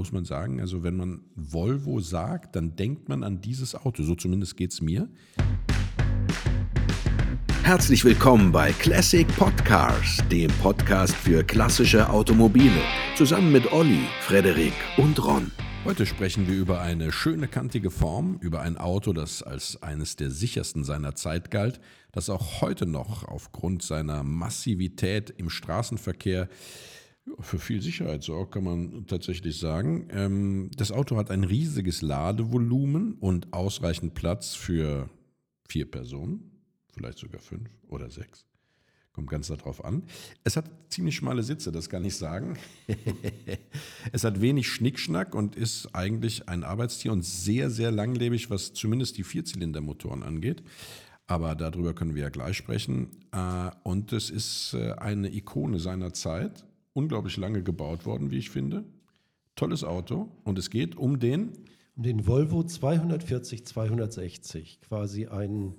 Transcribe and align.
muss 0.00 0.12
man 0.12 0.24
sagen, 0.24 0.62
also 0.62 0.82
wenn 0.82 0.96
man 0.96 1.20
Volvo 1.36 2.00
sagt, 2.00 2.56
dann 2.56 2.74
denkt 2.74 3.10
man 3.10 3.22
an 3.22 3.42
dieses 3.42 3.74
Auto. 3.74 4.02
So 4.02 4.14
zumindest 4.14 4.56
geht 4.56 4.72
es 4.72 4.80
mir. 4.80 5.10
Herzlich 7.64 8.02
willkommen 8.02 8.50
bei 8.50 8.72
Classic 8.72 9.28
Podcars, 9.36 10.16
dem 10.32 10.50
Podcast 10.62 11.14
für 11.14 11.44
klassische 11.44 12.08
Automobile, 12.08 12.80
zusammen 13.14 13.52
mit 13.52 13.70
Olli, 13.74 14.00
Frederik 14.22 14.72
und 14.96 15.22
Ron. 15.22 15.52
Heute 15.84 16.06
sprechen 16.06 16.48
wir 16.48 16.56
über 16.56 16.80
eine 16.80 17.12
schöne 17.12 17.46
kantige 17.46 17.90
Form, 17.90 18.38
über 18.40 18.62
ein 18.62 18.78
Auto, 18.78 19.12
das 19.12 19.42
als 19.42 19.82
eines 19.82 20.16
der 20.16 20.30
sichersten 20.30 20.82
seiner 20.82 21.14
Zeit 21.14 21.50
galt, 21.50 21.78
das 22.10 22.30
auch 22.30 22.62
heute 22.62 22.86
noch 22.86 23.28
aufgrund 23.28 23.82
seiner 23.82 24.22
Massivität 24.22 25.28
im 25.36 25.50
Straßenverkehr 25.50 26.48
für 27.38 27.58
viel 27.58 27.80
Sicherheit 27.82 28.22
sorgt, 28.22 28.52
kann 28.52 28.64
man 28.64 29.06
tatsächlich 29.06 29.58
sagen. 29.58 30.08
Ähm, 30.10 30.70
das 30.76 30.92
Auto 30.92 31.16
hat 31.16 31.30
ein 31.30 31.44
riesiges 31.44 32.02
Ladevolumen 32.02 33.14
und 33.14 33.52
ausreichend 33.52 34.14
Platz 34.14 34.54
für 34.54 35.08
vier 35.68 35.90
Personen, 35.90 36.50
vielleicht 36.92 37.18
sogar 37.18 37.40
fünf 37.40 37.70
oder 37.88 38.10
sechs. 38.10 38.46
Kommt 39.12 39.28
ganz 39.28 39.48
darauf 39.48 39.84
an. 39.84 40.04
Es 40.44 40.56
hat 40.56 40.70
ziemlich 40.88 41.16
schmale 41.16 41.42
Sitze, 41.42 41.72
das 41.72 41.88
kann 41.90 42.04
ich 42.04 42.16
sagen. 42.16 42.56
es 44.12 44.22
hat 44.22 44.40
wenig 44.40 44.68
Schnickschnack 44.68 45.34
und 45.34 45.56
ist 45.56 45.94
eigentlich 45.94 46.48
ein 46.48 46.62
Arbeitstier 46.62 47.12
und 47.12 47.24
sehr, 47.24 47.70
sehr 47.70 47.90
langlebig, 47.90 48.50
was 48.50 48.72
zumindest 48.72 49.18
die 49.18 49.24
Vierzylindermotoren 49.24 50.22
angeht. 50.22 50.62
Aber 51.26 51.54
darüber 51.54 51.92
können 51.92 52.14
wir 52.14 52.22
ja 52.22 52.28
gleich 52.28 52.56
sprechen. 52.56 53.08
Äh, 53.32 53.70
und 53.82 54.12
es 54.12 54.30
ist 54.30 54.74
äh, 54.74 54.92
eine 54.92 55.32
Ikone 55.32 55.80
seiner 55.80 56.12
Zeit. 56.12 56.64
Unglaublich 56.92 57.36
lange 57.36 57.62
gebaut 57.62 58.06
worden, 58.06 58.30
wie 58.30 58.38
ich 58.38 58.50
finde. 58.50 58.84
Tolles 59.54 59.84
Auto. 59.84 60.28
Und 60.44 60.58
es 60.58 60.70
geht 60.70 60.96
um 60.96 61.18
den. 61.18 61.52
Um 61.96 62.02
den 62.02 62.26
Volvo 62.26 62.62
240 62.62 63.66
260. 63.66 64.80
Quasi 64.80 65.26
ein 65.26 65.74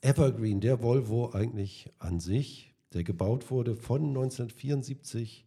Evergreen, 0.00 0.60
der 0.60 0.82
Volvo 0.82 1.32
eigentlich 1.32 1.90
an 1.98 2.20
sich, 2.20 2.74
der 2.92 3.02
gebaut 3.02 3.50
wurde 3.50 3.74
von 3.74 4.02
1974 4.02 5.46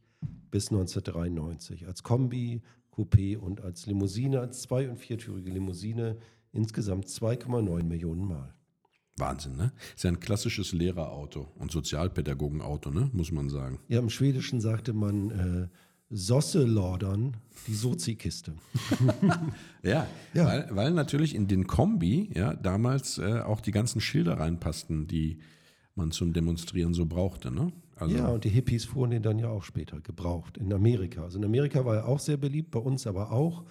bis 0.51 0.69
1993 0.71 1.87
als 1.87 2.03
Kombi, 2.03 2.61
Coupé 2.91 3.37
und 3.37 3.61
als 3.61 3.85
Limousine, 3.85 4.41
als 4.41 4.61
zwei- 4.63 4.89
und 4.89 4.97
viertürige 4.97 5.51
Limousine 5.51 6.17
insgesamt 6.51 7.05
2,9 7.07 7.83
Millionen 7.83 8.27
Mal. 8.27 8.53
Wahnsinn, 9.19 9.55
ne? 9.55 9.71
Ist 9.95 10.03
ja 10.03 10.09
ein 10.09 10.19
klassisches 10.19 10.71
Lehrerauto 10.73 11.47
und 11.57 11.71
Sozialpädagogenauto, 11.71 12.91
ne? 12.91 13.09
Muss 13.13 13.31
man 13.31 13.49
sagen. 13.49 13.79
Ja, 13.87 13.99
im 13.99 14.09
Schwedischen 14.09 14.61
sagte 14.61 14.93
man 14.93 15.31
äh, 15.31 15.67
Sosselordern, 16.09 17.37
die 17.67 17.75
Sozi-Kiste. 17.75 18.53
ja, 19.83 20.07
ja. 20.33 20.45
Weil, 20.45 20.67
weil, 20.71 20.91
natürlich 20.91 21.35
in 21.35 21.47
den 21.47 21.67
Kombi 21.67 22.31
ja 22.33 22.55
damals 22.55 23.19
äh, 23.19 23.41
auch 23.41 23.61
die 23.61 23.71
ganzen 23.71 24.01
Schilder 24.01 24.39
reinpassten, 24.39 25.07
die 25.07 25.39
man 25.93 26.11
zum 26.11 26.33
Demonstrieren 26.33 26.93
so 26.95 27.05
brauchte. 27.05 27.51
Ne? 27.51 27.71
Also 27.95 28.15
ja, 28.15 28.27
und 28.29 28.43
die 28.43 28.49
Hippies 28.49 28.85
fuhren 28.85 29.11
den 29.11 29.21
dann 29.21 29.37
ja 29.37 29.49
auch 29.49 29.63
später 29.63 29.99
gebraucht 30.01 30.57
in 30.57 30.73
Amerika. 30.73 31.23
Also 31.23 31.37
in 31.37 31.45
Amerika 31.45 31.85
war 31.85 31.97
er 31.97 32.07
auch 32.07 32.19
sehr 32.19 32.37
beliebt, 32.37 32.71
bei 32.71 32.79
uns 32.79 33.05
aber 33.05 33.31
auch. 33.31 33.65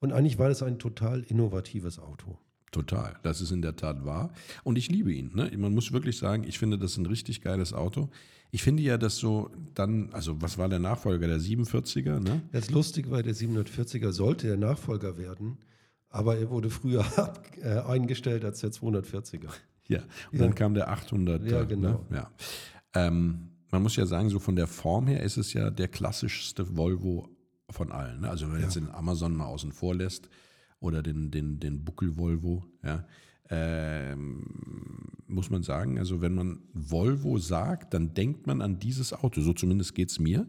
Und 0.00 0.12
eigentlich 0.12 0.38
war 0.38 0.48
das 0.48 0.62
ein 0.62 0.78
total 0.78 1.22
innovatives 1.22 1.98
Auto. 1.98 2.38
Total, 2.72 3.14
das 3.22 3.42
ist 3.42 3.52
in 3.52 3.60
der 3.60 3.76
Tat 3.76 4.04
wahr. 4.06 4.32
Und 4.64 4.78
ich 4.78 4.88
liebe 4.88 5.12
ihn. 5.12 5.30
Ne? 5.34 5.52
Man 5.58 5.74
muss 5.74 5.92
wirklich 5.92 6.16
sagen, 6.16 6.44
ich 6.44 6.58
finde 6.58 6.78
das 6.78 6.96
ein 6.96 7.04
richtig 7.04 7.42
geiles 7.42 7.74
Auto. 7.74 8.08
Ich 8.50 8.62
finde 8.62 8.82
ja, 8.82 8.96
dass 8.96 9.16
so 9.16 9.50
dann, 9.74 10.10
also 10.12 10.40
was 10.40 10.56
war 10.56 10.70
der 10.70 10.78
Nachfolger, 10.78 11.26
der 11.26 11.38
47er? 11.38 12.18
Ne? 12.18 12.42
Das 12.50 12.64
ist 12.64 12.70
lustig, 12.70 13.10
weil 13.10 13.22
der 13.22 13.34
740er 13.34 14.10
sollte 14.12 14.46
der 14.46 14.56
Nachfolger 14.56 15.18
werden, 15.18 15.58
aber 16.08 16.38
er 16.38 16.48
wurde 16.48 16.70
früher 16.70 17.04
äh, 17.62 17.78
eingestellt 17.80 18.42
als 18.42 18.60
der 18.60 18.70
240er. 18.70 19.50
Ja, 19.88 20.00
und 20.30 20.38
ja. 20.38 20.44
dann 20.46 20.54
kam 20.54 20.72
der 20.72 20.88
800er. 20.90 21.50
Ja, 21.50 21.64
genau. 21.64 22.06
Ne? 22.08 22.16
Ja. 22.16 22.30
Ähm, 22.94 23.50
man 23.70 23.82
muss 23.82 23.96
ja 23.96 24.06
sagen, 24.06 24.30
so 24.30 24.38
von 24.38 24.56
der 24.56 24.66
Form 24.66 25.08
her 25.08 25.22
ist 25.22 25.36
es 25.36 25.52
ja 25.52 25.70
der 25.70 25.88
klassischste 25.88 26.74
Volvo 26.74 27.28
von 27.68 27.92
allen. 27.92 28.20
Ne? 28.20 28.30
Also 28.30 28.46
wenn 28.46 28.52
man 28.52 28.60
ja. 28.60 28.66
jetzt 28.66 28.76
den 28.76 28.90
Amazon 28.90 29.34
mal 29.34 29.46
außen 29.46 29.72
vor 29.72 29.94
lässt, 29.94 30.30
oder 30.82 31.02
den, 31.02 31.30
den, 31.30 31.60
den 31.60 31.84
Buckel-Volvo, 31.84 32.64
ja, 32.82 33.06
ähm, 33.50 34.44
muss 35.26 35.50
man 35.50 35.62
sagen, 35.62 35.98
also 35.98 36.20
wenn 36.20 36.34
man 36.34 36.60
Volvo 36.72 37.38
sagt, 37.38 37.92
dann 37.94 38.14
denkt 38.14 38.46
man 38.46 38.62
an 38.62 38.78
dieses 38.78 39.12
Auto. 39.12 39.40
So 39.42 39.52
zumindest 39.52 39.94
geht 39.94 40.10
es 40.10 40.18
mir. 40.18 40.46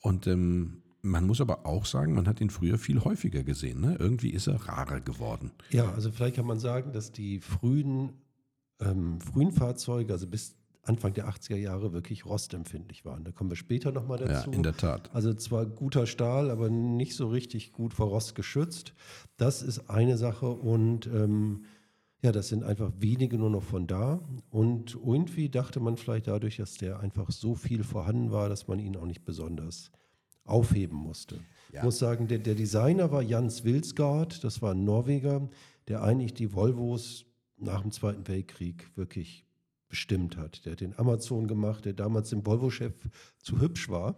Und 0.00 0.26
ähm, 0.26 0.82
man 1.02 1.26
muss 1.26 1.40
aber 1.40 1.66
auch 1.66 1.86
sagen, 1.86 2.14
man 2.14 2.26
hat 2.26 2.40
ihn 2.40 2.50
früher 2.50 2.78
viel 2.78 3.00
häufiger 3.04 3.42
gesehen. 3.42 3.80
Ne? 3.80 3.96
Irgendwie 3.98 4.30
ist 4.30 4.48
er 4.48 4.56
rarer 4.66 5.00
geworden. 5.00 5.52
Ja, 5.70 5.92
also 5.92 6.10
vielleicht 6.10 6.36
kann 6.36 6.46
man 6.46 6.58
sagen, 6.58 6.92
dass 6.92 7.12
die 7.12 7.38
frühen, 7.38 8.14
ähm, 8.80 9.20
frühen 9.20 9.52
Fahrzeuge, 9.52 10.12
also 10.12 10.26
bis 10.26 10.56
Anfang 10.82 11.12
der 11.12 11.28
80er 11.28 11.56
Jahre 11.56 11.92
wirklich 11.92 12.24
rostempfindlich 12.24 13.04
waren. 13.04 13.24
Da 13.24 13.32
kommen 13.32 13.50
wir 13.50 13.56
später 13.56 13.92
nochmal 13.92 14.18
dazu. 14.18 14.50
Ja, 14.50 14.56
in 14.56 14.62
der 14.62 14.76
Tat. 14.76 15.10
Also 15.12 15.34
zwar 15.34 15.66
guter 15.66 16.06
Stahl, 16.06 16.50
aber 16.50 16.70
nicht 16.70 17.14
so 17.14 17.28
richtig 17.28 17.72
gut 17.72 17.92
vor 17.92 18.08
Rost 18.08 18.34
geschützt. 18.34 18.94
Das 19.36 19.62
ist 19.62 19.90
eine 19.90 20.16
Sache 20.16 20.50
und 20.50 21.06
ähm, 21.06 21.64
ja, 22.22 22.32
das 22.32 22.48
sind 22.48 22.64
einfach 22.64 22.92
wenige 22.98 23.38
nur 23.38 23.50
noch 23.50 23.62
von 23.62 23.86
da. 23.86 24.20
Und 24.50 24.94
irgendwie 24.94 25.48
dachte 25.48 25.80
man 25.80 25.96
vielleicht 25.96 26.28
dadurch, 26.28 26.56
dass 26.56 26.74
der 26.74 27.00
einfach 27.00 27.30
so 27.30 27.54
viel 27.54 27.84
vorhanden 27.84 28.30
war, 28.30 28.48
dass 28.48 28.68
man 28.68 28.78
ihn 28.78 28.96
auch 28.96 29.06
nicht 29.06 29.24
besonders 29.24 29.90
aufheben 30.44 30.96
musste. 30.96 31.36
Ja. 31.72 31.80
Ich 31.80 31.82
muss 31.84 31.98
sagen, 31.98 32.26
der, 32.26 32.38
der 32.38 32.54
Designer 32.54 33.10
war 33.10 33.22
Jans 33.22 33.64
Wilsgaard, 33.64 34.42
das 34.44 34.60
war 34.60 34.72
ein 34.72 34.84
Norweger, 34.84 35.48
der 35.88 36.02
eigentlich 36.02 36.34
die 36.34 36.54
Volvos 36.54 37.26
nach 37.56 37.82
dem 37.82 37.90
Zweiten 37.90 38.26
Weltkrieg 38.26 38.90
wirklich 38.96 39.46
bestimmt 39.90 40.38
hat. 40.38 40.64
Der 40.64 40.72
hat 40.72 40.80
den 40.80 40.98
Amazon 40.98 41.46
gemacht, 41.46 41.84
der 41.84 41.92
damals 41.92 42.30
dem 42.30 42.46
Volvo-Chef 42.46 42.94
zu 43.42 43.60
hübsch 43.60 43.90
war. 43.90 44.16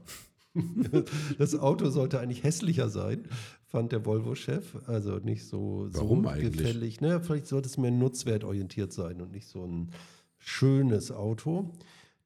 das 1.39 1.59
Auto 1.59 1.91
sollte 1.91 2.21
eigentlich 2.21 2.45
hässlicher 2.45 2.91
sein, 2.91 3.25
fand 3.67 3.91
der 3.91 4.05
Volvo-Chef. 4.05 4.77
Also 4.87 5.17
nicht 5.17 5.47
so, 5.47 5.89
Warum 5.91 6.23
so 6.25 6.29
eigentlich? 6.29 6.59
gefällig. 6.59 7.01
Ne? 7.01 7.21
Vielleicht 7.21 7.49
sollte 7.49 7.69
es 7.69 7.79
mehr 7.79 7.91
nutzwertorientiert 7.91 8.93
sein 8.93 9.21
und 9.21 9.33
nicht 9.33 9.49
so 9.49 9.65
ein 9.65 9.91
schönes 10.39 11.11
Auto. 11.11 11.73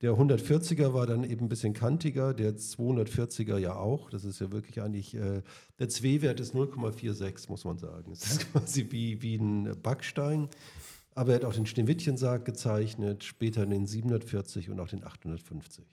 Der 0.02 0.12
140er 0.12 0.92
war 0.92 1.06
dann 1.06 1.24
eben 1.24 1.46
ein 1.46 1.48
bisschen 1.48 1.72
kantiger, 1.72 2.34
der 2.34 2.56
240er 2.56 3.56
ja 3.56 3.76
auch. 3.76 4.10
Das 4.10 4.24
ist 4.24 4.40
ja 4.40 4.52
wirklich 4.52 4.82
eigentlich, 4.82 5.14
äh, 5.14 5.42
der 5.78 5.88
Zwei-Wert 5.88 6.38
ist 6.38 6.54
0,46, 6.54 7.48
muss 7.48 7.64
man 7.64 7.78
sagen. 7.78 8.12
Es 8.12 8.26
ist 8.26 8.52
quasi 8.52 8.88
wie, 8.90 9.22
wie 9.22 9.36
ein 9.36 9.74
Backstein. 9.82 10.48
Aber 11.16 11.32
er 11.32 11.36
hat 11.36 11.44
auch 11.46 11.54
den 11.54 11.66
Schneewittchensarg 11.66 12.44
gezeichnet, 12.44 13.24
später 13.24 13.64
den 13.64 13.86
740 13.86 14.68
und 14.70 14.78
auch 14.78 14.88
den 14.88 15.02
850. 15.02 15.84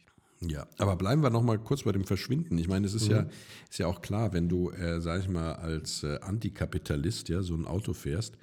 Ja, 0.42 0.68
aber 0.78 0.98
bleiben 0.98 1.24
wir 1.24 1.30
noch 1.30 1.44
mal 1.44 1.58
kurz 1.58 1.84
bei 1.84 1.94
dem 1.94 2.04
Verschwinden. 2.04 2.58
Ich 2.58 2.68
meine, 2.68 2.86
es 2.86 2.94
ist, 2.94 3.08
mhm. 3.08 3.16
ja, 3.16 3.26
ist 3.70 3.80
ja 3.80 3.88
auch 3.88 4.02
klar, 4.02 4.34
wenn 4.34 4.50
du, 4.50 4.72
äh, 4.72 5.00
sag 5.00 5.22
ich 5.22 5.30
mal, 5.30 5.54
als 5.54 6.04
äh, 6.04 6.20
Antikapitalist 6.20 7.30
ja, 7.30 7.42
so 7.42 7.56
ein 7.56 7.66
Auto 7.66 7.94
fährst, 7.94 8.38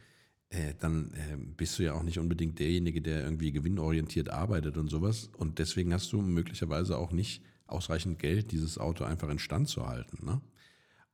äh, 0.48 0.72
dann 0.78 1.12
äh, 1.12 1.36
bist 1.36 1.78
du 1.78 1.82
ja 1.82 1.92
auch 1.92 2.02
nicht 2.02 2.18
unbedingt 2.18 2.58
derjenige, 2.58 3.02
der 3.02 3.24
irgendwie 3.24 3.52
gewinnorientiert 3.52 4.30
arbeitet 4.30 4.78
und 4.78 4.88
sowas. 4.88 5.28
Und 5.36 5.58
deswegen 5.58 5.92
hast 5.92 6.10
du 6.12 6.22
möglicherweise 6.22 6.96
auch 6.96 7.12
nicht 7.12 7.42
ausreichend 7.66 8.18
Geld, 8.18 8.52
dieses 8.52 8.78
Auto 8.78 9.04
einfach 9.04 9.28
in 9.28 9.38
Stand 9.38 9.68
zu 9.68 9.86
halten. 9.86 10.24
Ne? 10.24 10.40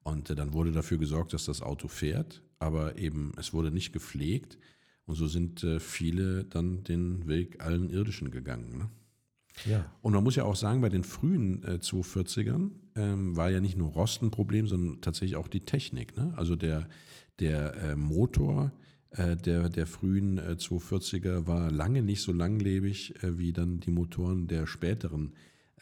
Und 0.04 0.30
äh, 0.30 0.36
dann 0.36 0.52
wurde 0.52 0.70
dafür 0.70 0.98
gesorgt, 0.98 1.32
dass 1.32 1.46
das 1.46 1.60
Auto 1.60 1.88
fährt, 1.88 2.42
aber 2.60 2.96
eben 2.96 3.32
es 3.36 3.52
wurde 3.52 3.72
nicht 3.72 3.92
gepflegt. 3.92 4.58
Und 5.06 5.14
so 5.14 5.26
sind 5.26 5.62
äh, 5.64 5.80
viele 5.80 6.44
dann 6.44 6.82
den 6.84 7.26
Weg 7.28 7.62
allen 7.64 7.90
Irdischen 7.90 8.30
gegangen. 8.30 8.78
Ne? 8.78 8.90
Ja. 9.64 9.90
Und 10.02 10.12
man 10.12 10.24
muss 10.24 10.36
ja 10.36 10.44
auch 10.44 10.56
sagen, 10.56 10.80
bei 10.80 10.88
den 10.88 11.04
frühen 11.04 11.62
äh, 11.62 11.78
240ern 11.80 12.70
ähm, 12.96 13.36
war 13.36 13.50
ja 13.50 13.60
nicht 13.60 13.76
nur 13.76 13.90
Rost 13.90 14.22
ein 14.22 14.30
Problem, 14.30 14.66
sondern 14.66 15.00
tatsächlich 15.00 15.36
auch 15.36 15.48
die 15.48 15.60
Technik. 15.60 16.16
Ne? 16.16 16.34
Also 16.36 16.56
der, 16.56 16.88
der 17.38 17.74
äh, 17.76 17.96
Motor 17.96 18.72
äh, 19.10 19.36
der, 19.36 19.68
der 19.68 19.86
frühen 19.86 20.38
äh, 20.38 20.56
240er 20.58 21.46
war 21.46 21.70
lange 21.70 22.02
nicht 22.02 22.22
so 22.22 22.32
langlebig 22.32 23.22
äh, 23.22 23.38
wie 23.38 23.52
dann 23.52 23.80
die 23.80 23.90
Motoren 23.90 24.46
der 24.46 24.66
späteren 24.66 25.32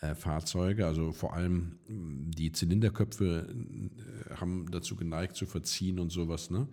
äh, 0.01 0.15
Fahrzeuge. 0.15 0.87
Also 0.87 1.13
vor 1.13 1.35
allem 1.35 1.79
die 1.89 2.53
Zylinderköpfe 2.53 3.49
äh, 3.49 4.35
haben 4.35 4.71
dazu 4.71 4.97
geneigt 4.97 5.37
zu 5.37 5.47
verziehen 5.47 5.99
und 5.99 6.11
sowas. 6.11 6.51
Ne? 6.51 6.69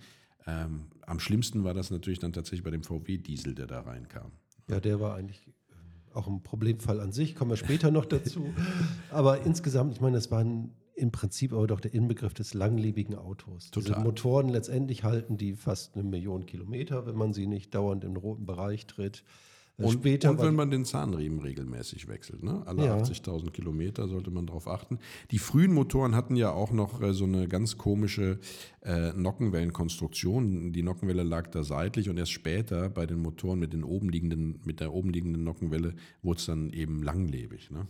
Ähm, 0.46 0.86
am 1.12 1.20
schlimmsten 1.20 1.64
war 1.64 1.74
das 1.74 1.92
natürlich 1.92 2.20
dann 2.20 2.34
tatsächlich 2.34 2.64
bei 2.64 2.72
dem 2.72 2.84
VW-Diesel, 2.84 3.54
der 3.54 3.68
da 3.68 3.82
reinkam. 3.82 4.32
Ja, 4.70 4.80
der 4.80 5.00
war 5.00 5.16
eigentlich 5.16 5.46
äh, 5.48 6.16
auch 6.16 6.28
ein 6.28 6.42
Problemfall 6.42 7.02
an 7.02 7.12
sich, 7.12 7.36
kommen 7.36 7.52
wir 7.52 7.58
später 7.58 7.92
noch 7.92 8.06
dazu. 8.06 8.54
Aber 9.12 9.46
insgesamt, 9.46 9.94
ich 9.94 10.02
meine, 10.02 10.16
das 10.16 10.32
waren 10.32 10.72
im 10.96 11.12
Prinzip 11.12 11.52
aber 11.54 11.66
doch 11.68 11.80
der 11.80 11.94
Inbegriff 11.94 12.34
des 12.34 12.54
langlebigen 12.54 13.16
Autos. 13.16 13.72
Total. 13.72 13.94
Diese 13.94 14.04
Motoren 14.04 14.50
letztendlich 14.50 15.04
halten 15.04 15.36
die 15.36 15.54
fast 15.54 15.96
eine 15.96 16.04
Million 16.04 16.46
Kilometer, 16.46 17.08
wenn 17.08 17.16
man 17.16 17.34
sie 17.34 17.48
nicht 17.48 17.74
dauernd 17.74 18.04
im 18.04 18.16
roten 18.16 18.46
Bereich 18.46 18.86
tritt. 18.86 19.24
Und, 19.84 19.94
Später 19.94 20.32
und 20.32 20.40
wenn 20.40 20.56
man 20.56 20.72
den 20.72 20.86
Zahnriemen 20.86 21.40
regelmäßig 21.40 22.08
wechselt, 22.08 22.44
ne? 22.44 22.62
alle 22.66 22.86
Ja. 22.86 22.98
80.000 22.98 23.52
Kilometer 23.52 24.08
sollte 24.08 24.32
man 24.32 24.46
darauf 24.46 24.68
achten. 24.68 25.00
Die 25.32 25.40
frühen 25.40 25.74
Motoren 25.74 26.16
hatten 26.16 26.36
ja 26.36 26.52
auch 26.52 26.72
noch 26.72 27.02
äh, 27.02 27.14
so 27.14 27.26
eine 27.26 27.48
ganz 27.48 27.78
komische 27.78 28.40
äh, 28.82 29.14
Nockenwellenkonstruktion. 29.14 30.74
Die 30.74 30.84
Nockenwelle 30.84 31.24
lag 31.24 31.48
da 31.52 31.64
seitlich 31.64 32.10
und 32.10 32.18
erst 32.18 32.32
später 32.32 32.90
bei 32.90 33.06
den 33.06 33.20
Motoren 33.20 33.60
mit, 33.60 33.74
den 33.74 33.84
oben 33.84 34.10
liegenden, 34.10 34.60
mit 34.64 34.80
der 34.80 34.94
oben 34.94 35.10
liegenden 35.10 35.44
Nockenwelle 35.44 35.94
wurde 36.22 36.40
es 36.40 36.46
dann 36.46 36.72
eben 36.72 37.04
langlebig. 37.04 37.72
Ne? 37.72 37.88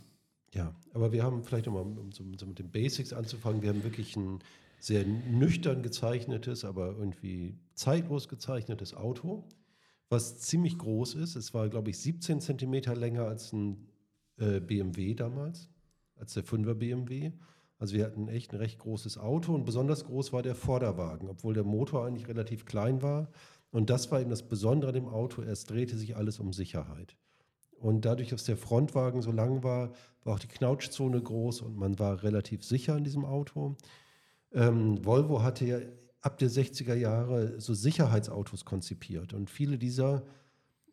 Ja, 0.54 0.76
aber 0.94 1.12
wir 1.12 1.24
haben 1.24 1.44
vielleicht 1.44 1.66
nochmal, 1.66 1.84
um 1.84 2.12
so, 2.12 2.24
so 2.38 2.46
mit 2.46 2.60
den 2.60 2.72
Basics 2.72 3.14
anzufangen, 3.14 3.62
wir 3.62 3.70
haben 3.70 3.84
wirklich 3.84 4.16
ein 4.16 4.40
sehr 4.80 5.06
nüchtern 5.06 5.84
gezeichnetes, 5.84 6.66
aber 6.66 6.96
irgendwie 6.98 7.56
zeitlos 7.76 8.28
gezeichnetes 8.28 8.96
Auto, 8.96 9.48
was 10.12 10.40
ziemlich 10.40 10.78
groß 10.78 11.16
ist. 11.16 11.36
Es 11.36 11.54
war, 11.54 11.70
glaube 11.70 11.90
ich, 11.90 12.00
17 12.00 12.42
Zentimeter 12.42 12.96
länger 12.96 13.26
als 13.26 13.54
ein 13.54 13.88
äh, 14.38 14.60
BMW 14.60 15.14
damals, 15.16 15.70
als 16.16 16.34
der 16.34 16.44
5er 16.44 16.74
BMW. 16.74 17.32
Also 17.80 17.96
wir 17.96 18.06
hatten 18.06 18.28
echt 18.28 18.52
ein 18.54 18.58
recht 18.58 18.78
großes 18.80 19.18
Auto 19.18 19.56
und 19.56 19.66
besonders 19.66 20.06
groß 20.06 20.34
war 20.34 20.44
der 20.44 20.54
Vorderwagen, 20.54 21.30
obwohl 21.30 21.54
der 21.54 21.64
Motor 21.64 22.06
eigentlich 22.06 22.28
relativ 22.28 22.66
klein 22.66 23.02
war. 23.02 23.32
Und 23.72 23.90
das 23.90 24.12
war 24.12 24.20
eben 24.20 24.30
das 24.30 24.48
Besondere 24.48 24.90
an 24.90 24.96
dem 24.96 25.08
Auto, 25.08 25.42
es 25.42 25.64
drehte 25.64 25.98
sich 25.98 26.16
alles 26.18 26.40
um 26.40 26.52
Sicherheit. 26.52 27.16
Und 27.72 28.06
dadurch, 28.06 28.30
dass 28.30 28.44
der 28.44 28.58
Frontwagen 28.58 29.22
so 29.22 29.32
lang 29.32 29.64
war, 29.64 29.94
war 30.24 30.36
auch 30.36 30.40
die 30.40 30.48
Knautschzone 30.48 31.22
groß 31.22 31.62
und 31.62 31.78
man 31.78 31.98
war 31.98 32.22
relativ 32.22 32.64
sicher 32.64 32.96
in 32.98 33.04
diesem 33.04 33.26
Auto. 33.26 33.78
Ähm, 34.52 35.04
Volvo 35.04 35.42
hatte 35.42 35.66
ja 35.66 35.80
ab 36.22 36.38
der 36.38 36.50
60er 36.50 36.94
Jahre 36.96 37.60
so 37.60 37.74
Sicherheitsautos 37.74 38.66
konzipiert 38.66 39.34
und 39.34 39.50
viele 39.50 39.78
dieser 39.78 40.24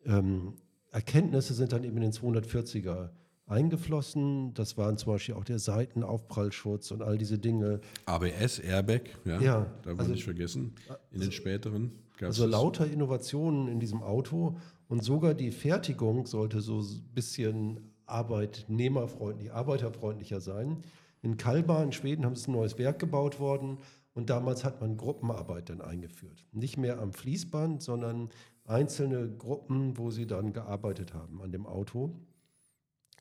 ähm, 0.05 0.53
Erkenntnisse 0.91 1.53
sind 1.53 1.71
dann 1.71 1.83
eben 1.83 1.97
in 1.97 2.03
den 2.03 2.11
240er 2.11 3.09
eingeflossen. 3.45 4.53
Das 4.53 4.77
waren 4.77 4.97
zum 4.97 5.13
Beispiel 5.13 5.35
auch 5.35 5.43
der 5.43 5.59
Seitenaufprallschutz 5.59 6.91
und 6.91 7.01
all 7.03 7.17
diese 7.17 7.37
Dinge. 7.37 7.79
ABS, 8.05 8.59
Airbag, 8.59 9.01
ja, 9.25 9.39
Ja, 9.41 9.59
darf 9.83 9.85
man 9.85 9.99
also- 9.99 10.11
nicht 10.11 10.23
vergessen. 10.23 10.73
In 11.11 11.21
den 11.21 11.31
späteren 11.31 11.91
Also 12.21 12.45
lauter 12.45 12.85
Innovationen 12.87 13.67
in 13.67 13.79
diesem 13.79 14.01
Auto 14.03 14.57
und 14.87 15.03
sogar 15.03 15.33
die 15.35 15.51
Fertigung 15.51 16.25
sollte 16.25 16.61
so 16.61 16.79
ein 16.81 17.03
bisschen 17.13 17.79
arbeitnehmerfreundlich, 18.07 19.51
arbeiterfreundlicher 19.51 20.41
sein. 20.41 20.77
In 21.21 21.37
Kalmar 21.37 21.83
in 21.83 21.91
Schweden 21.91 22.25
haben 22.25 22.35
sie 22.35 22.49
ein 22.49 22.53
neues 22.53 22.77
Werk 22.77 22.99
gebaut 22.99 23.39
worden 23.39 23.77
und 24.19 24.29
damals 24.29 24.65
hat 24.65 24.81
man 24.81 24.97
Gruppenarbeit 24.97 25.69
dann 25.69 25.79
eingeführt. 25.79 26.45
Nicht 26.51 26.77
mehr 26.77 26.99
am 26.99 27.13
Fließband, 27.13 27.81
sondern 27.81 28.27
einzelne 28.65 29.29
Gruppen, 29.29 29.97
wo 29.97 30.11
sie 30.11 30.27
dann 30.27 30.51
gearbeitet 30.51 31.13
haben 31.13 31.41
an 31.41 31.53
dem 31.53 31.65
Auto. 31.65 32.19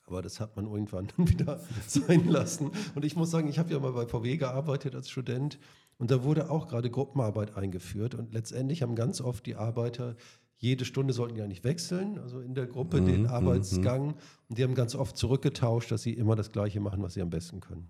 Aber 0.06 0.23
das 0.23 0.41
hat 0.41 0.56
man 0.56 0.67
irgendwann 0.67 1.06
dann 1.17 1.29
wieder 1.29 1.61
sein 1.87 2.27
lassen. 2.27 2.73
Und 2.97 3.05
ich 3.05 3.15
muss 3.15 3.31
sagen, 3.31 3.47
ich 3.47 3.61
habe 3.61 3.73
ja 3.73 3.79
mal 3.79 3.93
bei 3.93 4.09
VW 4.09 4.39
gearbeitet 4.39 4.97
als 4.97 5.09
Student 5.09 5.61
und 5.99 6.11
da 6.11 6.25
wurde 6.25 6.50
auch 6.50 6.67
gerade 6.67 6.91
Gruppenarbeit 6.91 7.56
eingeführt. 7.56 8.17
Und 8.17 8.35
letztendlich 8.35 8.83
haben 8.83 8.97
ganz 8.97 9.21
oft 9.21 9.47
die 9.47 9.55
Arbeiter, 9.55 10.17
jede 10.56 10.85
Stunde 10.85 11.12
sollten 11.12 11.37
die 11.37 11.43
eigentlich 11.43 11.62
wechseln, 11.62 12.19
also 12.19 12.41
in 12.41 12.56
der 12.56 12.67
Gruppe 12.67 13.01
den 13.01 13.29
Arbeitsgang. 13.29 14.17
Und 14.49 14.59
die 14.59 14.65
haben 14.65 14.75
ganz 14.75 14.97
oft 14.97 15.17
zurückgetauscht, 15.17 15.93
dass 15.93 16.03
sie 16.03 16.15
immer 16.15 16.35
das 16.35 16.51
Gleiche 16.51 16.81
machen, 16.81 17.05
was 17.05 17.15
sie 17.15 17.23
am 17.23 17.31
besten 17.31 17.61
können. 17.61 17.89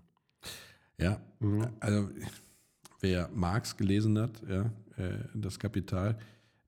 Ja, 0.99 1.19
also 1.79 2.09
wer 2.99 3.29
Marx 3.33 3.75
gelesen 3.77 4.17
hat, 4.19 4.41
ja, 4.49 4.61
äh, 4.97 5.17
das 5.33 5.57
Kapital, 5.59 6.17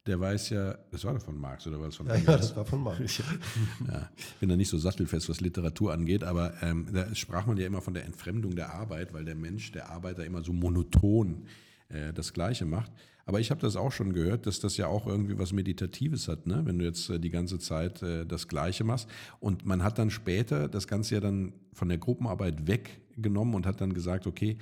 der 0.08 0.20
weiß 0.20 0.50
ja, 0.50 0.76
das 0.92 1.06
war 1.06 1.14
doch 1.14 1.22
von 1.22 1.40
Marx 1.40 1.68
oder 1.68 1.80
war 1.80 1.86
das 1.86 1.96
von 1.96 2.08
Ja, 2.08 2.16
ja, 2.16 2.20
Engels? 2.22 2.40
das 2.48 2.56
war 2.56 2.66
von 2.66 2.82
Marx. 2.82 3.22
Ja, 3.88 4.10
ich 4.18 4.36
bin 4.40 4.50
da 4.50 4.56
nicht 4.56 4.70
so 4.70 4.78
sattelfest, 4.78 5.30
was 5.30 5.42
Literatur 5.42 5.94
angeht, 5.94 6.24
aber 6.24 6.54
ähm, 6.64 6.88
da 6.92 7.14
sprach 7.14 7.46
man 7.46 7.58
ja 7.58 7.68
immer 7.68 7.82
von 7.82 7.94
der 7.94 8.06
Entfremdung 8.06 8.56
der 8.56 8.74
Arbeit, 8.74 9.14
weil 9.14 9.26
der 9.26 9.36
Mensch, 9.36 9.72
der 9.72 9.90
Arbeiter 9.90 10.26
immer 10.26 10.44
so 10.44 10.54
monoton 10.54 11.46
äh, 11.90 12.14
das 12.14 12.34
Gleiche 12.34 12.66
macht. 12.66 12.92
Aber 13.28 13.40
ich 13.40 13.52
habe 13.52 13.62
das 13.62 13.76
auch 13.76 13.92
schon 13.92 14.14
gehört, 14.14 14.48
dass 14.48 14.60
das 14.60 14.78
ja 14.78 14.88
auch 14.88 15.06
irgendwie 15.06 15.38
was 15.38 15.54
Meditatives 15.54 16.28
hat, 16.28 16.48
ne? 16.48 16.62
wenn 16.66 16.80
du 16.80 16.86
jetzt 16.86 17.08
äh, 17.12 17.20
die 17.20 17.30
ganze 17.30 17.60
Zeit 17.60 18.02
äh, 18.02 18.26
das 18.26 18.48
Gleiche 18.48 18.84
machst. 18.84 19.08
Und 19.40 19.66
man 19.68 19.84
hat 19.84 20.00
dann 20.00 20.10
später 20.10 20.68
das 20.68 20.88
Ganze 20.88 21.14
ja 21.16 21.22
dann 21.22 21.54
von 21.74 21.88
der 21.90 22.00
Gruppenarbeit 22.00 22.66
weggenommen 22.68 23.54
und 23.54 23.68
hat 23.68 23.80
dann 23.80 23.94
gesagt, 23.94 24.26
okay, 24.26 24.58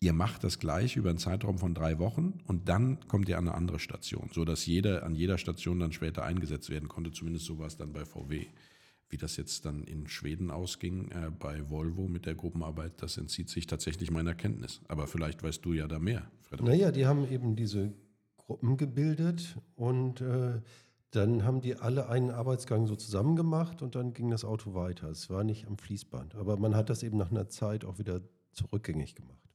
ihr 0.00 0.12
macht 0.12 0.44
das 0.44 0.58
gleich 0.58 0.96
über 0.96 1.10
einen 1.10 1.18
Zeitraum 1.18 1.58
von 1.58 1.74
drei 1.74 1.98
Wochen 1.98 2.40
und 2.46 2.68
dann 2.68 3.00
kommt 3.08 3.28
ihr 3.28 3.38
an 3.38 3.48
eine 3.48 3.56
andere 3.56 3.78
Station, 3.78 4.30
sodass 4.32 4.66
jeder 4.66 5.04
an 5.04 5.14
jeder 5.14 5.38
Station 5.38 5.78
dann 5.78 5.92
später 5.92 6.24
eingesetzt 6.24 6.70
werden 6.70 6.88
konnte. 6.88 7.12
Zumindest 7.12 7.46
so 7.46 7.58
war 7.58 7.66
es 7.66 7.76
dann 7.76 7.92
bei 7.92 8.04
VW. 8.04 8.46
Wie 9.08 9.16
das 9.16 9.36
jetzt 9.36 9.64
dann 9.64 9.84
in 9.84 10.08
Schweden 10.08 10.50
ausging 10.50 11.12
äh, 11.12 11.30
bei 11.30 11.70
Volvo 11.70 12.08
mit 12.08 12.26
der 12.26 12.34
Gruppenarbeit, 12.34 13.00
das 13.00 13.16
entzieht 13.16 13.48
sich 13.48 13.68
tatsächlich 13.68 14.10
meiner 14.10 14.34
Kenntnis. 14.34 14.80
Aber 14.88 15.06
vielleicht 15.06 15.44
weißt 15.44 15.64
du 15.64 15.74
ja 15.74 15.86
da 15.86 16.00
mehr, 16.00 16.28
Frederik. 16.40 16.66
Naja, 16.66 16.90
die 16.90 17.06
haben 17.06 17.30
eben 17.30 17.54
diese 17.54 17.94
Gruppen 18.36 18.76
gebildet 18.76 19.58
und 19.76 20.20
äh, 20.20 20.60
dann 21.12 21.44
haben 21.44 21.60
die 21.60 21.76
alle 21.76 22.08
einen 22.08 22.30
Arbeitsgang 22.30 22.88
so 22.88 22.96
zusammen 22.96 23.36
gemacht 23.36 23.80
und 23.80 23.94
dann 23.94 24.12
ging 24.12 24.28
das 24.30 24.44
Auto 24.44 24.74
weiter. 24.74 25.08
Es 25.08 25.30
war 25.30 25.44
nicht 25.44 25.68
am 25.68 25.78
Fließband, 25.78 26.34
aber 26.34 26.56
man 26.56 26.74
hat 26.74 26.90
das 26.90 27.04
eben 27.04 27.16
nach 27.16 27.30
einer 27.30 27.48
Zeit 27.48 27.84
auch 27.84 27.98
wieder 27.98 28.20
zurückgängig 28.52 29.14
gemacht. 29.14 29.45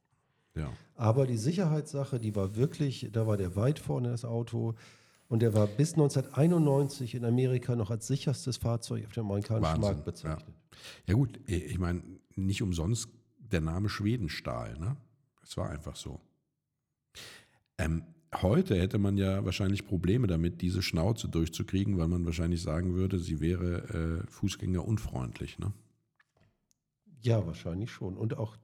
Ja. 0.54 0.70
Aber 0.94 1.26
die 1.26 1.36
Sicherheitssache, 1.36 2.20
die 2.20 2.36
war 2.36 2.56
wirklich, 2.56 3.08
da 3.12 3.26
war 3.26 3.36
der 3.36 3.56
weit 3.56 3.78
vorne 3.78 4.10
das 4.10 4.24
Auto 4.24 4.74
und 5.28 5.40
der 5.40 5.54
war 5.54 5.66
bis 5.66 5.94
1991 5.94 7.14
in 7.14 7.24
Amerika 7.24 7.74
noch 7.74 7.90
als 7.90 8.06
sicherstes 8.06 8.58
Fahrzeug 8.58 9.06
auf 9.06 9.12
dem 9.12 9.24
amerikanischen 9.24 9.64
Wahnsinn, 9.64 9.80
Markt 9.80 10.04
bezeichnet. 10.04 10.54
Ja 11.06 11.14
gut, 11.14 11.40
ich 11.46 11.78
meine, 11.78 12.02
nicht 12.36 12.62
umsonst 12.62 13.08
der 13.38 13.60
Name 13.60 13.88
Schwedenstahl, 13.88 14.78
ne? 14.78 14.96
Es 15.42 15.56
war 15.56 15.70
einfach 15.70 15.96
so. 15.96 16.20
Ähm, 17.78 18.04
heute 18.40 18.78
hätte 18.78 18.98
man 18.98 19.16
ja 19.16 19.44
wahrscheinlich 19.44 19.86
Probleme 19.86 20.26
damit, 20.26 20.62
diese 20.62 20.82
Schnauze 20.82 21.28
durchzukriegen, 21.28 21.98
weil 21.98 22.08
man 22.08 22.24
wahrscheinlich 22.24 22.62
sagen 22.62 22.94
würde, 22.94 23.18
sie 23.18 23.40
wäre 23.40 24.22
äh, 24.24 24.30
Fußgängerunfreundlich, 24.30 25.58
ne? 25.58 25.72
Ja, 27.20 27.46
wahrscheinlich 27.46 27.90
schon. 27.90 28.16
Und 28.16 28.36
auch 28.36 28.56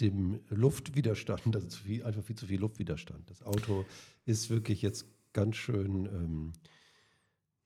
dem 0.00 0.40
Luftwiderstand, 0.48 1.54
also 1.54 1.68
zu 1.68 1.82
viel, 1.82 2.04
einfach 2.04 2.22
viel 2.22 2.36
zu 2.36 2.46
viel 2.46 2.60
Luftwiderstand. 2.60 3.28
Das 3.30 3.42
Auto 3.42 3.84
ist 4.24 4.50
wirklich 4.50 4.82
jetzt 4.82 5.06
ganz 5.32 5.56
schön, 5.56 6.06
ähm, 6.06 6.52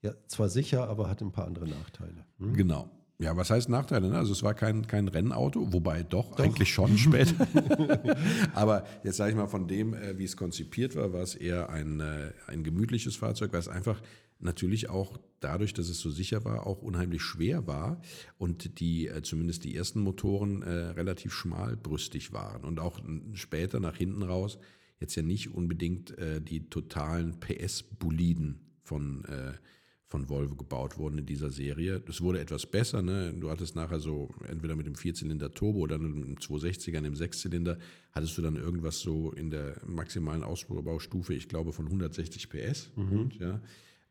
ja, 0.01 0.13
zwar 0.27 0.49
sicher, 0.49 0.87
aber 0.89 1.09
hat 1.09 1.21
ein 1.21 1.31
paar 1.31 1.47
andere 1.47 1.67
Nachteile. 1.67 2.25
Hm? 2.37 2.53
Genau. 2.53 2.89
Ja, 3.17 3.37
was 3.37 3.49
heißt 3.49 3.69
Nachteile? 3.69 4.09
Ne? 4.09 4.17
Also 4.17 4.33
es 4.33 4.43
war 4.43 4.53
kein, 4.53 4.87
kein 4.87 5.07
Rennauto, 5.07 5.71
wobei 5.71 6.03
doch, 6.03 6.37
eigentlich 6.37 6.73
schon 6.73 6.97
später. 6.97 7.47
Aber 8.53 8.85
jetzt 9.05 9.15
sage 9.17 9.31
ich 9.31 9.37
mal, 9.37 9.47
von 9.47 9.67
dem, 9.67 9.93
äh, 9.93 10.17
wie 10.17 10.25
es 10.25 10.35
konzipiert 10.35 10.95
war, 10.95 11.13
war 11.13 11.21
es 11.21 11.33
eher 11.33 11.69
ein, 11.69 12.01
äh, 12.01 12.33
ein 12.47 12.63
gemütliches 12.63 13.15
Fahrzeug, 13.15 13.53
weil 13.53 13.61
es 13.61 13.69
einfach 13.69 14.01
natürlich 14.39 14.89
auch 14.89 15.17
dadurch, 15.39 15.73
dass 15.73 15.89
es 15.89 15.99
so 15.99 16.09
sicher 16.09 16.43
war, 16.43 16.65
auch 16.65 16.81
unheimlich 16.81 17.21
schwer 17.21 17.67
war 17.67 18.01
und 18.37 18.79
die, 18.79 19.07
äh, 19.07 19.21
zumindest 19.21 19.63
die 19.63 19.75
ersten 19.75 19.99
Motoren, 19.99 20.61
äh, 20.61 20.69
relativ 20.69 21.33
schmalbrüstig 21.33 22.33
waren 22.33 22.63
und 22.63 22.79
auch 22.79 22.99
später 23.33 23.79
nach 23.79 23.95
hinten 23.95 24.23
raus 24.23 24.57
jetzt 24.99 25.15
ja 25.15 25.23
nicht 25.23 25.53
unbedingt 25.53 26.17
äh, 26.17 26.41
die 26.41 26.69
totalen 26.69 27.39
PS-Boliden 27.39 28.59
von, 28.81 29.25
äh, 29.25 29.53
von 30.07 30.29
Volvo 30.29 30.55
gebaut 30.55 30.97
wurden 30.97 31.19
in 31.19 31.25
dieser 31.25 31.49
Serie. 31.49 31.99
Das 31.99 32.21
wurde 32.21 32.39
etwas 32.39 32.65
besser. 32.65 33.01
Ne? 33.01 33.33
Du 33.33 33.49
hattest 33.49 33.75
nachher 33.75 33.99
so, 33.99 34.29
entweder 34.47 34.75
mit 34.75 34.87
dem 34.87 34.95
Vierzylinder 34.95 35.51
Turbo 35.51 35.79
oder 35.79 35.97
mit 35.97 36.23
dem 36.23 36.35
260er, 36.35 37.01
dem 37.01 37.15
Sechszylinder, 37.15 37.77
hattest 38.11 38.37
du 38.37 38.41
dann 38.41 38.55
irgendwas 38.55 38.99
so 38.99 39.31
in 39.31 39.49
der 39.49 39.81
maximalen 39.85 40.43
Ausbaustufe, 40.43 41.33
ich 41.33 41.49
glaube, 41.49 41.73
von 41.73 41.85
160 41.85 42.49
PS. 42.49 42.91
Gut, 43.09 43.35
ja. 43.35 43.61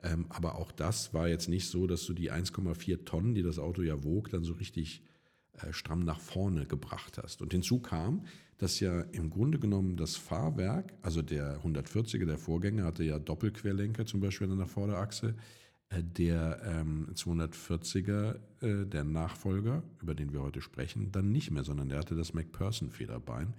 Ähm, 0.05 0.27
aber 0.29 0.57
auch 0.57 0.71
das 0.71 1.15
war 1.15 1.29
jetzt 1.29 1.49
nicht 1.49 1.69
so, 1.69 1.87
dass 1.87 2.05
du 2.05 2.13
die 2.13 2.31
1,4 2.31 3.05
Tonnen, 3.05 3.35
die 3.35 3.43
das 3.43 3.59
Auto 3.59 3.83
ja 3.83 4.05
wog, 4.05 4.31
dann 4.31 4.45
so 4.45 4.53
richtig 4.53 5.03
äh, 5.55 5.73
stramm 5.73 6.05
nach 6.05 6.21
vorne 6.21 6.67
gebracht 6.67 7.19
hast. 7.19 7.41
Und 7.43 7.53
hinzu 7.53 7.81
kam, 7.81 8.27
dass 8.59 8.81
ja 8.81 9.01
im 9.13 9.31
Grunde 9.31 9.59
genommen 9.59 9.97
das 9.97 10.17
Fahrwerk, 10.17 10.93
also 11.03 11.23
der 11.23 11.61
140er, 11.65 12.27
der 12.27 12.39
Vorgänger, 12.39 12.85
hatte 12.85 13.03
ja 13.03 13.19
Doppelquerlenker 13.19 14.07
zum 14.07 14.21
Beispiel 14.21 14.51
an 14.51 14.59
der 14.59 14.67
Vorderachse. 14.67 15.35
Äh, 15.89 16.03
Der 16.03 16.61
ähm, 16.65 17.09
240er, 17.15 18.37
äh, 18.61 18.87
der 18.87 19.05
Nachfolger, 19.05 19.83
über 20.03 20.15
den 20.15 20.33
wir 20.33 20.43
heute 20.43 20.61
sprechen, 20.61 21.13
dann 21.13 21.33
nicht 21.33 21.51
mehr, 21.51 21.65
sondern 21.65 21.89
der 21.89 21.99
hatte 21.99 22.15
das 22.15 22.35
McPherson-Federbein, 22.35 23.55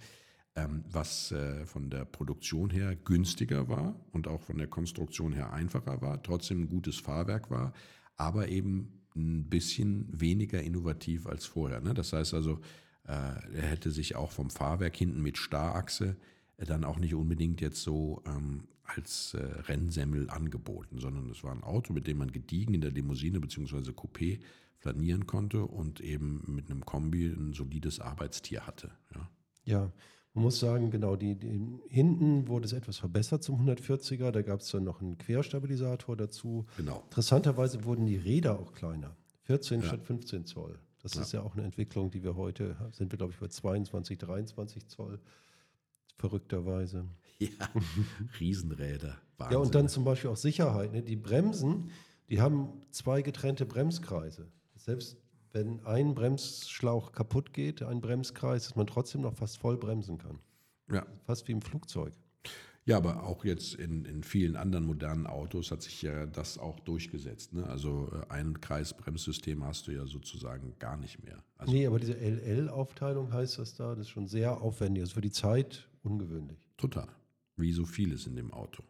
was 0.91 1.31
äh, 1.31 1.65
von 1.65 1.89
der 1.89 2.05
Produktion 2.05 2.69
her 2.69 2.95
günstiger 2.95 3.67
war 3.67 3.99
und 4.13 4.27
auch 4.27 4.41
von 4.41 4.57
der 4.57 4.67
Konstruktion 4.67 5.33
her 5.33 5.51
einfacher 5.51 6.01
war, 6.01 6.23
trotzdem 6.23 6.61
ein 6.61 6.69
gutes 6.69 6.97
Fahrwerk 6.97 7.51
war, 7.51 7.73
aber 8.15 8.47
eben 8.47 9.01
ein 9.15 9.49
bisschen 9.49 10.07
weniger 10.09 10.61
innovativ 10.61 11.27
als 11.27 11.45
vorher. 11.45 11.81
Ne? 11.81 11.93
Das 11.93 12.13
heißt 12.13 12.33
also, 12.33 12.61
äh, 13.03 13.11
er 13.11 13.67
hätte 13.69 13.91
sich 13.91 14.15
auch 14.15 14.31
vom 14.31 14.49
Fahrwerk 14.49 14.95
hinten 14.95 15.21
mit 15.21 15.37
Starrachse 15.37 16.15
dann 16.57 16.85
auch 16.85 16.99
nicht 16.99 17.13
unbedingt 17.13 17.59
jetzt 17.59 17.81
so 17.81 18.23
ähm, 18.25 18.69
als 18.83 19.33
äh, 19.33 19.43
Rennsemmel 19.43 20.29
angeboten, 20.29 20.99
sondern 20.99 21.29
es 21.29 21.43
war 21.43 21.51
ein 21.51 21.63
Auto, 21.63 21.91
mit 21.91 22.07
dem 22.07 22.17
man 22.17 22.31
gediegen 22.31 22.73
in 22.73 22.81
der 22.81 22.91
Limousine 22.91 23.41
bzw. 23.41 23.91
Coupé 23.91 24.39
flanieren 24.77 25.25
konnte 25.25 25.65
und 25.65 25.99
eben 25.99 26.43
mit 26.47 26.69
einem 26.69 26.85
Kombi 26.85 27.27
ein 27.27 27.51
solides 27.51 27.99
Arbeitstier 27.99 28.65
hatte. 28.65 28.91
Ja, 29.13 29.29
ja 29.65 29.91
man 30.35 30.43
muss 30.43 30.59
sagen, 30.59 30.91
genau, 30.91 31.15
die, 31.15 31.35
die, 31.35 31.59
hinten 31.87 32.47
wurde 32.47 32.65
es 32.65 32.73
etwas 32.73 32.97
verbessert 32.97 33.41
zum 33.43 33.67
140er, 33.67 34.31
da 34.31 34.41
gab 34.41 34.59
es 34.59 34.69
dann 34.69 34.83
noch 34.83 35.01
einen 35.01 35.17
Querstabilisator 35.17 36.15
dazu. 36.15 36.65
Genau. 36.77 37.01
Interessanterweise 37.05 37.85
wurden 37.85 38.05
die 38.05 38.17
Räder 38.17 38.59
auch 38.59 38.73
kleiner, 38.73 39.15
14 39.43 39.79
Ja. 39.81 39.87
statt 39.87 40.03
15 40.03 40.45
Zoll. 40.45 40.77
Das 41.01 41.13
Ja. 41.13 41.21
ist 41.21 41.31
ja 41.31 41.41
auch 41.41 41.53
eine 41.55 41.63
Entwicklung, 41.63 42.11
die 42.11 42.23
wir 42.23 42.35
heute, 42.35 42.75
sind 42.91 43.11
wir 43.11 43.17
glaube 43.17 43.31
ich 43.33 43.39
bei 43.39 43.47
22, 43.47 44.17
23 44.17 44.87
Zoll, 44.87 45.19
verrückterweise. 46.17 47.05
ja. 47.39 47.49
Riesenräder. 48.39 49.17
Wahnsinn. 49.37 49.53
Ja, 49.57 49.63
und 49.63 49.75
dann 49.75 49.89
zum 49.89 50.03
Beispiel 50.03 50.29
auch 50.29 50.37
Sicherheit. 50.37 50.91
Ne? 50.93 51.01
Die 51.01 51.15
Bremsen, 51.15 51.89
die 52.29 52.41
haben 52.41 52.81
zwei 52.91 53.21
getrennte 53.21 53.65
Bremskreise. 53.65 54.47
Selbst 54.75 55.17
wenn 55.55 55.83
ein 55.85 56.13
Bremsschlauch 56.13 57.13
kaputt 57.13 57.53
geht, 57.53 57.81
ein 57.81 58.01
Bremskreis, 58.01 58.65
dass 58.65 58.75
man 58.75 58.85
trotzdem 58.85 59.21
noch 59.21 59.33
fast 59.33 59.57
voll 59.57 59.77
bremsen 59.77 60.17
kann. 60.17 60.39
ja. 60.91 61.05
Fast 61.23 61.47
wie 61.47 61.53
im 61.53 61.61
Flugzeug. 61.61 62.13
Ja, 62.87 62.97
aber 62.97 63.23
auch 63.23 63.43
jetzt 63.45 63.73
in, 63.73 64.05
in 64.05 64.21
vielen 64.21 64.55
anderen 64.55 64.85
modernen 64.85 65.25
Autos 65.25 65.71
hat 65.71 65.81
sich 65.81 66.03
ja 66.03 66.27
das 66.27 66.59
auch 66.59 66.79
durchgesetzt. 66.81 67.53
Ne? 67.53 67.65
Also 67.65 68.11
äh, 68.11 68.31
ein 68.31 68.61
Kreisbremssystem 68.61 69.63
hast 69.63 69.87
du 69.87 69.91
ja 69.91 70.05
sozusagen 70.05 70.75
gar 70.77 70.95
nicht 70.95 71.23
mehr. 71.23 71.43
Also 71.57 71.73
nee, 71.73 71.87
aber 71.87 71.99
diese 71.99 72.13
LL-Aufteilung 72.13 73.33
heißt 73.33 73.57
das 73.57 73.73
da, 73.73 73.95
das 73.95 74.01
ist 74.01 74.09
schon 74.09 74.27
sehr 74.27 74.61
aufwendig. 74.61 75.01
Das 75.01 75.09
ist 75.09 75.13
für 75.13 75.21
die 75.21 75.31
Zeit 75.31 75.89
ungewöhnlich. 76.03 76.59
total. 76.77 77.07
Wie 77.57 77.71
so 77.71 77.85
vieles 77.85 78.27
in 78.27 78.35
dem 78.35 78.53
Auto. 78.53 78.83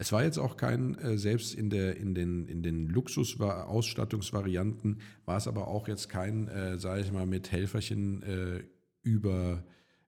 Es 0.00 0.12
war 0.12 0.22
jetzt 0.22 0.38
auch 0.38 0.56
kein, 0.56 0.96
äh, 0.98 1.18
selbst 1.18 1.54
in, 1.54 1.70
der, 1.70 1.96
in 1.96 2.14
den, 2.14 2.46
in 2.46 2.62
den 2.62 2.88
Luxus-Ausstattungsvarianten 2.88 5.00
war 5.24 5.36
es 5.36 5.48
aber 5.48 5.66
auch 5.66 5.88
jetzt 5.88 6.08
kein, 6.08 6.46
äh, 6.46 6.78
sage 6.78 7.02
ich 7.02 7.10
mal, 7.10 7.26
mit 7.26 7.50
Helferchen 7.50 8.22
äh, 8.22 8.62
über, 9.02 9.64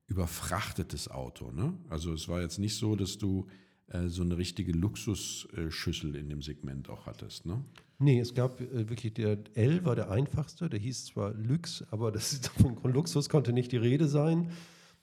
überfrachtetes 0.06 1.10
Auto. 1.10 1.50
Ne? 1.50 1.76
Also 1.88 2.12
es 2.12 2.28
war 2.28 2.40
jetzt 2.40 2.60
nicht 2.60 2.76
so, 2.76 2.94
dass 2.94 3.18
du 3.18 3.48
äh, 3.88 4.06
so 4.06 4.22
eine 4.22 4.38
richtige 4.38 4.70
Luxusschüssel 4.70 6.14
in 6.14 6.28
dem 6.28 6.40
Segment 6.40 6.88
auch 6.88 7.06
hattest. 7.06 7.46
Ne? 7.46 7.64
Nee, 7.98 8.20
es 8.20 8.32
gab 8.32 8.60
äh, 8.60 8.88
wirklich, 8.88 9.14
der 9.14 9.38
L 9.54 9.84
war 9.84 9.96
der 9.96 10.12
einfachste, 10.12 10.70
der 10.70 10.78
hieß 10.78 11.06
zwar 11.06 11.34
Lux, 11.34 11.84
aber 11.90 12.12
das 12.12 12.32
ist, 12.32 12.46
von 12.48 12.92
Luxus 12.92 13.28
konnte 13.28 13.52
nicht 13.52 13.72
die 13.72 13.76
Rede 13.76 14.06
sein. 14.06 14.52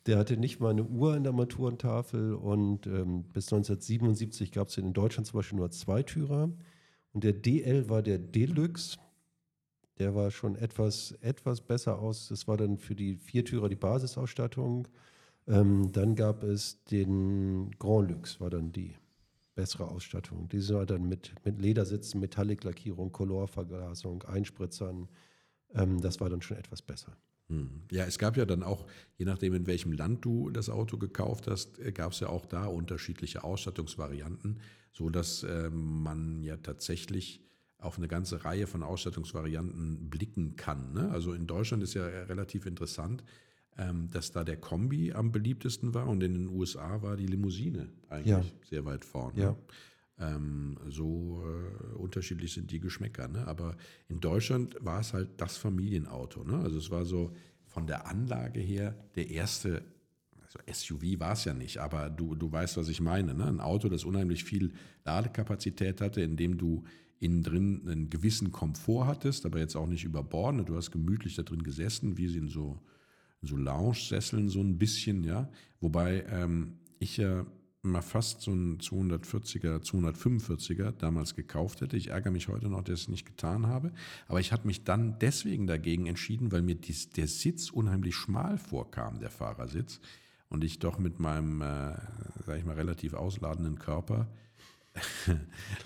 Der 0.07 0.17
hatte 0.17 0.37
nicht 0.37 0.61
mal 0.61 0.69
eine 0.69 0.85
Uhr 0.85 1.17
in 1.17 1.23
der 1.23 1.33
Armaturentafel 1.33 2.33
und 2.33 2.87
ähm, 2.87 3.25
bis 3.33 3.51
1977 3.51 4.53
gab 4.53 4.69
es 4.69 4.77
in 4.77 4.93
Deutschland 4.93 5.27
zum 5.27 5.39
Beispiel 5.39 5.57
nur 5.57 5.69
Zweitürer. 5.69 6.49
Und 7.11 7.23
der 7.25 7.33
DL 7.33 7.89
war 7.89 8.01
der 8.01 8.17
Deluxe. 8.17 8.97
Der 9.99 10.15
war 10.15 10.31
schon 10.31 10.55
etwas, 10.55 11.11
etwas 11.19 11.59
besser 11.59 11.99
aus. 11.99 12.29
Das 12.29 12.47
war 12.47 12.55
dann 12.55 12.77
für 12.77 12.95
die 12.95 13.17
Viertürer 13.17 13.67
die 13.67 13.75
Basisausstattung. 13.75 14.87
Ähm, 15.45 15.91
dann 15.91 16.15
gab 16.15 16.43
es 16.43 16.83
den 16.85 17.71
Grand 17.77 18.09
Lux, 18.09 18.39
war 18.39 18.49
dann 18.49 18.71
die 18.71 18.95
bessere 19.55 19.89
Ausstattung. 19.89 20.47
Diese 20.47 20.75
war 20.75 20.85
dann 20.85 21.09
mit, 21.09 21.33
mit 21.43 21.59
Ledersitzen, 21.59 22.21
Metallic-Lackierung, 22.21 23.11
Colorvergasung, 23.11 24.23
Einspritzern. 24.23 25.09
Ähm, 25.73 25.99
das 25.99 26.21
war 26.21 26.29
dann 26.29 26.41
schon 26.41 26.57
etwas 26.57 26.81
besser. 26.81 27.17
Hm. 27.49 27.83
Ja, 27.91 28.05
es 28.05 28.17
gab 28.19 28.35
ja 28.35 28.45
dann 28.45 28.63
auch, 28.63 28.85
je 29.17 29.25
nachdem 29.25 29.53
in 29.53 29.67
welchem 29.67 29.93
Land 29.93 30.25
du 30.25 30.49
das 30.49 30.69
Auto 30.69 30.97
gekauft 30.97 31.47
hast, 31.47 31.79
gab 31.93 32.11
es 32.11 32.19
ja 32.19 32.27
auch 32.29 32.45
da 32.45 32.65
unterschiedliche 32.65 33.43
Ausstattungsvarianten, 33.43 34.59
so 34.91 35.09
dass 35.09 35.43
ähm, 35.43 36.03
man 36.03 36.43
ja 36.43 36.57
tatsächlich 36.57 37.41
auf 37.79 37.97
eine 37.97 38.07
ganze 38.07 38.43
Reihe 38.43 38.67
von 38.67 38.83
Ausstattungsvarianten 38.83 40.09
blicken 40.09 40.55
kann. 40.55 40.93
Ne? 40.93 41.09
Also 41.11 41.33
in 41.33 41.47
Deutschland 41.47 41.83
ist 41.83 41.93
ja 41.93 42.05
relativ 42.05 42.65
interessant, 42.65 43.23
ähm, 43.77 44.09
dass 44.11 44.31
da 44.31 44.43
der 44.43 44.57
Kombi 44.57 45.13
am 45.13 45.31
beliebtesten 45.31 45.93
war 45.93 46.07
und 46.07 46.23
in 46.23 46.33
den 46.33 46.47
USA 46.47 47.01
war 47.01 47.15
die 47.15 47.27
Limousine 47.27 47.89
eigentlich 48.09 48.27
Ja. 48.51 48.67
sehr 48.69 48.85
weit 48.85 49.05
vorne. 49.05 49.39
Ja. 49.39 49.57
Ähm, 50.19 50.77
so 50.89 51.43
äh, 51.45 51.95
unterschiedlich 51.95 52.53
sind 52.53 52.71
die 52.71 52.79
Geschmäcker. 52.79 53.27
Ne? 53.27 53.47
Aber 53.47 53.77
in 54.07 54.19
Deutschland 54.19 54.75
war 54.79 54.99
es 54.99 55.13
halt 55.13 55.29
das 55.37 55.57
Familienauto. 55.57 56.43
Ne? 56.43 56.57
Also 56.57 56.77
es 56.77 56.89
war 56.89 57.05
so 57.05 57.33
von 57.65 57.85
der 57.85 58.07
Anlage 58.07 58.59
her 58.59 58.95
der 59.15 59.29
erste, 59.29 59.83
also 60.41 60.59
SUV 60.71 61.19
war 61.19 61.33
es 61.33 61.45
ja 61.45 61.53
nicht, 61.53 61.77
aber 61.77 62.09
du, 62.09 62.33
du 62.33 62.51
weißt, 62.51 62.77
was 62.77 62.89
ich 62.89 62.99
meine. 62.99 63.35
Ne? 63.35 63.45
Ein 63.45 63.59
Auto, 63.59 63.89
das 63.89 64.05
unheimlich 64.05 64.43
viel 64.43 64.73
Ladekapazität 65.05 66.01
hatte, 66.01 66.21
in 66.21 66.35
dem 66.35 66.57
du 66.57 66.83
innen 67.19 67.43
drin 67.43 67.81
einen 67.87 68.09
gewissen 68.09 68.51
Komfort 68.51 69.05
hattest, 69.05 69.45
aber 69.45 69.59
jetzt 69.59 69.75
auch 69.75 69.87
nicht 69.87 70.03
überbordend. 70.03 70.69
Du 70.69 70.75
hast 70.75 70.91
gemütlich 70.91 71.35
da 71.35 71.43
drin 71.43 71.63
gesessen, 71.63 72.17
wie 72.17 72.27
sie 72.27 72.39
in 72.39 72.47
so, 72.47 72.79
so 73.41 73.55
Lounge-Sesseln 73.55 74.49
so 74.49 74.61
ein 74.61 74.77
bisschen, 74.77 75.23
ja. 75.23 75.49
Wobei 75.79 76.25
ähm, 76.29 76.79
ich 76.99 77.17
ja 77.17 77.45
mal 77.81 78.01
fast 78.01 78.41
so 78.41 78.51
einen 78.51 78.79
240er, 78.79 79.79
245er 79.79 80.91
damals 80.91 81.35
gekauft 81.35 81.81
hätte. 81.81 81.97
Ich 81.97 82.09
ärgere 82.09 82.31
mich 82.31 82.47
heute 82.47 82.69
noch, 82.69 82.83
dass 82.83 82.99
ich 82.99 83.05
es 83.05 83.09
nicht 83.09 83.25
getan 83.25 83.67
habe. 83.67 83.91
Aber 84.27 84.39
ich 84.39 84.51
habe 84.51 84.67
mich 84.67 84.83
dann 84.83 85.19
deswegen 85.19 85.67
dagegen 85.67 86.07
entschieden, 86.07 86.51
weil 86.51 86.61
mir 86.61 86.75
dies, 86.75 87.09
der 87.11 87.27
Sitz 87.27 87.69
unheimlich 87.69 88.15
schmal 88.15 88.57
vorkam, 88.57 89.19
der 89.19 89.29
Fahrersitz. 89.29 89.99
Und 90.49 90.63
ich 90.63 90.79
doch 90.79 90.97
mit 90.97 91.19
meinem, 91.19 91.61
äh, 91.61 91.95
sag 92.45 92.57
ich 92.57 92.65
mal, 92.65 92.75
relativ 92.75 93.13
ausladenden 93.13 93.79
Körper 93.79 94.27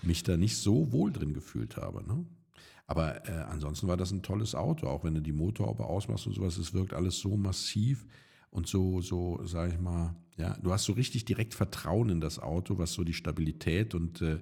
mich 0.01 0.23
da 0.23 0.37
nicht 0.37 0.57
so 0.57 0.91
wohl 0.91 1.11
drin 1.11 1.33
gefühlt 1.33 1.77
habe. 1.77 2.03
Ne? 2.07 2.25
Aber 2.87 3.27
äh, 3.27 3.31
ansonsten 3.31 3.87
war 3.87 3.97
das 3.97 4.11
ein 4.11 4.21
tolles 4.21 4.53
Auto, 4.53 4.87
auch 4.87 5.03
wenn 5.03 5.15
du 5.15 5.21
die 5.21 5.31
Motorhaube 5.31 5.85
ausmachst 5.85 6.27
und 6.27 6.33
sowas, 6.33 6.57
es 6.57 6.73
wirkt 6.73 6.93
alles 6.93 7.19
so 7.19 7.37
massiv 7.37 8.05
und 8.51 8.67
so, 8.67 9.01
so, 9.01 9.39
sag 9.45 9.73
ich 9.73 9.79
mal, 9.79 10.15
ja, 10.37 10.57
du 10.61 10.71
hast 10.71 10.83
so 10.83 10.93
richtig 10.93 11.25
direkt 11.25 11.53
Vertrauen 11.53 12.09
in 12.09 12.21
das 12.21 12.37
Auto, 12.37 12.77
was 12.77 12.93
so 12.93 13.03
die 13.03 13.13
Stabilität 13.13 13.95
und 13.95 14.21
äh, 14.21 14.39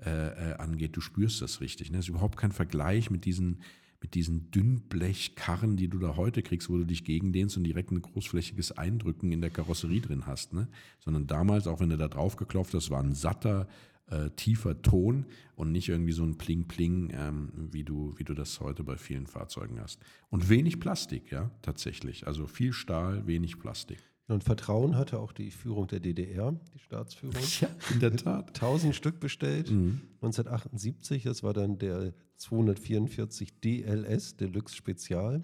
äh, 0.00 0.54
angeht. 0.54 0.96
Du 0.96 1.00
spürst 1.00 1.42
das 1.42 1.60
richtig. 1.60 1.90
Ne? 1.90 1.98
Das 1.98 2.06
ist 2.06 2.10
überhaupt 2.10 2.36
kein 2.36 2.52
Vergleich 2.52 3.10
mit 3.10 3.24
diesen, 3.24 3.62
mit 4.00 4.14
diesen 4.14 4.50
Dünnblechkarren, 4.52 5.76
die 5.76 5.88
du 5.88 5.98
da 5.98 6.16
heute 6.16 6.42
kriegst, 6.42 6.70
wo 6.70 6.76
du 6.76 6.84
dich 6.84 7.04
gegendehnst 7.04 7.56
und 7.56 7.64
direkt 7.64 7.90
ein 7.90 8.00
großflächiges 8.00 8.78
Eindrücken 8.78 9.32
in 9.32 9.40
der 9.40 9.50
Karosserie 9.50 10.00
drin 10.00 10.26
hast. 10.26 10.52
Ne? 10.52 10.68
Sondern 11.00 11.26
damals, 11.26 11.66
auch 11.66 11.80
wenn 11.80 11.90
du 11.90 11.96
da 11.96 12.06
drauf 12.06 12.36
geklopft 12.36 12.74
hast, 12.74 12.90
war 12.90 13.02
ein 13.02 13.14
satter, 13.14 13.66
äh, 14.10 14.30
tiefer 14.30 14.80
Ton 14.82 15.26
und 15.54 15.72
nicht 15.72 15.88
irgendwie 15.88 16.12
so 16.12 16.24
ein 16.24 16.38
Pling-Pling, 16.38 17.12
ähm, 17.14 17.52
wie, 17.70 17.84
du, 17.84 18.14
wie 18.16 18.24
du 18.24 18.34
das 18.34 18.60
heute 18.60 18.84
bei 18.84 18.96
vielen 18.96 19.26
Fahrzeugen 19.26 19.80
hast. 19.80 20.00
Und 20.30 20.48
wenig 20.48 20.80
Plastik, 20.80 21.30
ja, 21.30 21.50
tatsächlich. 21.62 22.26
Also 22.26 22.46
viel 22.46 22.72
Stahl, 22.72 23.26
wenig 23.26 23.58
Plastik. 23.58 23.98
Und 24.28 24.44
Vertrauen 24.44 24.96
hatte 24.96 25.18
auch 25.18 25.32
die 25.32 25.50
Führung 25.50 25.86
der 25.86 26.00
DDR, 26.00 26.54
die 26.74 26.78
Staatsführung. 26.78 27.42
Ja, 27.60 27.68
in 27.92 28.00
der 28.00 28.14
Tat. 28.14 28.48
1000 28.54 28.94
Stück 28.94 29.20
bestellt. 29.20 29.70
Mhm. 29.70 30.02
1978, 30.20 31.22
das 31.22 31.42
war 31.42 31.54
dann 31.54 31.78
der 31.78 32.12
244 32.36 33.60
DLS, 33.60 34.36
Deluxe 34.36 34.76
Spezial. 34.76 35.42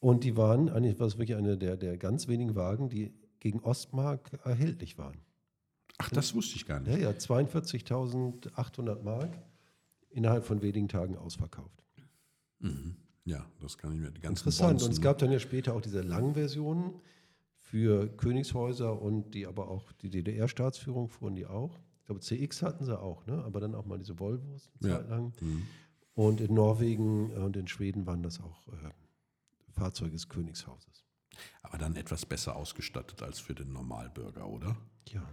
Und 0.00 0.24
die 0.24 0.36
waren, 0.36 0.68
eigentlich 0.68 0.98
war 0.98 1.06
es 1.06 1.18
wirklich 1.18 1.36
eine 1.36 1.58
der, 1.58 1.76
der 1.76 1.98
ganz 1.98 2.28
wenigen 2.28 2.54
Wagen, 2.54 2.88
die 2.88 3.12
gegen 3.40 3.60
Ostmark 3.60 4.30
erhältlich 4.44 4.98
waren. 4.98 5.16
Ach, 5.98 6.10
das 6.10 6.34
wusste 6.34 6.56
ich 6.56 6.66
gar 6.66 6.80
nicht. 6.80 6.92
Ja, 6.92 7.10
ja, 7.10 7.10
42.800 7.10 9.02
Mark 9.02 9.38
innerhalb 10.10 10.44
von 10.44 10.62
wenigen 10.62 10.88
Tagen 10.88 11.16
ausverkauft. 11.16 11.82
Mhm. 12.58 12.96
Ja, 13.24 13.44
das 13.60 13.76
kann 13.76 13.92
ich 13.92 14.00
mir 14.00 14.10
die 14.10 14.20
ganzen 14.20 14.42
Interessant. 14.42 14.70
Bonzen, 14.72 14.86
Und 14.88 14.92
es 14.92 15.00
gab 15.00 15.18
dann 15.18 15.32
ja 15.32 15.38
später 15.40 15.74
auch 15.74 15.80
diese 15.80 16.00
langen 16.02 16.34
Versionen 16.34 17.00
für 17.56 18.08
Königshäuser 18.16 19.00
und 19.00 19.32
die 19.34 19.46
aber 19.46 19.68
auch 19.68 19.90
die 19.92 20.10
DDR-Staatsführung 20.10 21.08
fuhren 21.08 21.34
die 21.34 21.46
auch. 21.46 21.76
Ich 22.00 22.06
glaube, 22.06 22.20
CX 22.20 22.62
hatten 22.62 22.84
sie 22.84 22.96
auch, 22.98 23.26
ne? 23.26 23.42
aber 23.44 23.58
dann 23.58 23.74
auch 23.74 23.84
mal 23.84 23.98
diese 23.98 24.18
Volvos 24.20 24.70
eine 24.80 24.90
Ja. 24.90 24.98
Zeit 24.98 25.08
lang. 25.08 25.32
Mhm. 25.40 25.66
Und 26.14 26.40
in 26.40 26.54
Norwegen 26.54 27.32
und 27.32 27.56
in 27.56 27.66
Schweden 27.66 28.06
waren 28.06 28.22
das 28.22 28.40
auch 28.40 28.68
äh, 28.68 28.90
Fahrzeuge 29.72 30.12
des 30.12 30.28
Königshauses. 30.28 31.04
Aber 31.62 31.76
dann 31.78 31.96
etwas 31.96 32.24
besser 32.24 32.56
ausgestattet 32.56 33.22
als 33.22 33.40
für 33.40 33.54
den 33.54 33.72
Normalbürger, 33.72 34.46
oder? 34.48 34.76
Ja, 35.08 35.28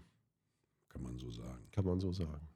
Kann 0.90 1.04
man 1.04 1.18
so 1.18 1.30
sagen. 1.32 1.63
Kann 1.74 1.86
man 1.86 2.00
so 2.00 2.14
sagen. 2.14 2.48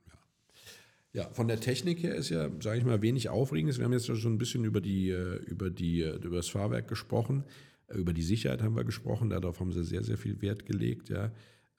Ja, 1.14 1.30
von 1.32 1.48
der 1.48 1.60
Technik 1.60 2.04
her 2.04 2.16
ist 2.16 2.30
ja, 2.30 2.50
sage 2.62 2.78
ich 2.78 2.86
mal, 2.86 3.02
wenig 3.02 3.30
Aufregendes. 3.30 3.80
Wir 3.80 3.86
haben 3.86 3.94
jetzt 3.94 4.06
schon 4.06 4.34
ein 4.34 4.38
bisschen 4.38 4.64
über, 4.66 4.82
die, 4.82 5.10
äh, 5.10 5.38
über, 5.46 5.70
die, 5.70 6.02
äh, 6.02 6.16
über 6.18 6.38
das 6.38 6.48
Fahrwerk 6.48 6.88
gesprochen. 6.88 7.44
Äh, 7.88 7.98
Über 7.98 8.14
die 8.14 8.22
Sicherheit 8.22 8.62
haben 8.62 8.76
wir 8.76 8.84
gesprochen. 8.84 9.30
Darauf 9.30 9.60
haben 9.60 9.72
sie 9.72 9.84
sehr, 9.84 10.04
sehr 10.04 10.18
viel 10.18 10.42
Wert 10.42 10.66
gelegt. 10.66 11.10
Ja. 11.10 11.32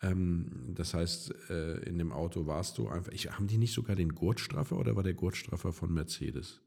Ähm, 0.02 0.72
Das 0.74 0.94
heißt, 0.94 1.32
äh, 1.50 1.78
in 1.84 1.98
dem 1.98 2.12
Auto 2.12 2.46
warst 2.46 2.78
du 2.78 2.88
einfach. 2.88 3.12
Ich, 3.12 3.30
haben 3.30 3.46
die 3.46 3.58
nicht 3.58 3.74
sogar 3.74 3.94
den 3.94 4.14
Gurtstraffer 4.14 4.76
oder 4.76 4.96
war 4.96 5.02
der 5.04 5.14
Gurtstraffer 5.14 5.72
von 5.72 5.92
Mercedes? 5.92 6.60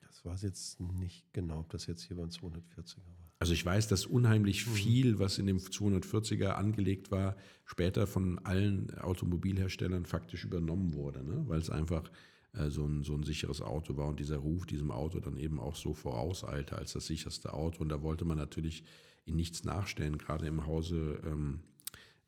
Das 0.00 0.24
war 0.24 0.34
es 0.34 0.42
jetzt 0.42 0.80
nicht 0.80 1.30
genau, 1.32 1.60
ob 1.60 1.70
das 1.70 1.86
jetzt 1.86 2.04
hier 2.04 2.16
beim 2.16 2.28
240er 2.28 3.04
war. 3.18 3.23
Also 3.38 3.52
ich 3.52 3.64
weiß, 3.66 3.88
dass 3.88 4.06
unheimlich 4.06 4.64
viel, 4.64 5.18
was 5.18 5.38
in 5.38 5.46
dem 5.46 5.58
240er 5.58 6.50
angelegt 6.50 7.10
war, 7.10 7.36
später 7.64 8.06
von 8.06 8.38
allen 8.40 8.96
Automobilherstellern 8.98 10.06
faktisch 10.06 10.44
übernommen 10.44 10.94
wurde, 10.94 11.24
ne? 11.24 11.44
weil 11.46 11.58
es 11.58 11.70
einfach 11.70 12.10
äh, 12.52 12.70
so, 12.70 12.86
ein, 12.86 13.02
so 13.02 13.14
ein 13.14 13.22
sicheres 13.22 13.60
Auto 13.60 13.96
war 13.96 14.06
und 14.08 14.20
dieser 14.20 14.38
Ruf 14.38 14.66
diesem 14.66 14.90
Auto 14.90 15.20
dann 15.20 15.36
eben 15.36 15.60
auch 15.60 15.76
so 15.76 15.94
vorauseilte 15.94 16.76
als 16.76 16.92
das 16.92 17.06
sicherste 17.06 17.52
Auto. 17.52 17.82
Und 17.82 17.88
da 17.88 18.02
wollte 18.02 18.24
man 18.24 18.38
natürlich 18.38 18.84
in 19.26 19.36
nichts 19.36 19.64
nachstellen. 19.64 20.18
Gerade 20.18 20.46
im 20.46 20.66
Hause 20.66 21.20
ähm, 21.24 21.60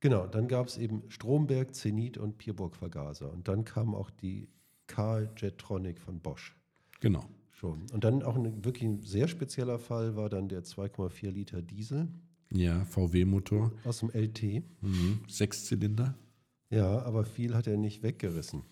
Genau, 0.00 0.26
dann 0.26 0.48
gab 0.48 0.66
es 0.66 0.78
eben 0.78 1.02
Stromberg, 1.10 1.74
Zenit 1.74 2.18
und 2.18 2.38
Pierburg 2.38 2.74
Vergaser. 2.74 3.32
Und 3.32 3.46
dann 3.48 3.64
kam 3.64 3.94
auch 3.94 4.10
die 4.10 4.48
Karl 4.88 5.30
Jetronic 5.36 6.00
von 6.00 6.20
Bosch 6.20 6.56
Genau. 7.00 7.24
schon. 7.52 7.86
Und 7.92 8.02
dann 8.04 8.22
auch 8.24 8.34
ein 8.36 8.64
wirklich 8.64 8.82
ein 8.84 9.02
sehr 9.02 9.28
spezieller 9.28 9.78
Fall 9.78 10.16
war 10.16 10.28
dann 10.28 10.48
der 10.48 10.64
2,4 10.64 11.30
Liter 11.30 11.62
Diesel 11.62 12.08
Ja, 12.52 12.84
VW-Motor, 12.84 13.70
aus 13.84 14.00
dem 14.00 14.10
LT. 14.10 14.64
mhm. 14.80 15.20
Sechszylinder. 15.28 16.16
Ja, 16.68 17.00
aber 17.02 17.24
viel 17.24 17.54
hat 17.54 17.68
er 17.68 17.76
nicht 17.76 18.02
weggerissen. 18.02 18.64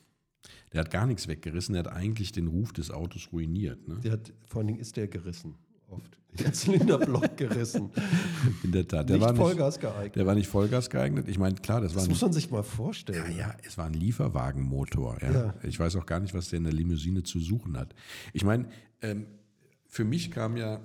Der 0.73 0.80
hat 0.80 0.90
gar 0.90 1.06
nichts 1.06 1.26
weggerissen, 1.28 1.73
der 1.75 1.85
hat 1.85 1.92
eigentlich 1.92 2.32
den 2.32 2.47
Ruf 2.47 2.73
des 2.73 2.90
Autos 2.90 3.28
ruiniert. 3.32 3.88
Ne? 3.88 3.99
Der 4.02 4.12
hat, 4.12 4.32
vor 4.47 4.61
allen 4.61 4.68
Dingen 4.68 4.80
ist 4.80 4.97
der 4.97 5.09
gerissen. 5.09 5.54
Oft. 5.88 6.18
Der 6.38 6.53
Zylinderblock 6.53 7.37
gerissen. 7.37 7.90
In 8.62 8.70
der 8.70 8.87
Tat. 8.87 9.09
Der 9.09 9.16
nicht 9.16 9.24
war 9.24 9.33
nicht, 9.33 9.40
Vollgas 9.40 9.81
geeignet. 9.81 10.14
der 10.14 10.26
war 10.26 10.35
nicht 10.37 10.46
Vollgas 10.46 10.88
geeignet. 10.88 11.29
Ich 11.29 11.38
meine, 11.38 11.57
klar, 11.57 11.81
das, 11.81 11.92
das 11.92 12.03
war 12.03 12.09
muss 12.09 12.22
ein, 12.22 12.26
man 12.26 12.33
sich 12.33 12.50
mal 12.50 12.62
vorstellen. 12.62 13.33
ja, 13.33 13.48
ja, 13.48 13.57
es 13.66 13.76
war 13.76 13.87
ein 13.87 13.94
Lieferwagenmotor. 13.94 15.18
Ja. 15.20 15.33
Ja. 15.33 15.55
Ich 15.64 15.81
weiß 15.81 15.96
auch 15.96 16.07
gar 16.07 16.20
nicht, 16.20 16.33
was 16.33 16.50
der 16.50 16.59
in 16.59 16.64
der 16.64 16.72
Limousine 16.72 17.24
zu 17.24 17.40
suchen 17.40 17.76
hat. 17.76 17.96
Ich 18.33 18.44
meine, 18.44 18.68
ähm, 19.03 19.26
für 19.87 20.05
mich 20.05 20.31
kam 20.31 20.57
ja, 20.57 20.81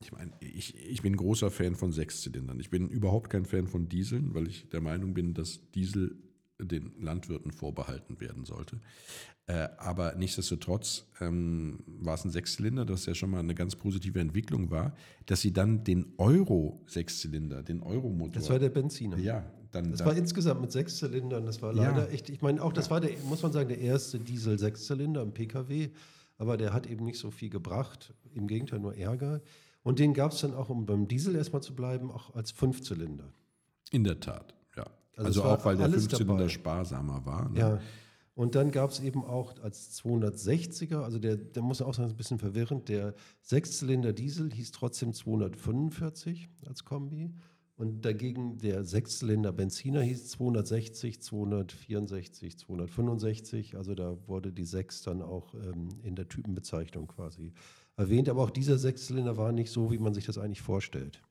ich 0.00 0.12
meine, 0.12 0.32
ich, 0.40 0.74
ich 0.74 1.02
bin 1.02 1.16
großer 1.16 1.50
Fan 1.50 1.74
von 1.74 1.92
Sechszylindern. 1.92 2.58
Ich 2.58 2.70
bin 2.70 2.88
überhaupt 2.88 3.28
kein 3.28 3.44
Fan 3.44 3.66
von 3.66 3.90
Dieseln, 3.90 4.32
weil 4.34 4.48
ich 4.48 4.70
der 4.70 4.80
Meinung 4.80 5.12
bin, 5.12 5.34
dass 5.34 5.60
Diesel 5.72 6.16
den 6.60 6.92
Landwirten 7.00 7.50
vorbehalten 7.52 8.20
werden 8.20 8.44
sollte. 8.44 8.80
Äh, 9.46 9.68
aber 9.78 10.14
nichtsdestotrotz 10.16 11.06
ähm, 11.20 11.78
war 11.86 12.14
es 12.14 12.24
ein 12.24 12.30
Sechszylinder, 12.30 12.84
das 12.84 13.06
ja 13.06 13.14
schon 13.14 13.30
mal 13.30 13.38
eine 13.40 13.54
ganz 13.54 13.76
positive 13.76 14.20
Entwicklung 14.20 14.70
war, 14.70 14.94
dass 15.26 15.40
sie 15.40 15.52
dann 15.52 15.84
den 15.84 16.12
Euro-Sechszylinder, 16.18 17.62
den 17.62 17.82
Euro-Motor. 17.82 18.32
Das 18.40 18.50
war 18.50 18.58
der 18.58 18.68
Benziner. 18.70 19.16
ja, 19.18 19.50
dann, 19.70 19.90
Das 19.90 19.98
dann 19.98 20.08
war 20.08 20.16
insgesamt 20.16 20.60
mit 20.60 20.72
sechs 20.72 20.96
Zylindern, 20.98 21.46
das 21.46 21.62
war 21.62 21.74
Ja. 21.74 21.90
leider 21.90 22.10
echt, 22.10 22.28
ich 22.30 22.42
meine, 22.42 22.62
auch 22.62 22.72
das 22.72 22.90
war 22.90 23.00
der, 23.00 23.10
muss 23.28 23.42
man 23.42 23.52
sagen, 23.52 23.68
der 23.68 23.78
erste 23.80 24.18
Diesel-Sechszylinder 24.18 25.22
im 25.22 25.32
Pkw, 25.32 25.90
aber 26.36 26.56
der 26.56 26.72
hat 26.72 26.86
eben 26.86 27.04
nicht 27.04 27.18
so 27.18 27.30
viel 27.30 27.50
gebracht, 27.50 28.14
im 28.34 28.46
Gegenteil 28.48 28.80
nur 28.80 28.96
Ärger. 28.96 29.40
Und 29.82 29.98
den 29.98 30.12
gab 30.12 30.32
es 30.32 30.40
dann 30.40 30.54
auch, 30.54 30.68
um 30.68 30.84
beim 30.86 31.08
Diesel 31.08 31.34
erstmal 31.34 31.62
zu 31.62 31.74
bleiben, 31.74 32.10
auch 32.10 32.34
als 32.34 32.50
Fünfzylinder. 32.50 33.32
in 33.90 34.04
der 34.04 34.20
Tat, 34.20 34.52
ja. 34.52 34.57
Also 35.18 35.42
Also, 35.42 35.44
auch, 35.44 35.64
weil 35.64 35.76
der 35.76 35.86
alles 35.86 36.02
Fünfzylinder 36.02 36.36
dabei. 36.36 36.48
sparsamer 36.48 37.26
war. 37.26 37.48
Ne? 37.50 37.58
Ja. 37.58 37.80
Und 38.34 38.54
dann 38.54 38.70
gab 38.70 38.90
es 38.90 39.00
eben 39.00 39.24
auch 39.24 39.60
als 39.62 40.00
260er, 40.00 41.00
also 41.00 41.18
der, 41.18 41.36
der 41.36 41.60
muss 41.60 41.82
auch 41.82 41.92
sagen, 41.92 42.06
ist 42.06 42.14
ein 42.14 42.18
bisschen 42.18 42.38
verwirrend, 42.38 42.88
der 42.88 43.14
Sechszylinder 43.42 44.12
Diesel 44.12 44.52
hieß 44.52 44.70
trotzdem 44.70 45.12
245 45.12 46.48
als 46.66 46.84
Kombi. 46.84 47.34
Und 47.74 48.04
dagegen 48.04 48.58
der 48.58 48.84
Sechszylinder 48.84 49.52
Benziner 49.52 50.02
hieß 50.02 50.28
260, 50.30 51.20
264, 51.22 52.58
265. 52.58 53.76
Also 53.76 53.94
da 53.94 54.16
wurde 54.26 54.52
die 54.52 54.64
6 54.64 55.02
dann 55.02 55.22
auch 55.22 55.54
ähm, 55.54 55.88
in 56.02 56.16
der 56.16 56.28
Typenbezeichnung 56.28 57.06
quasi 57.06 57.52
erwähnt. 57.96 58.28
Aber 58.28 58.42
auch 58.42 58.50
dieser 58.50 58.78
Sechszylinder 58.78 59.36
war 59.36 59.52
nicht 59.52 59.70
so, 59.70 59.92
wie 59.92 59.98
man 59.98 60.14
sich 60.14 60.26
das 60.26 60.38
eigentlich 60.38 60.62
vorstellt. 60.62 61.22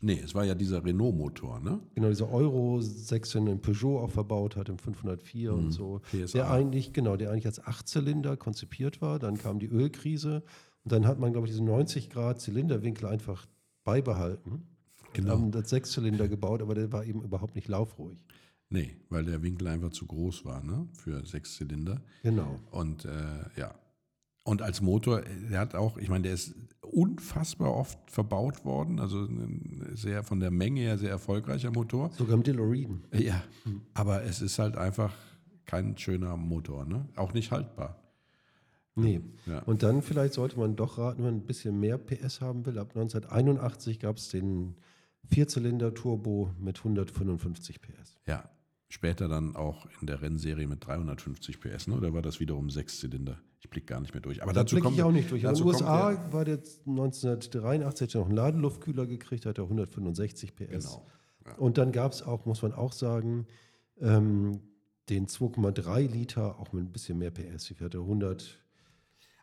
Nee, 0.00 0.20
es 0.24 0.34
war 0.34 0.44
ja 0.44 0.54
dieser 0.54 0.84
Renault-Motor, 0.84 1.60
ne? 1.60 1.80
Genau, 1.94 2.08
dieser 2.08 2.30
Euro 2.30 2.80
6 2.80 3.34
in 3.34 3.60
Peugeot 3.60 3.98
auch 3.98 4.10
verbaut 4.10 4.56
hat, 4.56 4.68
im 4.68 4.78
504 4.78 5.52
und 5.52 5.72
so. 5.72 6.00
PSA. 6.10 6.38
Der 6.38 6.50
eigentlich, 6.50 6.92
genau, 6.92 7.16
der 7.16 7.30
eigentlich 7.32 7.46
als 7.46 7.64
Achtzylinder 7.64 8.36
konzipiert 8.36 9.02
war. 9.02 9.18
Dann 9.18 9.38
kam 9.38 9.58
die 9.58 9.66
Ölkrise 9.66 10.44
und 10.84 10.92
dann 10.92 11.06
hat 11.06 11.18
man, 11.18 11.32
glaube 11.32 11.46
ich, 11.46 11.52
diesen 11.52 11.66
90 11.66 12.10
Grad 12.10 12.40
Zylinderwinkel 12.40 13.06
einfach 13.06 13.46
beibehalten. 13.82 14.68
Genau. 15.14 15.32
Haben 15.32 15.50
das 15.50 15.70
Sechszylinder 15.70 16.28
gebaut, 16.28 16.62
aber 16.62 16.74
der 16.74 16.92
war 16.92 17.04
eben 17.04 17.22
überhaupt 17.22 17.56
nicht 17.56 17.66
laufruhig. 17.66 18.24
Nee, 18.70 18.96
weil 19.08 19.24
der 19.24 19.42
Winkel 19.42 19.66
einfach 19.68 19.90
zu 19.90 20.06
groß 20.06 20.44
war, 20.44 20.62
ne? 20.62 20.86
Für 20.92 21.24
Sechszylinder. 21.24 22.02
Genau. 22.22 22.60
Und 22.70 23.04
äh, 23.06 23.08
ja. 23.56 23.74
Und 24.48 24.62
als 24.62 24.80
Motor, 24.80 25.20
äh, 25.20 25.24
der 25.50 25.60
hat 25.60 25.74
auch, 25.74 25.98
ich 25.98 26.08
meine, 26.08 26.22
der 26.22 26.32
ist 26.32 26.54
unfassbar 26.80 27.74
oft 27.74 27.98
verbaut 28.10 28.64
worden, 28.64 28.98
also 28.98 29.24
ein 29.24 29.90
sehr 29.92 30.22
von 30.22 30.40
der 30.40 30.50
Menge 30.50 30.80
her 30.80 30.96
sehr 30.96 31.10
erfolgreicher 31.10 31.70
Motor. 31.70 32.10
Sogar 32.16 32.34
im 32.34 32.42
DeLorean. 32.42 33.04
Ja, 33.12 33.42
aber 33.92 34.24
es 34.24 34.40
ist 34.40 34.58
halt 34.58 34.78
einfach 34.78 35.12
kein 35.66 35.98
schöner 35.98 36.38
Motor, 36.38 36.86
ne? 36.86 37.06
Auch 37.14 37.34
nicht 37.34 37.50
haltbar. 37.50 38.02
Nee. 38.94 39.20
Ja. 39.44 39.58
Und 39.64 39.82
dann 39.82 40.00
vielleicht 40.00 40.32
sollte 40.32 40.58
man 40.58 40.76
doch 40.76 40.96
raten, 40.96 41.18
wenn 41.18 41.34
man 41.34 41.40
ein 41.42 41.46
bisschen 41.46 41.78
mehr 41.78 41.98
PS 41.98 42.40
haben 42.40 42.64
will. 42.64 42.78
Ab 42.78 42.96
1981 42.96 44.00
gab 44.00 44.16
es 44.16 44.30
den 44.30 44.76
Vierzylinder-Turbo 45.26 46.54
mit 46.58 46.78
155 46.78 47.82
PS. 47.82 48.16
Ja, 48.26 48.48
später 48.88 49.28
dann 49.28 49.54
auch 49.56 49.86
in 50.00 50.06
der 50.06 50.22
Rennserie 50.22 50.66
mit 50.66 50.86
350 50.86 51.60
PS, 51.60 51.86
ne? 51.88 51.96
Oder 51.96 52.12
war 52.12 52.22
das 52.22 52.40
wiederum 52.40 52.70
Sechszylinder? 52.70 53.38
Ich 53.60 53.68
blicke 53.70 53.86
gar 53.86 54.00
nicht 54.00 54.14
mehr 54.14 54.20
durch. 54.20 54.42
Aber 54.42 54.52
Da 54.52 54.60
dazu 54.62 54.76
blicke 54.76 54.84
kommt 54.86 54.96
ich 54.98 55.02
auch 55.02 55.10
nicht 55.12 55.30
durch. 55.30 55.42
In 55.44 55.52
den 55.54 55.62
USA 55.64 56.12
der- 56.12 56.32
war 56.32 56.44
der 56.44 56.58
1983 56.86 58.14
noch 58.14 58.26
einen 58.26 58.36
Ladeluftkühler 58.36 59.06
gekriegt, 59.06 59.46
hat 59.46 59.58
er 59.58 59.64
165 59.68 60.54
PS. 60.54 60.68
Genau. 60.86 61.06
Ja. 61.46 61.54
Und 61.56 61.78
dann 61.78 61.92
gab 61.92 62.12
es 62.12 62.22
auch, 62.22 62.46
muss 62.46 62.62
man 62.62 62.72
auch 62.72 62.92
sagen, 62.92 63.46
ähm, 64.00 64.60
den 65.08 65.26
2,3 65.26 66.06
Liter, 66.06 66.58
auch 66.60 66.72
mit 66.72 66.84
ein 66.84 66.92
bisschen 66.92 67.18
mehr 67.18 67.30
PS. 67.30 67.70
Ich 67.70 67.80
hatte 67.80 67.98
100. 67.98 68.58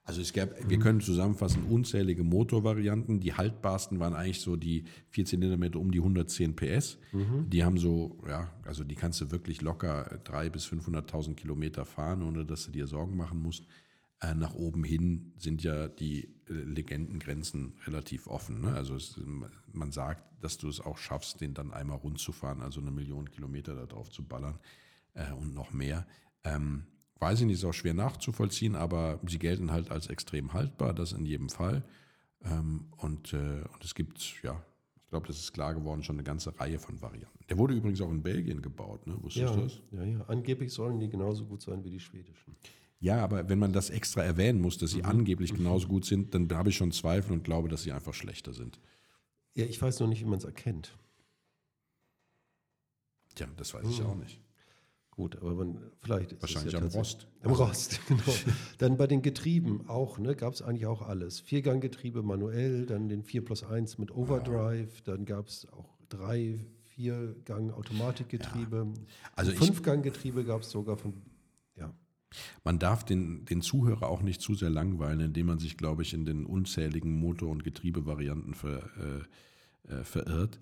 Also 0.07 0.21
es 0.21 0.33
gab, 0.33 0.69
wir 0.69 0.77
können 0.77 1.01
zusammenfassen, 1.01 1.63
unzählige 1.63 2.23
Motorvarianten. 2.23 3.19
Die 3.19 3.33
haltbarsten 3.33 3.99
waren 3.99 4.13
eigentlich 4.13 4.41
so 4.41 4.55
die 4.55 4.83
Vierzylindermeter 5.09 5.79
um 5.79 5.91
die 5.91 5.97
110 5.97 6.55
PS. 6.55 6.99
Die 7.47 7.63
haben 7.63 7.79
so, 7.79 8.19
ja, 8.27 8.53
also 8.65 8.83
die 8.83 8.93
kannst 8.93 9.19
du 9.21 9.31
wirklich 9.31 9.63
locker 9.63 10.19
300.000 10.25 10.49
bis 10.51 10.67
500.000 10.67 11.33
Kilometer 11.33 11.85
fahren, 11.85 12.21
ohne 12.21 12.45
dass 12.45 12.65
du 12.67 12.71
dir 12.71 12.85
Sorgen 12.85 13.17
machen 13.17 13.41
musst. 13.41 13.65
Äh, 14.21 14.35
nach 14.35 14.53
oben 14.53 14.83
hin 14.83 15.33
sind 15.37 15.63
ja 15.63 15.87
die 15.87 16.25
äh, 16.47 16.53
Legendengrenzen 16.53 17.73
relativ 17.87 18.27
offen. 18.27 18.61
Ne? 18.61 18.73
Also 18.73 18.95
es, 18.95 19.19
man 19.73 19.91
sagt, 19.91 20.23
dass 20.43 20.59
du 20.59 20.69
es 20.69 20.79
auch 20.79 20.99
schaffst, 20.99 21.41
den 21.41 21.55
dann 21.55 21.73
einmal 21.73 21.97
rund 21.97 22.19
zu 22.19 22.31
fahren, 22.31 22.61
also 22.61 22.79
eine 22.79 22.91
Million 22.91 23.31
Kilometer 23.31 23.73
da 23.73 23.87
drauf 23.87 24.11
zu 24.11 24.23
ballern 24.23 24.59
äh, 25.15 25.31
und 25.33 25.55
noch 25.55 25.73
mehr. 25.73 26.05
Ähm, 26.43 26.83
weiß 27.19 27.39
ich 27.41 27.45
nicht, 27.45 27.55
ist 27.55 27.65
auch 27.65 27.73
schwer 27.73 27.93
nachzuvollziehen, 27.93 28.75
aber 28.75 29.19
sie 29.27 29.39
gelten 29.39 29.71
halt 29.71 29.91
als 29.91 30.07
extrem 30.07 30.53
haltbar, 30.53 30.93
das 30.93 31.11
in 31.13 31.25
jedem 31.25 31.49
Fall. 31.49 31.83
Ähm, 32.43 32.85
und, 32.97 33.33
äh, 33.33 33.37
und 33.73 33.83
es 33.83 33.95
gibt, 33.95 34.41
ja, 34.43 34.61
ich 35.03 35.09
glaube, 35.09 35.27
das 35.27 35.39
ist 35.39 35.53
klar 35.53 35.73
geworden, 35.73 36.03
schon 36.03 36.15
eine 36.17 36.23
ganze 36.23 36.57
Reihe 36.59 36.77
von 36.79 37.01
Varianten. 37.01 37.39
Der 37.49 37.57
wurde 37.57 37.73
übrigens 37.73 38.01
auch 38.01 38.09
in 38.11 38.21
Belgien 38.21 38.61
gebaut, 38.61 39.07
ne? 39.07 39.15
Wusstest 39.21 39.49
Ja, 39.49 39.55
du 39.55 39.61
das? 39.61 39.81
ja, 39.91 40.03
ja. 40.03 40.21
Angeblich 40.27 40.73
sollen 40.73 40.99
die 40.99 41.09
genauso 41.09 41.45
gut 41.45 41.61
sein 41.61 41.83
wie 41.83 41.89
die 41.91 41.99
schwedischen. 41.99 42.55
Ja, 42.99 43.23
aber 43.23 43.47
wenn 43.49 43.59
man 43.59 43.71
das 43.73 43.89
extra 43.89 44.23
erwähnen 44.23 44.61
muss, 44.61 44.77
dass 44.77 44.91
sie 44.91 44.99
Mhm. 44.99 45.05
angeblich 45.05 45.53
genauso 45.53 45.87
gut 45.87 46.05
sind, 46.05 46.33
dann 46.33 46.51
habe 46.53 46.69
ich 46.69 46.75
schon 46.77 46.91
Zweifel 46.91 47.33
und 47.33 47.43
glaube, 47.43 47.69
dass 47.69 47.83
sie 47.83 47.91
einfach 47.91 48.13
schlechter 48.13 48.53
sind. 48.53 48.79
Ja, 49.53 49.65
ich 49.65 49.81
weiß 49.81 49.99
noch 49.99 50.07
nicht, 50.07 50.21
wie 50.21 50.25
man 50.29 50.39
es 50.39 50.43
erkennt. 50.45 50.97
Tja, 53.35 53.47
das 53.57 53.73
weiß 53.73 53.87
ich 53.89 54.01
auch 54.01 54.15
nicht. 54.15 54.39
Gut, 55.15 55.37
aber 55.37 55.53
man, 55.55 55.79
vielleicht 56.01 56.33
ist 56.33 56.41
Wahrscheinlich 56.41 56.73
es 56.73 56.79
ja 56.79 56.85
am 56.85 56.91
Rost. 56.91 57.27
Am 57.41 57.53
Rost, 57.53 58.01
genau. 58.07 58.21
dann 58.79 58.97
bei 58.97 59.07
den 59.07 59.21
Getrieben 59.21 59.87
auch, 59.87 60.19
ne, 60.19 60.35
gab 60.35 60.53
es 60.53 60.61
eigentlich 60.61 60.85
auch 60.87 61.01
alles. 61.01 61.39
Vierganggetriebe 61.39 62.21
manuell, 62.21 62.85
dann 62.85 63.07
den 63.07 63.23
4 63.23 63.45
plus 63.45 63.63
1 63.63 63.97
mit 63.97 64.11
Overdrive, 64.11 65.01
dann 65.03 65.23
gab 65.25 65.47
es 65.47 65.67
auch 65.71 65.97
drei 66.09 66.65
Viergang-Automatikgetriebe. 66.95 68.87
Also 69.33 69.51
ich- 69.51 69.57
Fünfganggetriebe 69.57 70.43
gab 70.43 70.61
es 70.61 70.71
sogar 70.71 70.97
von, 70.97 71.13
ja. 71.75 71.93
Man 72.63 72.79
darf 72.79 73.03
den, 73.05 73.45
den 73.45 73.61
Zuhörer 73.61 74.09
auch 74.09 74.21
nicht 74.21 74.41
zu 74.41 74.55
sehr 74.55 74.69
langweilen, 74.69 75.21
indem 75.21 75.45
man 75.47 75.59
sich, 75.59 75.77
glaube 75.77 76.01
ich, 76.01 76.13
in 76.13 76.25
den 76.25 76.45
unzähligen 76.45 77.17
Motor- 77.19 77.51
und 77.51 77.63
Getriebevarianten 77.63 78.53
ver, 78.53 78.83
äh, 79.87 79.93
äh, 79.93 80.03
verirrt. 80.03 80.59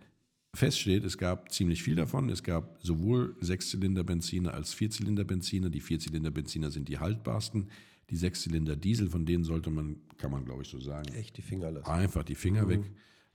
Fest 0.55 0.79
steht, 0.79 1.03
es 1.03 1.17
gab 1.17 1.51
ziemlich 1.51 1.81
viel 1.81 1.95
davon. 1.95 2.29
Es 2.29 2.43
gab 2.43 2.77
sowohl 2.81 3.35
Sechszylinder-Benziner 3.41 4.53
als 4.53 4.71
Vierzylinder-Benziner. 4.73 5.69
Die 5.71 5.79
Vierzylinder-Benziner 5.81 6.69
sind 6.69 6.89
die 6.89 6.99
haltbarsten. 6.99 7.69
Die 8.11 8.15
Sechszylinder-Diesel, 8.15 9.09
von 9.09 9.25
denen 9.25 9.43
sollte 9.43 9.71
man, 9.71 9.95
kann 10.17 10.29
man 10.29 10.45
glaube 10.45 10.61
ich 10.61 10.69
so 10.69 10.79
sagen, 10.79 11.11
Echt 11.15 11.37
die 11.37 11.41
Finger 11.41 11.71
lassen. 11.71 11.89
einfach 11.89 12.23
die 12.23 12.35
Finger 12.35 12.69
weg. 12.69 12.81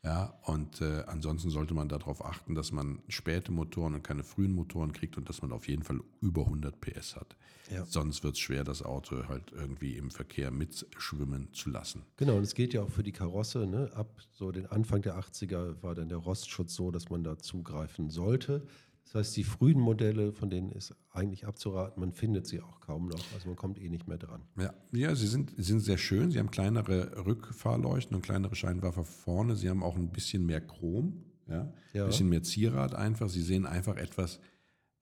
Ja, 0.04 0.38
und 0.44 0.80
äh, 0.80 1.02
ansonsten 1.06 1.50
sollte 1.50 1.74
man 1.74 1.88
darauf 1.88 2.24
achten, 2.24 2.54
dass 2.54 2.70
man 2.70 3.02
späte 3.08 3.50
Motoren 3.50 3.94
und 3.94 4.04
keine 4.04 4.22
frühen 4.22 4.52
Motoren 4.52 4.92
kriegt 4.92 5.16
und 5.16 5.28
dass 5.28 5.42
man 5.42 5.50
auf 5.50 5.66
jeden 5.66 5.82
Fall 5.82 6.00
über 6.20 6.42
100 6.42 6.80
PS 6.80 7.16
hat. 7.16 7.36
Ja. 7.70 7.84
Sonst 7.84 8.22
wird 8.22 8.34
es 8.34 8.38
schwer, 8.38 8.62
das 8.62 8.82
Auto 8.82 9.26
halt 9.28 9.50
irgendwie 9.52 9.96
im 9.96 10.10
Verkehr 10.10 10.52
mitschwimmen 10.52 11.52
zu 11.52 11.70
lassen. 11.70 12.04
Genau, 12.16 12.36
und 12.36 12.44
es 12.44 12.54
geht 12.54 12.74
ja 12.74 12.82
auch 12.82 12.90
für 12.90 13.02
die 13.02 13.12
Karosse. 13.12 13.66
Ne? 13.66 13.90
Ab 13.94 14.22
so 14.32 14.52
den 14.52 14.66
Anfang 14.66 15.02
der 15.02 15.18
80er 15.18 15.82
war 15.82 15.96
dann 15.96 16.08
der 16.08 16.18
Rostschutz 16.18 16.74
so, 16.74 16.92
dass 16.92 17.10
man 17.10 17.24
da 17.24 17.36
zugreifen 17.36 18.08
sollte. 18.08 18.66
Das 19.12 19.14
heißt, 19.26 19.36
die 19.38 19.44
frühen 19.44 19.80
Modelle, 19.80 20.32
von 20.34 20.50
denen 20.50 20.70
ist 20.70 20.94
eigentlich 21.12 21.46
abzuraten, 21.46 21.98
man 21.98 22.12
findet 22.12 22.46
sie 22.46 22.60
auch 22.60 22.78
kaum 22.80 23.08
noch. 23.08 23.24
Also 23.32 23.48
man 23.48 23.56
kommt 23.56 23.80
eh 23.80 23.88
nicht 23.88 24.06
mehr 24.06 24.18
dran. 24.18 24.42
Ja, 24.58 24.74
ja 24.92 25.14
sie 25.14 25.26
sind, 25.26 25.52
sind 25.56 25.80
sehr 25.80 25.96
schön. 25.96 26.30
Sie 26.30 26.38
haben 26.38 26.50
kleinere 26.50 27.24
Rückfahrleuchten 27.24 28.14
und 28.14 28.22
kleinere 28.22 28.54
Scheinwerfer 28.54 29.04
vorne. 29.04 29.56
Sie 29.56 29.70
haben 29.70 29.82
auch 29.82 29.96
ein 29.96 30.10
bisschen 30.10 30.44
mehr 30.44 30.60
Chrom, 30.60 31.24
ja, 31.48 31.72
Ja. 31.94 32.02
ein 32.04 32.10
bisschen 32.10 32.28
mehr 32.28 32.42
Zierrad 32.42 32.94
einfach. 32.94 33.30
Sie 33.30 33.40
sehen 33.40 33.64
einfach 33.64 33.96
etwas, 33.96 34.40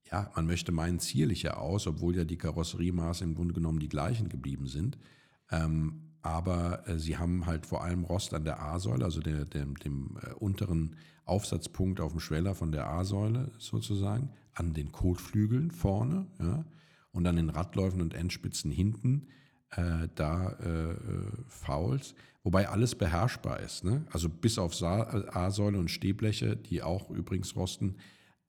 ja, 0.08 0.30
man 0.36 0.46
möchte 0.46 0.70
meinen, 0.70 1.00
zierlicher 1.00 1.60
aus, 1.60 1.88
obwohl 1.88 2.14
ja 2.16 2.24
die 2.24 2.38
Karosseriemaße 2.38 3.24
im 3.24 3.34
Grunde 3.34 3.54
genommen 3.54 3.80
die 3.80 3.88
gleichen 3.88 4.28
geblieben 4.28 4.68
sind. 4.68 4.98
Ähm, 5.50 6.05
aber 6.26 6.88
äh, 6.88 6.98
sie 6.98 7.16
haben 7.16 7.46
halt 7.46 7.66
vor 7.66 7.84
allem 7.84 8.04
Rost 8.04 8.34
an 8.34 8.44
der 8.44 8.60
A-Säule, 8.60 9.04
also 9.04 9.20
der, 9.20 9.44
der, 9.44 9.64
dem 9.64 10.18
äh, 10.20 10.32
unteren 10.34 10.96
Aufsatzpunkt 11.24 12.00
auf 12.00 12.12
dem 12.12 12.20
Schweller 12.20 12.54
von 12.54 12.72
der 12.72 12.88
A-Säule 12.88 13.52
sozusagen, 13.58 14.30
an 14.52 14.74
den 14.74 14.90
Kotflügeln 14.90 15.70
vorne, 15.70 16.26
ja, 16.40 16.64
und 17.12 17.26
an 17.26 17.36
den 17.36 17.48
Radläufen 17.48 18.00
und 18.00 18.12
Endspitzen 18.12 18.72
hinten, 18.72 19.28
äh, 19.70 20.08
da 20.16 20.50
äh, 20.60 20.92
äh, 20.92 20.96
Fouls, 21.46 22.14
wobei 22.42 22.68
alles 22.68 22.96
beherrschbar 22.96 23.60
ist. 23.60 23.84
Ne? 23.84 24.04
Also 24.10 24.28
bis 24.28 24.58
auf 24.58 24.80
A-Säule 24.82 25.78
und 25.78 25.90
Stehbleche, 25.90 26.56
die 26.56 26.82
auch 26.82 27.08
übrigens 27.10 27.54
rosten, 27.54 27.96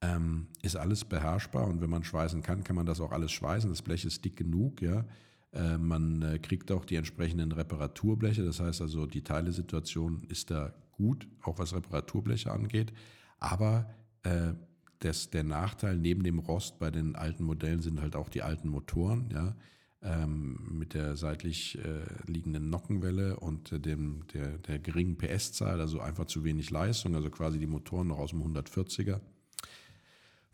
ähm, 0.00 0.48
ist 0.62 0.76
alles 0.76 1.04
beherrschbar 1.04 1.66
und 1.68 1.80
wenn 1.80 1.90
man 1.90 2.02
schweißen 2.04 2.42
kann, 2.42 2.64
kann 2.64 2.76
man 2.76 2.86
das 2.86 3.00
auch 3.00 3.12
alles 3.12 3.30
schweißen. 3.30 3.70
Das 3.70 3.82
Blech 3.82 4.04
ist 4.04 4.24
dick 4.24 4.36
genug, 4.36 4.82
ja. 4.82 5.04
Äh, 5.52 5.78
man 5.78 6.22
äh, 6.22 6.38
kriegt 6.38 6.70
auch 6.70 6.84
die 6.84 6.96
entsprechenden 6.96 7.52
Reparaturbleche, 7.52 8.44
das 8.44 8.60
heißt 8.60 8.80
also, 8.82 9.06
die 9.06 9.22
Teilesituation 9.22 10.24
ist 10.28 10.50
da 10.50 10.74
gut, 10.92 11.28
auch 11.42 11.58
was 11.58 11.74
Reparaturbleche 11.74 12.50
angeht. 12.50 12.92
Aber 13.38 13.88
äh, 14.24 14.52
das, 14.98 15.30
der 15.30 15.44
Nachteil 15.44 15.96
neben 15.96 16.22
dem 16.22 16.38
Rost 16.38 16.78
bei 16.78 16.90
den 16.90 17.16
alten 17.16 17.44
Modellen 17.44 17.80
sind 17.80 18.00
halt 18.00 18.16
auch 18.16 18.28
die 18.28 18.42
alten 18.42 18.68
Motoren, 18.68 19.30
ja, 19.30 19.56
ähm, 20.02 20.58
mit 20.70 20.94
der 20.94 21.16
seitlich 21.16 21.78
äh, 21.78 22.04
liegenden 22.30 22.70
Nockenwelle 22.70 23.38
und 23.40 23.72
äh, 23.72 23.80
dem, 23.80 24.26
der, 24.32 24.58
der 24.58 24.78
geringen 24.78 25.16
PS-Zahl, 25.16 25.80
also 25.80 26.00
einfach 26.00 26.26
zu 26.26 26.44
wenig 26.44 26.70
Leistung, 26.70 27.14
also 27.14 27.30
quasi 27.30 27.58
die 27.58 27.66
Motoren 27.66 28.08
noch 28.08 28.18
aus 28.18 28.30
dem 28.30 28.42
140er. 28.42 29.20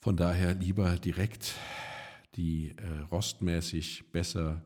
Von 0.00 0.16
daher 0.16 0.54
lieber 0.54 0.96
direkt 0.96 1.54
die 2.37 2.74
äh, 2.76 3.00
rostmäßig 3.11 4.12
besser 4.12 4.62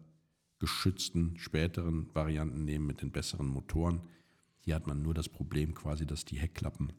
geschützten 0.58 1.38
späteren 1.38 2.08
Varianten 2.14 2.64
nehmen 2.64 2.86
mit 2.86 3.02
den 3.02 3.10
besseren 3.10 3.46
Motoren. 3.46 4.02
Hier 4.60 4.74
hat 4.74 4.86
man 4.86 5.02
nur 5.02 5.14
das 5.14 5.28
Problem 5.28 5.74
quasi, 5.74 6.06
dass 6.06 6.24
die 6.24 6.36
Heckklappen 6.36 6.92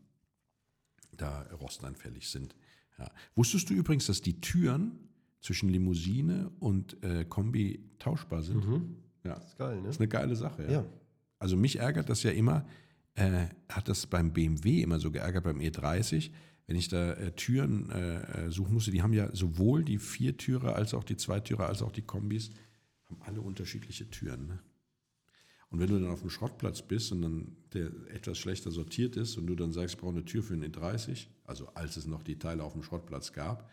da 1.15 1.43
rosteinfällig 1.53 2.29
sind. 2.29 2.55
Ja. 2.97 3.11
Wusstest 3.35 3.69
du 3.69 3.73
übrigens, 3.73 4.05
dass 4.05 4.21
die 4.21 4.39
Türen 4.41 4.91
zwischen 5.41 5.69
Limousine 5.69 6.51
und 6.59 7.01
äh, 7.03 7.25
Kombi 7.25 7.91
tauschbar 7.99 8.43
sind? 8.43 8.63
Ja, 9.23 9.33
ist 9.33 9.57
geil, 9.57 9.77
ne? 9.77 9.83
das 9.83 9.95
ist 9.95 10.01
eine 10.01 10.07
geile 10.07 10.35
Sache. 10.35 10.63
Ja. 10.63 10.71
Ja. 10.71 10.85
Also 11.37 11.55
mich 11.55 11.77
ärgert 11.79 12.09
das 12.09 12.23
ja 12.23 12.31
immer, 12.31 12.65
äh, 13.15 13.47
hat 13.69 13.87
das 13.87 14.07
beim 14.07 14.33
BMW 14.33 14.81
immer 14.81 14.99
so 14.99 15.11
geärgert, 15.11 15.43
beim 15.43 15.59
E30, 15.59 16.31
wenn 16.67 16.75
ich 16.75 16.87
da 16.87 17.13
äh, 17.13 17.31
Türen 17.31 17.89
äh, 17.89 18.45
äh, 18.45 18.51
suchen 18.51 18.73
musste, 18.73 18.91
die 18.91 19.01
haben 19.01 19.13
ja 19.13 19.33
sowohl 19.35 19.83
die 19.83 19.97
Viertürer 19.97 20.75
als 20.75 20.93
auch 20.93 21.03
die 21.03 21.17
Zweitürer 21.17 21.67
als 21.67 21.81
auch 21.81 21.91
die 21.91 22.01
Kombis, 22.01 22.51
haben 23.09 23.21
alle 23.21 23.41
unterschiedliche 23.41 24.09
Türen. 24.09 24.47
Ne? 24.47 24.59
Und 25.69 25.79
wenn 25.79 25.89
du 25.89 25.99
dann 25.99 26.09
auf 26.09 26.21
dem 26.21 26.29
Schrottplatz 26.29 26.81
bist 26.81 27.11
und 27.11 27.21
dann 27.21 27.57
der 27.73 27.91
etwas 28.09 28.37
schlechter 28.37 28.71
sortiert 28.71 29.15
ist 29.17 29.37
und 29.37 29.47
du 29.47 29.55
dann 29.55 29.71
sagst, 29.71 29.95
ich 29.95 30.01
brauche 30.01 30.11
eine 30.11 30.25
Tür 30.25 30.41
für 30.41 30.53
einen 30.53 30.71
E30, 30.71 31.27
also 31.45 31.67
als 31.75 31.97
es 31.97 32.07
noch 32.07 32.23
die 32.23 32.39
Teile 32.39 32.63
auf 32.63 32.73
dem 32.73 32.83
Schrottplatz 32.83 33.33
gab, 33.33 33.69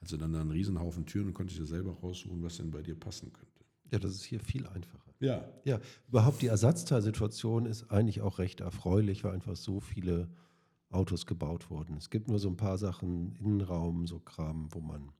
also 0.00 0.16
dann 0.16 0.32
da 0.32 0.40
einen 0.40 0.50
Riesenhaufen 0.50 1.06
Türen 1.06 1.28
und 1.28 1.34
konnte 1.34 1.52
ich 1.52 1.58
dir 1.58 1.66
selber 1.66 1.92
raussuchen, 1.92 2.42
was 2.42 2.56
denn 2.56 2.70
bei 2.70 2.82
dir 2.82 2.94
passen 2.94 3.32
könnte. 3.32 3.64
Ja, 3.90 3.98
das 3.98 4.12
ist 4.12 4.24
hier 4.24 4.40
viel 4.40 4.66
einfacher. 4.66 5.12
Ja. 5.18 5.44
Ja, 5.64 5.80
überhaupt 6.08 6.40
die 6.40 6.46
Ersatzteilsituation 6.46 7.66
ist 7.66 7.90
eigentlich 7.90 8.20
auch 8.22 8.38
recht 8.38 8.60
erfreulich, 8.60 9.24
weil 9.24 9.32
einfach 9.32 9.56
so 9.56 9.80
viele 9.80 10.30
Autos 10.88 11.26
gebaut 11.26 11.70
wurden. 11.70 11.96
Es 11.96 12.10
gibt 12.10 12.28
nur 12.28 12.38
so 12.38 12.48
ein 12.48 12.56
paar 12.56 12.78
Sachen, 12.78 13.36
Innenraum, 13.36 14.06
so 14.06 14.18
Kram, 14.18 14.68
wo 14.72 14.80
man, 14.80 15.12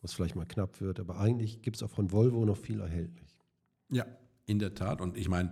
wo 0.00 0.06
es 0.06 0.12
vielleicht 0.12 0.36
mal 0.36 0.46
knapp 0.46 0.80
wird, 0.80 1.00
aber 1.00 1.18
eigentlich 1.18 1.62
gibt 1.62 1.76
es 1.76 1.82
auch 1.82 1.90
von 1.90 2.12
Volvo 2.12 2.44
noch 2.44 2.56
viel 2.56 2.80
erhältlich. 2.80 3.36
Ja, 3.90 4.06
in 4.46 4.58
der 4.58 4.74
Tat. 4.74 5.00
Und 5.00 5.16
ich 5.16 5.28
meine, 5.28 5.50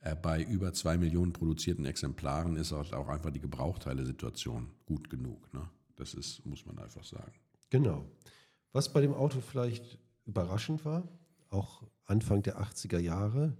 äh, 0.00 0.14
bei 0.14 0.42
über 0.42 0.72
zwei 0.72 0.96
Millionen 0.96 1.32
produzierten 1.32 1.84
Exemplaren 1.84 2.56
ist 2.56 2.72
halt 2.72 2.94
auch 2.94 3.08
einfach 3.08 3.30
die 3.30 3.40
Gebrauchteile-Situation 3.40 4.70
gut 4.86 5.10
genug. 5.10 5.52
Ne? 5.52 5.68
Das 5.96 6.14
ist, 6.14 6.44
muss 6.46 6.64
man 6.64 6.78
einfach 6.78 7.04
sagen. 7.04 7.32
Genau. 7.70 8.04
Was 8.72 8.92
bei 8.92 9.00
dem 9.00 9.14
Auto 9.14 9.40
vielleicht 9.40 9.98
überraschend 10.24 10.84
war, 10.84 11.08
auch 11.50 11.82
Anfang 12.04 12.42
der 12.42 12.60
80er 12.60 12.98
Jahre, 12.98 13.56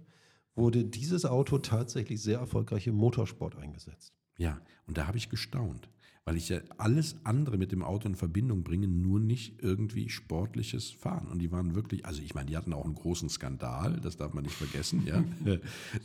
wurde 0.55 0.85
dieses 0.85 1.25
Auto 1.25 1.57
tatsächlich 1.57 2.21
sehr 2.21 2.39
erfolgreich 2.39 2.87
im 2.87 2.95
Motorsport 2.95 3.57
eingesetzt. 3.57 4.13
Ja, 4.37 4.61
und 4.87 4.97
da 4.97 5.07
habe 5.07 5.17
ich 5.17 5.29
gestaunt, 5.29 5.89
weil 6.25 6.37
ich 6.37 6.49
ja 6.49 6.59
alles 6.77 7.15
andere 7.23 7.57
mit 7.57 7.71
dem 7.71 7.81
Auto 7.81 8.07
in 8.07 8.15
Verbindung 8.15 8.63
bringe, 8.63 8.87
nur 8.87 9.19
nicht 9.19 9.63
irgendwie 9.63 10.09
sportliches 10.09 10.91
Fahren. 10.91 11.27
Und 11.27 11.39
die 11.39 11.51
waren 11.51 11.75
wirklich, 11.75 12.05
also 12.05 12.21
ich 12.21 12.35
meine, 12.35 12.47
die 12.47 12.57
hatten 12.57 12.73
auch 12.73 12.85
einen 12.85 12.95
großen 12.95 13.29
Skandal, 13.29 13.99
das 14.01 14.17
darf 14.17 14.33
man 14.33 14.43
nicht 14.43 14.55
vergessen, 14.55 15.05
ja. 15.05 15.23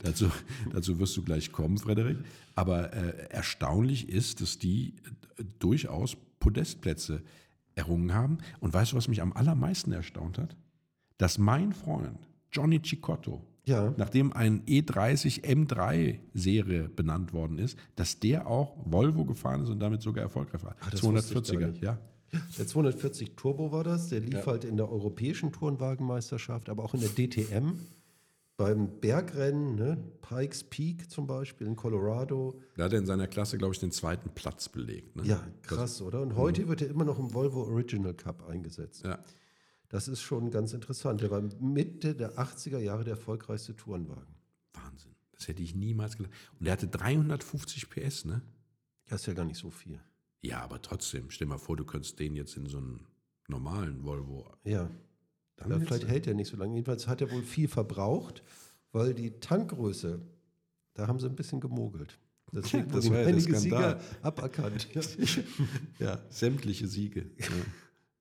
dazu, 0.03 0.31
dazu 0.71 0.99
wirst 0.99 1.15
du 1.17 1.23
gleich 1.23 1.51
kommen, 1.51 1.77
Frederik. 1.77 2.17
Aber 2.55 2.93
äh, 2.93 3.29
erstaunlich 3.29 4.09
ist, 4.09 4.41
dass 4.41 4.57
die 4.57 4.95
äh, 5.37 5.43
durchaus 5.59 6.17
Podestplätze 6.39 7.21
errungen 7.75 8.13
haben. 8.13 8.39
Und 8.59 8.73
weißt 8.73 8.93
du, 8.93 8.95
was 8.95 9.07
mich 9.07 9.21
am 9.21 9.33
allermeisten 9.33 9.91
erstaunt 9.91 10.37
hat? 10.37 10.55
Dass 11.17 11.37
mein 11.37 11.71
Freund 11.73 12.27
Johnny 12.51 12.81
Cicotto 12.81 13.45
Ja. 13.65 13.93
nachdem 13.97 14.31
ein 14.33 14.61
E 14.67 14.81
E30 14.81 15.43
M3-Serie 15.43 16.89
benannt 16.89 17.33
worden 17.33 17.57
ist, 17.57 17.77
dass 17.95 18.19
der 18.19 18.47
auch 18.47 18.75
Volvo 18.85 19.25
gefahren 19.25 19.63
ist 19.63 19.69
und 19.69 19.79
damit 19.79 20.01
sogar 20.01 20.23
erfolgreich 20.23 20.63
war. 20.63 20.75
Ah, 20.81 20.89
das 20.91 21.01
ich 21.01 21.09
gar 21.09 21.13
240er, 21.19 21.67
nicht. 21.71 21.81
ja. 21.81 21.97
Der 22.57 22.67
240 22.67 23.31
Turbo 23.35 23.71
war 23.71 23.83
das, 23.83 24.09
der 24.09 24.19
lief 24.19 24.33
Ja. 24.33 24.45
halt 24.45 24.65
in 24.65 24.77
der 24.77 24.91
europäischen 24.91 25.51
Tourenwagenmeisterschaft, 25.51 26.69
aber 26.69 26.83
auch 26.83 26.93
in 26.93 26.99
der 27.01 27.09
DTM. 27.09 27.79
Beim 28.57 28.87
Bergrennen, 29.01 29.75
ne? 29.75 29.97
Pikes 30.21 30.63
Peak 30.63 31.09
zum 31.11 31.27
Beispiel 31.27 31.67
in 31.67 31.75
Colorado. 31.75 32.61
Da 32.77 32.85
hat 32.85 32.93
er 32.93 32.99
in 32.99 33.05
seiner 33.05 33.27
Klasse, 33.27 33.57
glaube 33.57 33.73
ich, 33.73 33.79
den 33.79 33.91
zweiten 33.91 34.29
Platz 34.29 34.69
belegt. 34.69 35.15
Ne? 35.17 35.23
Ja, 35.25 35.41
krass, 35.61 36.01
oder? 36.01 36.21
Und 36.21 36.37
heute 36.37 36.67
wird 36.69 36.81
er 36.81 36.89
immer 36.89 37.03
noch 37.03 37.19
im 37.19 37.33
Volvo 37.33 37.63
Original 37.63 38.13
Cup 38.13 38.47
eingesetzt. 38.47 39.03
Ja. 39.03 39.19
Das 39.89 40.07
ist 40.07 40.21
schon 40.21 40.51
ganz 40.51 40.73
interessant. 40.73 41.21
Der 41.21 41.31
war 41.31 41.41
Mitte 41.59 42.15
der 42.15 42.37
80er 42.37 42.79
Jahre 42.79 43.03
der 43.03 43.13
erfolgreichste 43.13 43.75
Tourenwagen. 43.75 44.35
Wahnsinn. 44.73 45.11
Das 45.31 45.47
hätte 45.47 45.61
ich 45.61 45.75
niemals 45.75 46.17
gedacht. 46.17 46.33
Und 46.59 46.65
er 46.65 46.73
hatte 46.73 46.87
350 46.87 47.89
PS, 47.89 48.25
ne? 48.25 48.41
Das 49.07 49.21
ist 49.21 49.27
ja 49.27 49.33
gar 49.33 49.45
nicht 49.45 49.59
so 49.59 49.69
viel. 49.69 49.99
Ja, 50.41 50.61
aber 50.61 50.81
trotzdem, 50.81 51.29
stell 51.29 51.47
mal 51.47 51.57
vor, 51.57 51.75
du 51.75 51.85
könntest 51.85 52.19
den 52.19 52.35
jetzt 52.35 52.55
in 52.57 52.67
so 52.67 52.77
einen 52.77 53.05
normalen 53.47 54.03
Volvo. 54.03 54.45
Ja. 54.63 54.89
Dann 55.57 55.71
ja 55.71 55.79
vielleicht 55.79 56.07
hält 56.07 56.27
er 56.27 56.33
nicht 56.33 56.49
so 56.49 56.57
lange. 56.57 56.73
Jedenfalls 56.73 57.07
hat 57.07 57.21
er 57.21 57.31
wohl 57.31 57.43
viel 57.43 57.67
verbraucht, 57.67 58.43
weil 58.91 59.13
die 59.13 59.39
Tankgröße, 59.39 60.21
da 60.93 61.07
haben 61.07 61.19
sie 61.19 61.27
ein 61.27 61.35
bisschen 61.35 61.59
gemogelt. 61.59 62.19
Deswegen 62.51 62.87
Das 62.91 63.05
wurden 63.05 63.21
ja 63.21 63.27
einige. 63.27 63.57
Sieger 63.57 63.99
aberkannt. 64.21 64.87
Ja, 65.99 66.19
sämtliche 66.29 66.87
Siege. 66.87 67.29
Ja. 67.39 67.47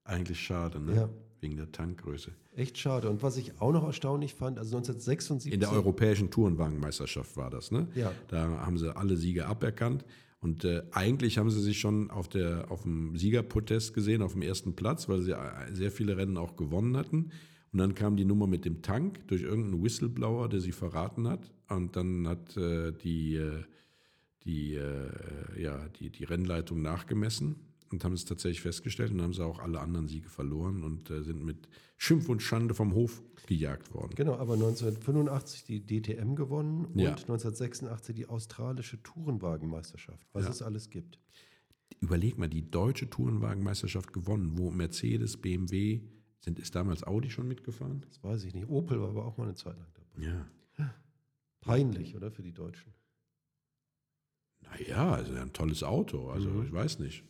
Eigentlich 0.07 0.38
schade, 0.40 0.81
ne? 0.81 0.94
Ja. 0.94 1.09
Wegen 1.44 1.59
der 1.59 1.70
Tankgröße. 1.70 2.33
Echt 2.57 2.78
schade. 2.78 3.11
Und 3.11 3.22
was 3.22 3.37
ich 3.37 3.61
auch 3.61 3.70
noch 3.70 3.85
erstaunlich 3.85 4.33
fand, 4.33 4.59
also 4.59 4.78
1976. 4.78 5.52
In 5.52 5.61
der 5.61 5.72
europäischen 5.72 6.30
Tourenwagenmeisterschaft 6.30 7.37
war 7.37 7.50
das, 7.50 7.70
ne? 7.70 7.87
Ja. 7.94 8.12
Da 8.28 8.64
haben 8.64 8.78
sie 8.78 8.96
alle 8.96 9.18
Sieger 9.18 9.46
aberkannt. 9.48 10.07
Und 10.40 10.64
äh, 10.64 10.85
eigentlich 10.92 11.37
haben 11.37 11.50
sie 11.50 11.61
sich 11.61 11.78
schon 11.78 12.11
auf, 12.11 12.28
der, 12.28 12.70
auf 12.70 12.85
dem 12.85 13.14
Siegerprotest 13.14 13.92
gesehen, 13.92 14.22
auf 14.22 14.33
dem 14.33 14.40
ersten 14.40 14.74
Platz, 14.74 15.07
weil 15.07 15.20
sie 15.20 15.33
äh, 15.33 15.74
sehr 15.74 15.90
viele 15.90 16.16
Rennen 16.16 16.38
auch 16.38 16.57
gewonnen 16.57 16.96
hatten. 16.96 17.30
Und 17.74 17.78
dann 17.78 17.94
kam 17.94 18.16
die 18.16 18.24
Nummer 18.24 18.46
mit 18.46 18.64
dem 18.64 18.80
Tank 18.80 19.28
durch 19.28 19.42
irgendeinen 19.42 19.85
Whistleblower, 19.85 20.48
der 20.48 20.61
sie 20.61 20.72
verraten 20.72 21.28
hat. 21.28 21.50
Und 21.68 21.94
dann 21.94 22.26
hat 22.26 22.57
äh, 22.57 22.92
die, 22.92 23.37
äh, 23.37 23.64
die, 24.44 24.76
äh, 24.76 25.62
ja, 25.62 25.88
die, 26.00 26.09
die 26.09 26.24
Rennleitung 26.24 26.80
nachgemessen 26.80 27.57
und 27.94 28.04
haben 28.04 28.12
es 28.12 28.24
tatsächlich 28.24 28.61
festgestellt. 28.62 29.11
Und 29.12 29.22
haben 29.22 29.33
sie 29.33 29.44
auch 29.44 29.59
alle 29.59 29.80
anderen 29.80 30.07
Siege 30.09 30.28
verloren 30.28 30.83
und 30.83 31.11
äh, 31.11 31.22
sind 31.22 31.44
mit 31.44 31.68
Schimpf 31.96 32.28
und 32.28 32.42
Schande 32.42 32.74
vom 32.74 32.94
Hof 32.94 33.22
gejagt 33.46 33.92
worden. 33.94 34.14
Genau, 34.14 34.35
aber 34.37 34.54
1985 34.54 35.64
die 35.64 35.80
DTM 35.87 36.35
gewonnen 36.35 36.85
und 36.87 36.98
Ja. 36.98 37.11
1986 37.11 38.14
die 38.14 38.26
australische 38.26 39.02
Tourenwagenmeisterschaft, 39.02 40.26
was 40.33 40.44
Ja. 40.44 40.50
es 40.50 40.62
alles 40.62 40.90
gibt. 40.90 41.18
Überleg 42.00 42.37
mal, 42.38 42.48
die 42.48 42.68
deutsche 42.70 43.09
Tourenwagenmeisterschaft 43.09 44.12
gewonnen, 44.12 44.59
wo 44.59 44.70
Mercedes, 44.70 45.37
BMW, 45.37 46.00
sind, 46.40 46.59
ist 46.59 46.74
damals 46.74 47.04
Audi 47.04 47.30
schon 47.30 47.48
mitgefahren? 47.48 48.02
Das 48.09 48.22
weiß 48.22 48.44
ich 48.44 48.54
nicht. 48.54 48.68
Opel 48.68 49.00
war 49.00 49.09
aber 49.11 49.24
auch 49.24 49.37
mal 49.38 49.44
eine 49.44 49.54
Zeit 49.54 49.78
lang 49.78 49.87
dabei. 49.94 50.26
Ja. 50.26 50.94
Peinlich, 51.61 52.14
oder, 52.14 52.30
für 52.30 52.42
die 52.42 52.52
Deutschen? 52.52 52.92
Naja, 54.62 55.12
also 55.14 55.33
ein 55.35 55.52
tolles 55.52 55.83
Auto, 55.83 56.28
also 56.30 56.48
Mhm. 56.50 56.64
ich 56.66 56.72
weiß 56.72 56.98
nicht. 56.98 57.24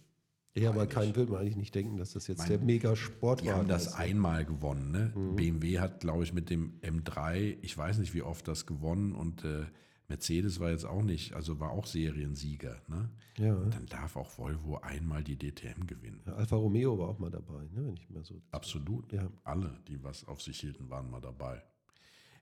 Ja, 0.56 0.70
aber 0.70 0.86
kein 0.86 1.16
will 1.16 1.26
man 1.26 1.40
eigentlich 1.40 1.56
nicht 1.56 1.74
denken, 1.74 1.96
dass 1.96 2.12
das 2.12 2.28
jetzt 2.28 2.38
Mein- 2.38 2.48
der 2.48 2.58
Mega-Sportwagen 2.60 3.44
Die 3.44 3.52
haben 3.52 3.68
das 3.68 3.86
ist. 3.88 3.94
einmal 3.94 4.44
gewonnen. 4.44 4.92
Ne? 4.92 5.12
Mhm. 5.14 5.34
BMW 5.36 5.80
hat, 5.80 6.00
glaube 6.00 6.22
ich, 6.22 6.32
mit 6.32 6.48
dem 6.50 6.78
M3, 6.80 7.58
ich 7.62 7.76
weiß 7.76 7.98
nicht, 7.98 8.14
wie 8.14 8.22
oft 8.22 8.46
das 8.46 8.64
gewonnen 8.64 9.12
und 9.14 9.44
äh, 9.44 9.64
Mercedes 10.06 10.60
war 10.60 10.70
jetzt 10.70 10.84
auch 10.84 11.02
nicht, 11.02 11.32
also 11.34 11.58
war 11.58 11.70
auch 11.70 11.86
Seriensieger. 11.86 12.80
Ne? 12.88 13.10
Ja. 13.38 13.54
Dann 13.56 13.86
darf 13.86 14.14
auch 14.16 14.38
Volvo 14.38 14.76
einmal 14.78 15.24
die 15.24 15.36
DTM 15.36 15.86
gewinnen. 15.88 16.22
ja, 16.26 16.34
Alfa 16.34 16.54
Romeo 16.56 16.96
war 16.98 17.08
auch 17.08 17.18
mal 17.18 17.30
dabei, 17.30 17.62
ne, 17.72 17.84
wenn 17.86 17.96
ich 17.96 18.08
mal 18.10 18.22
so. 18.24 18.40
Absolut. 18.52 19.12
Ja. 19.12 19.28
Alle, 19.42 19.80
die 19.88 20.04
was 20.04 20.24
auf 20.26 20.40
sich 20.40 20.60
hielten, 20.60 20.88
waren 20.88 21.10
mal 21.10 21.20
dabei. 21.22 21.64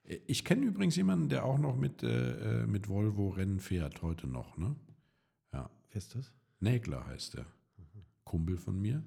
Äh, 0.05 0.19
Ich 0.27 0.45
kenne 0.45 0.67
übrigens 0.67 0.97
jemanden, 0.97 1.31
der 1.31 1.45
auch 1.47 1.59
noch 1.59 1.77
mit, 1.77 2.03
äh, 2.03 2.63
äh, 2.63 2.67
mit 2.67 2.89
Volvo 2.91 3.31
Rennen 3.31 3.59
fährt, 3.61 4.03
heute 4.03 4.27
noch. 4.27 4.59
Ne? 4.59 4.75
Ja, 5.55 5.71
Wer 5.93 5.97
ist 5.99 6.15
das? 6.15 6.31
Nägler 6.61 7.07
heißt 7.07 7.35
der. 7.35 7.47
Kumpel 8.33 8.57
von 8.57 8.81
mir. 8.81 9.05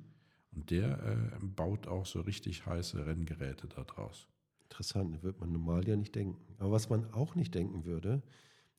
Und 0.51 0.69
der 0.69 1.03
äh, 1.03 1.39
baut 1.41 1.87
auch 1.87 2.05
so 2.05 2.21
richtig 2.21 2.67
heiße 2.67 3.07
Renngeräte 3.07 3.67
da 3.67 3.83
draus. 3.83 4.27
Interessant, 4.65 5.15
da 5.15 5.23
wird 5.23 5.39
man 5.39 5.51
normal 5.51 5.87
ja 5.87 5.95
nicht 5.95 6.13
denken. 6.13 6.53
Aber 6.59 6.71
was 6.71 6.89
man 6.91 7.11
auch 7.11 7.33
nicht 7.33 7.55
denken 7.55 7.85
würde, 7.85 8.21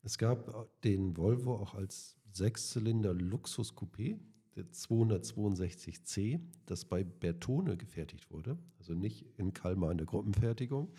es 0.05 0.19
gab 0.19 0.81
den 0.83 1.17
Volvo 1.17 1.57
auch 1.57 1.75
als 1.75 2.17
Sechszylinder 2.33 3.13
Luxus-Coupé, 3.13 4.21
der 4.55 4.67
262C, 4.67 6.39
das 6.65 6.85
bei 6.85 7.03
Bertone 7.03 7.77
gefertigt 7.77 8.31
wurde, 8.31 8.57
also 8.79 8.95
nicht 8.95 9.27
in 9.37 9.53
Kalmar 9.53 9.91
in 9.91 9.99
der 9.99 10.07
Gruppenfertigung. 10.07 10.93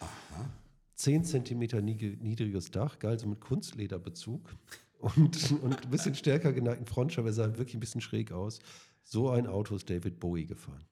10 0.96 1.24
cm 1.24 1.60
niedriges 1.86 2.70
Dach, 2.72 3.00
geil, 3.00 3.18
so 3.18 3.28
mit 3.28 3.40
Kunstlederbezug 3.40 4.54
und, 5.00 5.52
und 5.62 5.84
ein 5.84 5.90
bisschen 5.92 6.16
stärker 6.16 6.54
geneigten 6.54 6.86
Frontscheibe, 6.86 7.32
sah 7.34 7.58
wirklich 7.58 7.76
ein 7.76 7.80
bisschen 7.80 8.02
schräg 8.02 8.32
aus. 8.32 8.60
So 9.04 9.30
ein 9.30 9.48
Auto 9.48 9.76
ist 9.76 9.90
David 9.90 10.20
Bowie 10.20 10.46
gefahren. 10.46 10.86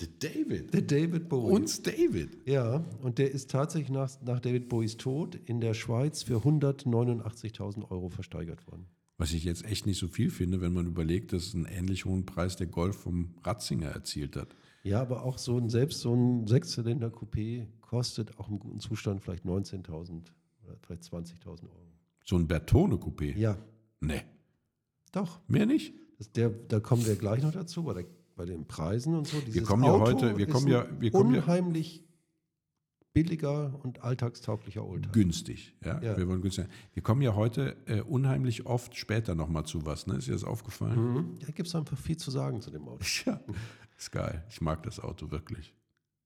Der 0.00 0.08
David. 0.08 0.72
Der 0.72 0.82
David 0.82 1.28
Bowie. 1.28 1.54
Uns 1.54 1.82
David. 1.82 2.46
Ja, 2.46 2.84
und 3.02 3.18
der 3.18 3.32
ist 3.32 3.50
tatsächlich 3.50 3.90
nach, 3.90 4.10
nach 4.22 4.38
David 4.38 4.68
Bowies 4.68 4.96
Tod 4.96 5.34
in 5.46 5.60
der 5.60 5.74
Schweiz 5.74 6.22
für 6.22 6.38
189.000 6.38 7.90
Euro 7.90 8.08
versteigert 8.08 8.66
worden. 8.68 8.86
Was 9.16 9.32
ich 9.32 9.42
jetzt 9.42 9.64
echt 9.64 9.86
nicht 9.86 9.98
so 9.98 10.06
viel 10.06 10.30
finde, 10.30 10.60
wenn 10.60 10.72
man 10.72 10.86
überlegt, 10.86 11.32
dass 11.32 11.52
einen 11.52 11.64
ähnlich 11.64 12.04
hohen 12.04 12.24
Preis 12.24 12.54
der 12.54 12.68
Golf 12.68 12.96
vom 12.98 13.34
Ratzinger 13.42 13.88
erzielt 13.88 14.36
hat. 14.36 14.54
Ja, 14.84 15.00
aber 15.00 15.24
auch 15.24 15.38
so 15.38 15.58
ein, 15.58 15.68
selbst 15.68 16.00
so 16.00 16.14
ein 16.14 16.46
Sechszylinder-Coupé 16.46 17.66
kostet 17.80 18.38
auch 18.38 18.48
im 18.48 18.60
guten 18.60 18.78
Zustand 18.78 19.20
vielleicht 19.20 19.44
19.000 19.44 20.26
oder 20.64 20.76
vielleicht 20.80 21.02
20.000 21.02 21.64
Euro. 21.64 21.87
So 22.28 22.36
ein 22.36 22.46
Bertone-Coupé. 22.46 23.34
Ja, 23.38 23.56
Nee. 24.00 24.20
doch. 25.12 25.40
Mehr 25.48 25.64
nicht? 25.64 25.94
Das, 26.18 26.30
der, 26.32 26.50
da 26.50 26.78
kommen 26.78 27.06
wir 27.06 27.16
gleich 27.16 27.42
noch 27.42 27.52
dazu, 27.52 27.84
bei, 27.84 27.94
der, 27.94 28.04
bei 28.36 28.44
den 28.44 28.66
Preisen 28.68 29.14
und 29.14 29.26
so. 29.26 29.40
Dieses 29.40 29.66
kommen 29.66 29.84
ja 29.84 29.92
Auto 29.92 30.04
heute- 30.12 30.36
wir 30.36 30.46
kommen 30.46 30.68
ja- 30.68 30.86
wir 31.00 31.10
kommen 31.10 31.32
ja- 31.34 31.40
unheimlich 31.40 32.04
billiger 33.14 33.80
und 33.82 34.02
alltagstauglicher 34.04 34.84
Oldtimer. 34.86 35.12
Günstig. 35.14 35.74
Ja? 35.82 36.02
Ja. 36.02 36.18
Wir 36.18 36.28
wollen 36.28 36.42
günstig. 36.42 36.66
Wir 36.92 37.02
kommen 37.02 37.22
ja 37.22 37.34
heute 37.34 37.76
äh, 37.86 38.02
unheimlich 38.02 38.66
oft 38.66 38.94
später 38.96 39.34
nochmal 39.34 39.64
zu 39.64 39.86
was. 39.86 40.06
Ne? 40.06 40.16
Ist 40.16 40.28
dir 40.28 40.32
das 40.32 40.44
aufgefallen? 40.44 41.14
Mhm. 41.14 41.38
Da 41.40 41.46
gibt 41.46 41.68
es 41.68 41.74
einfach 41.74 41.96
viel 41.96 42.18
zu 42.18 42.30
sagen 42.30 42.60
zu 42.60 42.70
dem 42.70 42.86
Auto. 42.88 43.04
Ja. 43.24 43.40
Ist 43.96 44.12
geil. 44.12 44.44
Ich 44.50 44.60
mag 44.60 44.82
das 44.82 45.00
Auto 45.00 45.30
wirklich. 45.30 45.74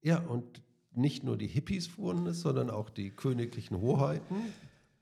Ja, 0.01 0.19
und 0.19 0.61
nicht 0.91 1.23
nur 1.23 1.37
die 1.37 1.47
Hippies 1.47 1.87
fuhren 1.87 2.27
es, 2.27 2.41
sondern 2.41 2.69
auch 2.69 2.89
die 2.89 3.09
königlichen 3.09 3.79
Hoheiten 3.79 4.35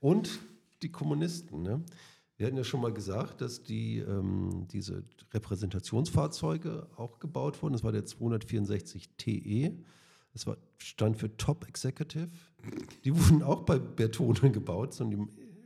und 0.00 0.38
die 0.82 0.92
Kommunisten. 0.92 1.62
Ne? 1.62 1.82
Wir 2.36 2.46
hatten 2.46 2.56
ja 2.56 2.64
schon 2.64 2.80
mal 2.80 2.92
gesagt, 2.92 3.40
dass 3.40 3.62
die, 3.62 3.98
ähm, 3.98 4.66
diese 4.72 5.04
Repräsentationsfahrzeuge 5.32 6.88
auch 6.96 7.18
gebaut 7.18 7.62
wurden. 7.62 7.74
Das 7.74 7.84
war 7.84 7.92
der 7.92 8.04
264 8.04 9.10
TE. 9.16 9.78
Das 10.32 10.46
war, 10.46 10.56
stand 10.78 11.18
für 11.18 11.36
Top 11.36 11.68
Executive. 11.68 12.30
Die 13.04 13.16
wurden 13.16 13.42
auch 13.42 13.62
bei 13.62 13.78
Bertone 13.78 14.50
gebaut, 14.50 14.98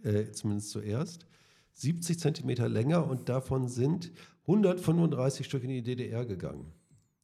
äh, 0.03 0.33
zumindest 0.33 0.71
zuerst. 0.71 1.27
70 1.73 2.19
Zentimeter 2.19 2.69
länger 2.69 3.07
und 3.07 3.29
davon 3.29 3.69
sind 3.69 4.13
135 4.43 5.47
Stück 5.47 5.63
in 5.65 5.71
die 5.71 5.83
DDR 5.83 6.25
gegangen. 6.25 6.73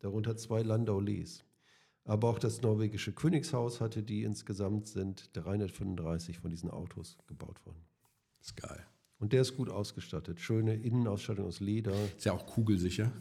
Darunter 0.01 0.37
zwei 0.37 0.63
Landau 0.63 1.01
Lees. 1.01 1.45
Aber 2.05 2.29
auch 2.29 2.39
das 2.39 2.63
norwegische 2.63 3.13
Königshaus 3.13 3.81
hatte 3.81 4.03
die 4.03 4.25
insgesamt 4.25 4.89
sind 4.89 5.31
335 5.35 6.39
von 6.39 6.51
diesen 6.51 6.71
Autos 6.71 7.17
gebaut 7.27 7.65
worden. 7.65 7.85
Ist 8.41 8.57
geil. 8.57 8.85
Und 9.19 9.33
der 9.33 9.43
ist 9.43 9.57
gut 9.57 9.71
ausgestattet. 9.71 10.41
Schöne 10.41 10.75
Innenausstattung 10.75 11.47
aus 11.47 11.61
Leder. 11.61 11.95
Ist 12.17 12.25
ja 12.25 12.33
auch 12.33 12.45
kugelsicher. 12.45 13.13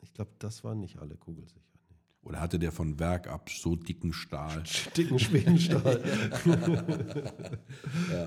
Ich 0.00 0.12
glaube, 0.12 0.32
das 0.40 0.64
waren 0.64 0.80
nicht 0.80 0.98
alle 0.98 1.14
kugelsicher. 1.14 1.60
Nee. 1.88 1.96
Oder 2.22 2.40
hatte 2.40 2.58
der 2.58 2.72
von 2.72 2.98
Werk 2.98 3.28
ab 3.28 3.48
so 3.48 3.76
dicken 3.76 4.12
Stahl? 4.12 4.64
Dicken 4.96 5.20
Schwedenstahl. 5.20 6.02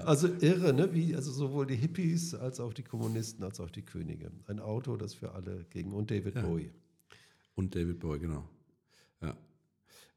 Also 0.05 0.27
irre, 0.39 0.73
ne? 0.73 0.93
Wie, 0.93 1.15
also 1.15 1.31
sowohl 1.31 1.65
die 1.65 1.75
Hippies 1.75 2.33
als 2.33 2.59
auch 2.59 2.73
die 2.73 2.83
Kommunisten 2.83 3.43
als 3.43 3.59
auch 3.59 3.69
die 3.69 3.81
Könige. 3.81 4.31
Ein 4.47 4.59
Auto, 4.59 4.95
das 4.95 5.13
für 5.13 5.33
alle 5.33 5.65
ging. 5.69 5.91
Und 5.91 6.11
David 6.11 6.35
Bowie. 6.35 6.71
Und 7.55 7.75
David 7.75 7.99
Bowie, 7.99 8.19
genau. 8.19 8.47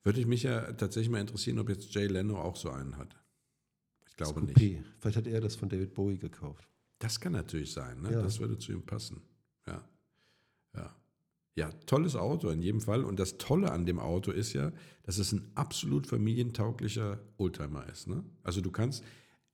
Würde 0.09 0.21
ich 0.21 0.27
mich 0.27 0.45
ja 0.45 0.73
tatsächlich 0.73 1.11
mal 1.11 1.21
interessieren, 1.21 1.59
ob 1.59 1.69
jetzt 1.69 1.95
Jay 1.95 2.07
Leno 2.07 2.41
auch 2.41 2.57
so 2.57 2.71
einen 2.71 2.97
hat. 2.97 3.15
Ich 4.09 4.17
glaube 4.17 4.41
nicht. 4.41 4.57
Coupé. 4.57 4.83
Vielleicht 5.01 5.19
hat 5.19 5.27
er 5.27 5.43
das 5.43 5.55
von 5.55 5.69
David 5.69 5.93
Bowie 5.93 6.17
gekauft. 6.17 6.67
Das 6.99 7.21
kann 7.21 7.33
natürlich 7.33 7.73
sein, 7.73 8.01
ne? 8.01 8.13
Ja. 8.13 8.23
Das 8.23 8.41
würde 8.41 8.57
zu 8.57 8.73
ihm 8.73 8.87
passen. 8.87 9.21
Ja. 9.67 9.87
Ja. 10.75 10.97
Ja, 11.57 11.73
tolles 11.85 12.17
Auto 12.17 12.49
in 12.49 12.63
jedem 12.63 12.81
Fall. 12.81 13.05
Und 13.05 13.21
das 13.21 13.37
Tolle 13.37 13.71
an 13.71 13.85
dem 13.85 13.99
Auto 13.99 14.31
ist 14.31 14.55
ja, 14.55 14.73
dass 15.03 15.19
es 15.19 15.33
ein 15.33 15.51
absolut 15.55 16.07
familientauglicher 16.07 17.21
Oldtimer 17.37 17.87
ist. 17.91 18.09
Ne? 18.09 18.25
Also 18.43 18.63
du 18.63 18.71
kannst, 18.71 19.05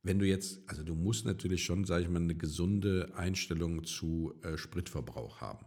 wenn 0.04 0.20
du 0.20 0.24
jetzt, 0.24 0.60
also 0.68 0.84
du 0.84 0.94
musst 0.94 1.26
natürlich 1.26 1.64
schon, 1.64 1.84
sage 1.84 2.04
ich 2.04 2.08
mal, 2.08 2.22
eine 2.22 2.36
gesunde 2.36 3.10
Einstellung 3.16 3.82
zu 3.82 4.34
äh, 4.42 4.56
Spritverbrauch 4.56 5.40
haben. 5.40 5.66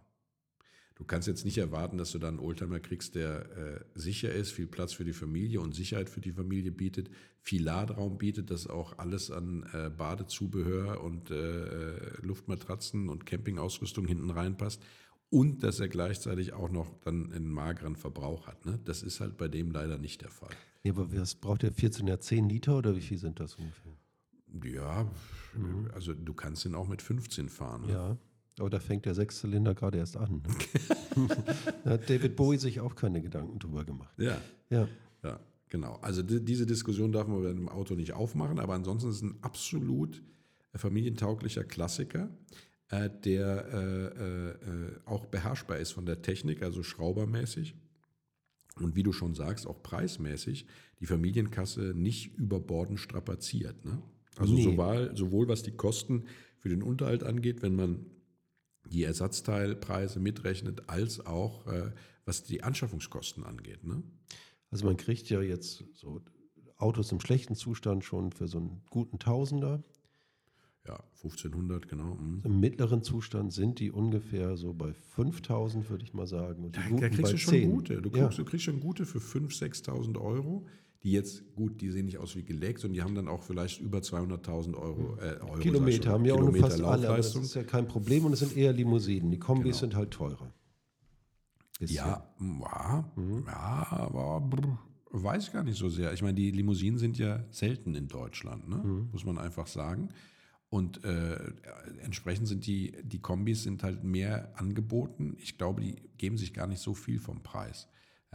Du 0.97 1.05
kannst 1.05 1.27
jetzt 1.27 1.45
nicht 1.45 1.60
erwarten, 1.60 1.97
dass 1.97 2.12
du 2.12 2.17
dann 2.17 2.36
einen 2.36 2.39
Oldtimer 2.39 2.79
kriegst, 2.79 3.13
der 3.15 3.57
äh, 3.57 3.79
sicher 3.93 4.31
ist, 4.31 4.51
viel 4.51 4.65
Platz 4.65 4.93
für 4.93 5.05
die 5.05 5.13
Familie 5.13 5.62
und 5.62 5.75
Sicherheit 5.75 6.10
für 6.10 6.21
die 6.21 6.31
Familie 6.31 6.71
bietet, 6.71 7.12
viel 7.39 7.63
Ladraum 7.63 8.17
bietet, 8.17 8.49
dass 8.49 8.67
auch 8.67 8.97
alles 8.97 9.29
an 9.29 9.63
äh, 9.73 9.89
Badezubehör 9.89 11.03
und 11.03 11.29
äh, 11.29 12.17
Luftmatratzen 12.21 13.10
und 13.10 13.25
Campingausrüstung 13.27 14.07
hinten 14.07 14.31
reinpasst 14.31 14.81
und 15.29 15.63
dass 15.63 15.79
er 15.79 15.88
gleichzeitig 15.88 16.53
auch 16.53 16.69
noch 16.69 16.99
dann 17.01 17.31
einen 17.31 17.49
mageren 17.49 17.95
Verbrauch 17.95 18.47
hat. 18.47 18.65
Ne? 18.65 18.79
Das 18.86 19.03
ist 19.03 19.19
halt 19.19 19.38
bei 19.38 19.47
dem 19.47 19.71
leider 19.71 19.97
nicht 19.97 20.21
der 20.21 20.29
Fall. 20.29 20.55
Ja, 20.83 20.93
aber 20.93 21.13
was 21.15 21.36
braucht 21.36 21.63
der 21.63 21.71
14 21.71 22.07
ja 22.07 22.19
10 22.19 22.49
Liter 22.49 22.77
oder 22.77 22.95
wie 22.95 23.01
viel 23.01 23.17
sind 23.17 23.39
das 23.39 23.55
ungefähr? 23.55 23.93
Ja, 24.63 25.12
mhm. 25.53 25.89
also 25.93 26.13
du 26.13 26.33
kannst 26.33 26.65
ihn 26.65 26.73
auch 26.73 26.88
mit 26.88 27.01
15 27.01 27.49
fahren. 27.49 27.86
Ne? 27.86 27.91
Ja. 27.91 28.17
Aber 28.60 28.70
da 28.70 28.80
fängt 28.80 29.06
der 29.06 29.13
Sechszylinder 29.13 29.76
gerade 29.76 29.98
erst 30.00 30.17
an. 30.17 30.41
Ne? 30.41 31.28
da 31.84 31.91
hat 31.91 32.10
David 32.10 32.36
Bowie 32.36 32.58
sich 32.58 32.80
auch 32.80 32.96
keine 32.96 33.22
Gedanken 33.22 33.60
drüber 33.60 33.86
gemacht. 33.86 34.13
Ja. 34.17 34.38
Ja. 34.70 34.88
Ja, 35.24 35.39
genau. 35.70 35.96
Also 36.02 36.24
die, 36.24 36.43
diese 36.43 36.65
Diskussion 36.65 37.12
darf 37.12 37.28
man 37.28 37.41
bei 37.41 37.50
einem 37.50 37.70
Auto 37.70 37.96
nicht 37.96 38.13
aufmachen, 38.13 38.60
aber 38.60 38.74
ansonsten 38.74 39.10
ist 39.10 39.17
es 39.17 39.22
ein 39.22 39.38
absolut 39.41 40.24
familientauglicher 40.74 41.63
Klassiker, 41.63 42.30
äh, 42.89 43.10
der 43.24 43.65
äh, 43.72 44.06
äh, 44.06 44.50
äh, 44.50 45.00
auch 45.06 45.26
beherrschbar 45.26 45.78
ist 45.78 45.91
von 45.91 46.06
der 46.06 46.22
Technik, 46.22 46.62
also 46.62 46.84
schraubermäßig. 46.84 47.76
Und 48.80 48.96
wie 48.96 49.04
du 49.04 49.12
schon 49.12 49.34
sagst, 49.34 49.65
auch 49.67 49.82
preismäßig 49.82 50.67
die 51.00 51.06
Familienkasse 51.06 51.93
nicht 51.96 52.38
überbordend 52.38 53.00
strapaziert. 53.00 53.86
Ne? 53.86 54.02
Also 54.38 54.54
nee. 54.54 54.63
sowohl, 54.63 55.12
sowohl 55.15 55.48
was 55.48 55.63
die 55.63 55.72
Kosten 55.72 56.26
für 56.60 56.70
den 56.70 56.84
Unterhalt 56.84 57.24
angeht, 57.24 57.62
wenn 57.62 57.76
man 57.76 58.06
die 58.88 59.04
Ersatzteilpreise 59.04 60.19
mitrechnet, 60.19 60.89
als 60.89 61.26
auch 61.26 61.67
äh, 61.67 61.91
was 62.26 62.43
die 62.43 62.63
Anschaffungskosten 62.63 63.43
angeht. 63.43 63.84
Ne? 63.84 64.04
Also 64.69 64.86
man 64.86 64.97
kriegt 64.97 65.30
ja 65.30 65.41
jetzt 65.41 65.84
so 65.93 66.21
Autos 66.78 67.12
im 67.12 67.19
schlechten 67.19 67.56
Zustand 67.56 68.04
schon 68.04 68.32
für 68.32 68.47
so 68.47 68.60
einen 68.60 68.82
guten 68.89 69.19
Tausender. 69.19 69.84
Ja, 70.88 71.04
1500, 71.15 71.89
genau. 71.89 72.15
Mhm. 72.15 72.41
Im 72.43 72.60
mittleren 72.60 73.04
Zustand 73.04 73.52
sind 73.52 73.80
die 73.80 73.91
ungefähr 73.91 74.56
so 74.56 74.73
bei 74.73 74.93
5000, 74.93 75.89
würde 75.89 76.04
ich 76.04 76.13
mal 76.13 76.28
sagen. 76.28 76.63
Und 76.65 76.76
die 76.76 76.95
da, 76.95 77.02
da 77.02 77.10
kriegst 77.10 77.34
du 77.34 77.38
schon 77.38 77.54
10. 77.54 77.71
gute. 77.71 78.02
Du, 78.02 78.10
ja. 78.17 78.28
du 78.30 78.45
kriegst 78.45 78.65
schon 78.65 78.80
gute 78.80 79.06
für 79.06 79.19
5.000, 79.19 79.84
6.000 79.86 80.21
Euro 80.21 80.65
die 81.08 81.13
jetzt, 81.13 81.56
gut, 81.56 81.80
die 81.80 81.89
sehen 81.89 82.06
nicht 82.06 82.17
aus 82.17 82.36
wie 82.36 82.43
gelegt, 82.43 82.82
sondern 82.82 82.96
die 82.96 83.02
haben 83.02 83.15
dann 83.15 83.30
auch 83.30 83.41
vielleicht 83.41 83.80
über 83.80 84.00
200.000 84.00 84.76
Euro, 84.76 85.17
äh, 85.22 85.39
Euro. 85.39 85.60
Kilometer 85.60 86.12
haben 86.12 86.26
ja 86.26 86.34
auch 86.34 86.58
fast 86.58 86.82
alle, 86.82 87.08
aber 87.08 87.15
das 87.15 87.34
ist 87.34 87.56
ja 87.56 87.63
kein 87.63 87.88
Problem 87.88 88.26
und 88.26 88.34
es 88.34 88.39
sind 88.39 88.58
eher 88.58 88.74
Limousinen. 88.74 89.32
Die 89.32 89.39
Kombis 89.39 89.63
genau. 89.63 89.80
sind 89.80 89.96
halt 89.96 90.12
teurer. 90.12 90.54
Ja, 91.80 92.30
ja, 92.41 93.12
mhm. 93.15 93.46
ja, 93.48 93.88
aber 93.89 94.41
brr, 94.41 94.80
weiß 95.12 95.46
ich 95.46 95.54
gar 95.54 95.63
nicht 95.63 95.78
so 95.78 95.88
sehr. 95.88 96.12
Ich 96.12 96.22
meine, 96.22 96.34
die 96.34 96.52
Limousinen 96.52 97.00
sind 97.00 97.17
ja 97.17 97.46
selten 97.52 97.96
in 97.96 98.10
Deutschland, 98.10 98.67
ne? 98.67 98.76
Mhm. 98.76 99.08
muss 99.13 99.24
man 99.24 99.38
einfach 99.38 99.67
sagen. 99.67 100.10
Und 100.67 101.06
äh, 101.06 101.38
entsprechend 102.02 102.50
sind 102.50 102.67
die, 102.67 102.98
die 103.02 103.20
Kombis 103.20 103.63
sind 103.63 103.82
halt 103.82 104.04
mehr 104.04 104.52
angeboten. 104.60 105.38
Ich 105.39 105.58
glaube, 105.58 105.80
die 105.80 105.96
geben 106.17 106.38
sich 106.38 106.54
gar 106.54 106.67
nicht 106.67 106.82
so 106.82 106.93
viel 106.93 107.20
vom 107.20 107.43
Preis. 107.43 107.88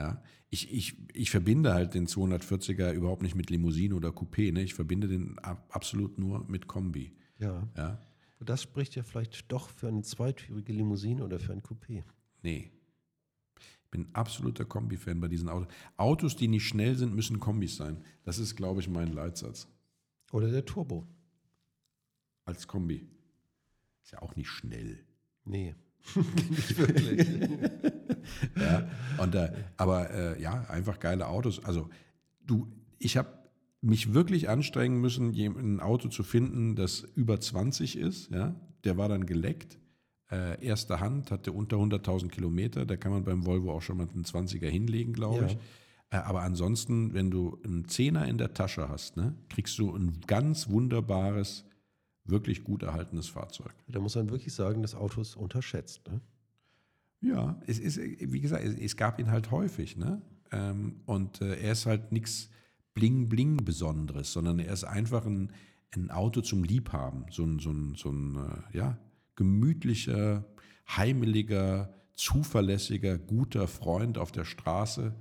Ja, 0.03 0.21
ich, 0.51 0.73
ich, 0.73 0.97
ich 1.15 1.31
verbinde 1.31 1.73
halt 1.73 1.95
den 1.95 2.09
240er 2.09 2.93
überhaupt 2.93 3.23
nicht 3.23 3.37
mit 3.37 3.51
Limousine 3.51 3.95
oder 3.95 4.09
Coupé. 4.09 4.53
Ne? 4.53 4.62
Ich 4.65 4.75
verbinde 4.75 5.07
den 5.07 5.38
absolut 5.38 6.19
nur 6.19 6.45
mit 6.49 6.67
Kombi. 6.67 7.17
Ja. 7.38 7.71
ja. 7.77 8.01
Das 8.41 8.62
spricht 8.62 8.97
ja 8.97 9.05
vielleicht 9.05 9.53
doch 9.53 9.71
für 9.71 9.87
eine 9.87 10.03
zweitürige 10.03 10.73
Limousine 10.73 11.23
oder 11.23 11.38
für 11.38 11.53
ein 11.53 11.62
Coupé. 11.62 12.03
Nee. 12.43 12.73
Ich 13.85 13.91
bin 13.93 14.09
absoluter 14.12 14.65
Kombi-Fan 14.65 15.21
bei 15.21 15.29
diesen 15.29 15.49
Autos. 15.49 15.73
Autos, 15.97 16.35
die 16.35 16.49
nicht 16.49 16.67
schnell 16.67 16.97
sind, 16.97 17.15
müssen 17.15 17.38
Kombis 17.38 17.77
sein. 17.77 18.03
Das 18.25 18.41
ist, 18.41 18.57
glaube 18.57 18.81
ich, 18.81 18.88
mein 18.88 19.12
Leitsatz. 19.12 19.69
Oder 20.33 20.51
der 20.51 20.65
Turbo. 20.65 21.07
Als 22.45 22.67
Kombi. 22.67 23.09
Ist 24.03 24.11
ja 24.11 24.21
auch 24.21 24.35
nicht 24.35 24.49
schnell. 24.49 25.07
Nee. 25.45 25.77
nicht 26.51 26.77
wirklich. 26.77 27.93
ja, 28.61 28.88
und, 29.19 29.35
äh, 29.35 29.53
aber 29.77 30.11
äh, 30.11 30.43
ja, 30.43 30.65
einfach 30.69 31.01
geile 31.01 31.29
Autos. 31.29 31.65
Also 31.65 31.88
du, 32.47 32.67
ich 32.99 33.17
habe 33.17 33.29
mich 33.81 34.15
wirklich 34.15 34.49
anstrengen 34.49 35.01
müssen, 35.01 35.33
ein 35.35 35.81
Auto 35.81 36.09
zu 36.09 36.23
finden, 36.23 36.77
das 36.77 37.01
über 37.17 37.41
20 37.41 37.97
ist. 37.99 38.31
Ja, 38.31 38.55
der 38.85 38.97
war 38.97 39.09
dann 39.09 39.27
geleckt. 39.27 39.79
Äh, 40.31 40.65
erster 40.65 41.01
Hand, 41.01 41.31
hatte 41.31 41.53
unter 41.53 41.77
100.000 41.77 42.29
Kilometer. 42.29 42.87
Da 42.87 42.97
kann 42.97 43.12
man 43.12 43.25
beim 43.25 43.45
Volvo 43.45 43.73
auch 43.73 43.83
schon 43.83 43.99
mal 43.99 44.09
einen 44.09 44.25
20er 44.25 44.69
hinlegen, 44.69 45.12
glaube 45.12 45.43
ja. 45.43 45.47
ich. 45.47 45.59
Äh, 46.11 46.17
aber 46.17 46.43
ansonsten, 46.43 47.12
wenn 47.12 47.31
du 47.31 47.59
einen 47.65 47.88
Zehner 47.88 48.27
in 48.29 48.38
der 48.38 48.55
Tasche 48.55 48.88
hast, 48.88 49.17
ne, 49.17 49.35
kriegst 49.49 49.79
du 49.79 49.95
ein 49.95 50.21
ganz 50.27 50.69
wunderbares, 50.69 51.65
wirklich 52.25 52.65
gut 52.65 52.83
erhaltenes 52.83 53.29
Fahrzeug. 53.29 53.75
Da 53.88 53.99
muss 53.99 54.15
man 54.15 54.31
wirklich 54.31 54.55
sagen, 54.55 54.83
das 54.83 54.95
Auto 54.95 55.21
ist 55.21 55.37
unterschätzt. 55.37 56.09
Ne? 56.09 56.21
Ja, 57.23 57.61
es 57.67 57.79
ist, 57.79 57.99
wie 57.99 58.41
gesagt, 58.41 58.65
es, 58.65 58.97
gab 58.97 59.21
ihn 59.21 59.31
halt 59.31 59.51
häufig, 59.53 59.97
ne? 59.97 60.21
Ähm, 60.51 61.01
und 61.07 61.41
äh, 61.41 61.55
er 61.55 61.73
ist 61.73 61.87
halt 61.87 62.11
nichts 62.11 62.51
Bling-Bling 62.95 63.65
Besonderes, 63.65 64.33
sondern 64.33 64.59
er 64.59 64.73
ist 64.73 64.85
einfach 64.85 65.25
ein, 65.25 65.53
ein 65.95 66.11
Auto 66.11 66.41
zum 66.41 66.65
Liebhaben. 66.65 67.27
So 67.31 67.45
ein, 67.45 67.61
so 67.61 67.71
ein, 67.71 67.95
so 67.95 68.11
ein 68.11 68.37
äh, 68.37 68.77
ja, 68.77 68.99
gemütlicher, 69.37 70.45
heimeliger, 70.89 71.95
zuverlässiger, 72.15 73.19
guter 73.19 73.69
Freund 73.69 74.19
auf 74.19 74.33
der 74.33 74.45
Straße 74.45 75.15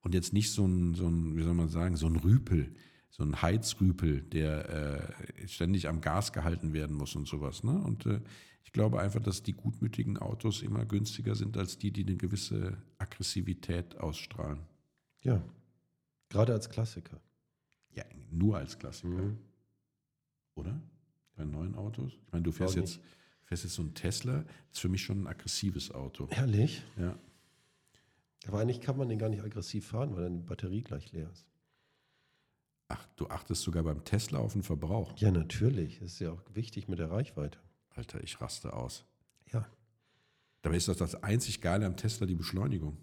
und 0.00 0.14
jetzt 0.14 0.32
nicht 0.32 0.52
so 0.52 0.64
ein, 0.64 0.94
so 0.94 1.08
ein 1.08 1.36
wie 1.36 1.42
soll 1.42 1.54
man 1.54 1.68
sagen, 1.68 1.96
so 1.96 2.06
ein 2.06 2.16
Rüpel, 2.16 2.74
so 3.10 3.24
ein 3.24 3.42
Heizrüpel, 3.42 4.22
der 4.22 4.68
äh, 4.68 5.48
ständig 5.48 5.88
am 5.88 6.00
Gas 6.00 6.32
gehalten 6.32 6.72
werden 6.72 6.96
muss 6.96 7.16
und 7.16 7.26
sowas. 7.26 7.64
Ne? 7.64 7.72
Und 7.72 8.06
äh, 8.06 8.20
ich 8.68 8.72
glaube 8.72 9.00
einfach, 9.00 9.22
dass 9.22 9.42
die 9.42 9.54
gutmütigen 9.54 10.18
Autos 10.18 10.60
immer 10.60 10.84
günstiger 10.84 11.34
sind 11.34 11.56
als 11.56 11.78
die, 11.78 11.90
die 11.90 12.04
eine 12.04 12.16
gewisse 12.16 12.76
Aggressivität 12.98 13.96
ausstrahlen. 13.96 14.60
Ja, 15.22 15.42
gerade 16.28 16.52
als 16.52 16.68
Klassiker. 16.68 17.18
Ja, 17.94 18.04
nur 18.30 18.58
als 18.58 18.78
Klassiker. 18.78 19.22
Mhm. 19.22 19.38
Oder? 20.54 20.78
Bei 21.34 21.46
neuen 21.46 21.76
Autos? 21.76 22.12
Ich 22.26 22.30
meine, 22.30 22.42
du 22.42 22.52
fährst 22.52 22.76
jetzt, 22.76 23.00
fährst 23.44 23.64
jetzt 23.64 23.72
so 23.72 23.80
ein 23.80 23.94
Tesla, 23.94 24.42
das 24.42 24.72
ist 24.72 24.80
für 24.80 24.90
mich 24.90 25.02
schon 25.02 25.22
ein 25.22 25.26
aggressives 25.28 25.90
Auto. 25.90 26.28
Ehrlich? 26.30 26.84
Ja. 26.98 27.18
Aber 28.48 28.60
eigentlich 28.60 28.82
kann 28.82 28.98
man 28.98 29.08
den 29.08 29.18
gar 29.18 29.30
nicht 29.30 29.42
aggressiv 29.42 29.86
fahren, 29.86 30.14
weil 30.14 30.24
dann 30.24 30.36
die 30.36 30.46
Batterie 30.46 30.82
gleich 30.82 31.10
leer 31.12 31.30
ist. 31.32 31.46
Ach, 32.88 33.08
du 33.16 33.28
achtest 33.28 33.62
sogar 33.62 33.82
beim 33.82 34.04
Tesla 34.04 34.40
auf 34.40 34.52
den 34.52 34.62
Verbrauch. 34.62 35.16
Ja, 35.16 35.30
natürlich. 35.30 36.00
Das 36.00 36.12
ist 36.12 36.18
ja 36.18 36.32
auch 36.32 36.42
wichtig 36.52 36.86
mit 36.86 36.98
der 36.98 37.10
Reichweite. 37.10 37.58
Alter, 37.98 38.22
ich 38.22 38.40
raste 38.40 38.72
aus. 38.72 39.04
Ja. 39.52 39.66
Dabei 40.62 40.76
ist 40.76 40.88
doch 40.88 40.96
das 40.96 41.20
einzig 41.22 41.60
Geile 41.60 41.84
am 41.84 41.96
Tesla 41.96 42.26
die 42.26 42.36
Beschleunigung. 42.36 42.96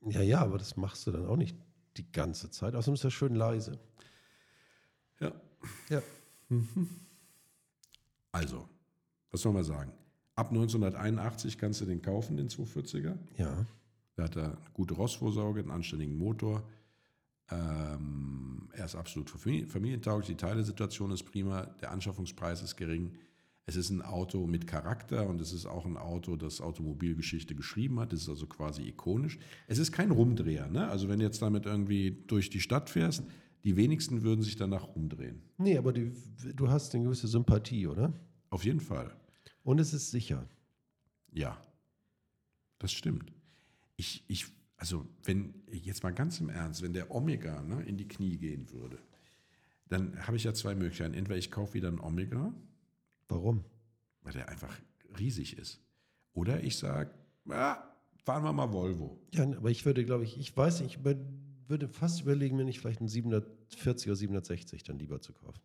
Ja, 0.00 0.22
ja, 0.22 0.40
aber 0.40 0.58
das 0.58 0.76
machst 0.76 1.06
du 1.06 1.12
dann 1.12 1.26
auch 1.26 1.36
nicht 1.36 1.56
die 1.96 2.10
ganze 2.10 2.50
Zeit. 2.50 2.74
Außerdem 2.74 2.94
ist 2.94 3.04
er 3.04 3.10
schön 3.10 3.34
leise. 3.34 3.78
Ja. 5.20 5.32
Ja. 5.88 6.02
Also, 8.32 8.68
was 9.30 9.40
soll 9.40 9.52
man 9.52 9.64
sagen? 9.64 9.92
Ab 10.34 10.48
1981 10.48 11.56
kannst 11.56 11.80
du 11.80 11.84
den 11.84 12.02
kaufen, 12.02 12.36
den 12.36 12.48
240er. 12.48 13.16
Ja. 13.36 13.66
Da 14.16 14.24
hat 14.24 14.36
er 14.36 14.44
eine 14.44 14.58
gute 14.72 14.94
Rostvorsorge, 14.94 15.60
einen 15.60 15.70
anständigen 15.70 16.16
Motor. 16.16 16.62
Ähm, 17.50 18.68
er 18.72 18.84
ist 18.84 18.94
absolut 18.94 19.30
familientauglich, 19.30 20.28
die 20.28 20.36
Teilesituation 20.36 21.10
ist 21.10 21.24
prima, 21.24 21.66
der 21.80 21.90
Anschaffungspreis 21.92 22.62
ist 22.62 22.76
gering. 22.76 23.16
Es 23.68 23.76
ist 23.76 23.90
ein 23.90 24.00
Auto 24.00 24.46
mit 24.46 24.66
Charakter 24.66 25.28
und 25.28 25.42
es 25.42 25.52
ist 25.52 25.66
auch 25.66 25.84
ein 25.84 25.98
Auto, 25.98 26.36
das 26.36 26.62
Automobilgeschichte 26.62 27.54
geschrieben 27.54 28.00
hat. 28.00 28.14
Es 28.14 28.22
ist 28.22 28.30
also 28.30 28.46
quasi 28.46 28.80
ikonisch. 28.80 29.38
Es 29.66 29.76
ist 29.76 29.92
kein 29.92 30.10
Rumdreher. 30.10 30.68
Ne? 30.68 30.88
Also 30.88 31.10
wenn 31.10 31.18
du 31.18 31.26
jetzt 31.26 31.42
damit 31.42 31.66
irgendwie 31.66 32.24
durch 32.28 32.48
die 32.48 32.60
Stadt 32.60 32.88
fährst, 32.88 33.24
die 33.64 33.76
wenigsten 33.76 34.22
würden 34.22 34.40
sich 34.40 34.56
danach 34.56 34.96
rumdrehen. 34.96 35.42
Nee, 35.58 35.76
aber 35.76 35.92
die, 35.92 36.12
du 36.56 36.70
hast 36.70 36.94
eine 36.94 37.04
gewisse 37.04 37.28
Sympathie, 37.28 37.86
oder? 37.86 38.14
Auf 38.48 38.64
jeden 38.64 38.80
Fall. 38.80 39.14
Und 39.64 39.80
es 39.80 39.92
ist 39.92 40.12
sicher. 40.12 40.48
Ja, 41.30 41.62
das 42.78 42.90
stimmt. 42.90 43.34
Ich, 43.96 44.24
ich, 44.28 44.46
also 44.78 45.04
wenn, 45.24 45.52
jetzt 45.70 46.02
mal 46.04 46.14
ganz 46.14 46.40
im 46.40 46.48
Ernst, 46.48 46.80
wenn 46.80 46.94
der 46.94 47.10
Omega 47.10 47.62
ne, 47.62 47.82
in 47.82 47.98
die 47.98 48.08
Knie 48.08 48.38
gehen 48.38 48.72
würde, 48.72 48.98
dann 49.88 50.26
habe 50.26 50.38
ich 50.38 50.44
ja 50.44 50.54
zwei 50.54 50.74
Möglichkeiten. 50.74 51.12
Entweder 51.12 51.36
ich 51.36 51.50
kaufe 51.50 51.74
wieder 51.74 51.88
ein 51.88 52.00
Omega 52.00 52.54
Warum? 53.28 53.64
Weil 54.22 54.32
der 54.32 54.48
einfach 54.48 54.74
riesig 55.18 55.58
ist. 55.58 55.80
Oder 56.32 56.62
ich 56.62 56.76
sage, 56.76 57.10
ah, 57.48 57.82
fahren 58.24 58.44
wir 58.44 58.52
mal 58.52 58.72
Volvo. 58.72 59.18
Ja, 59.32 59.44
aber 59.44 59.70
ich 59.70 59.84
würde, 59.84 60.04
glaube 60.04 60.24
ich, 60.24 60.38
ich 60.38 60.56
weiß 60.56 60.80
nicht, 60.80 60.98
ich 60.98 61.04
würde 61.04 61.88
fast 61.88 62.20
überlegen, 62.22 62.56
mir 62.56 62.64
nicht 62.64 62.80
vielleicht 62.80 63.00
einen 63.00 63.08
740 63.08 64.08
oder 64.08 64.16
760 64.16 64.82
dann 64.84 64.98
lieber 64.98 65.20
zu 65.20 65.32
kaufen. 65.32 65.60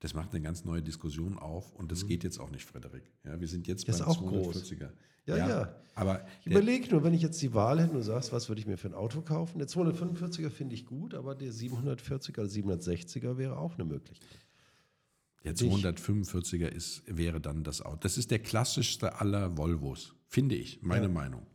Das 0.00 0.14
macht 0.14 0.30
eine 0.30 0.40
ganz 0.40 0.64
neue 0.64 0.82
Diskussion 0.82 1.38
auf 1.38 1.74
und 1.74 1.92
das 1.92 2.06
geht 2.06 2.24
jetzt 2.24 2.38
auch 2.38 2.50
nicht, 2.50 2.64
Frederik. 2.64 3.12
Ja, 3.22 3.38
wir 3.38 3.48
sind 3.48 3.66
jetzt 3.66 3.86
Das 3.86 3.98
beim 3.98 4.08
ist 4.08 4.16
auch 4.16 4.26
groß. 4.26 4.56
240er. 4.56 4.90
Ja, 5.26 5.36
ja. 5.36 5.76
Aber 5.94 6.26
Ich 6.40 6.46
überlege 6.46 6.90
nur, 6.90 7.04
wenn 7.04 7.12
ich 7.12 7.20
jetzt 7.20 7.40
die 7.42 7.52
Wahl 7.52 7.78
hätte 7.80 7.90
und 7.90 7.98
du 7.98 8.02
sagst, 8.02 8.32
was 8.32 8.48
würde 8.48 8.60
ich 8.60 8.66
mir 8.66 8.78
für 8.78 8.88
ein 8.88 8.94
Auto 8.94 9.20
kaufen? 9.20 9.58
Der 9.58 9.68
245er 9.68 10.48
finde 10.48 10.74
ich 10.74 10.86
gut, 10.86 11.12
aber 11.12 11.34
der 11.34 11.52
740er 11.52 12.40
oder 12.40 12.48
760er 12.78 13.36
wäre 13.36 13.58
auch 13.58 13.74
eine 13.74 13.84
Möglichkeit. 13.84 14.28
Der 15.44 15.54
dich. 15.54 15.72
245er 15.72 16.66
ist, 16.68 17.02
wäre 17.06 17.40
dann 17.40 17.64
das 17.64 17.82
Auto. 17.82 17.98
Das 18.00 18.18
ist 18.18 18.30
der 18.30 18.38
klassischste 18.40 19.20
aller 19.20 19.56
Volvos, 19.56 20.14
finde 20.26 20.54
ich, 20.54 20.82
meine 20.82 21.06
Ja. 21.06 21.12
Meinung. 21.12 21.46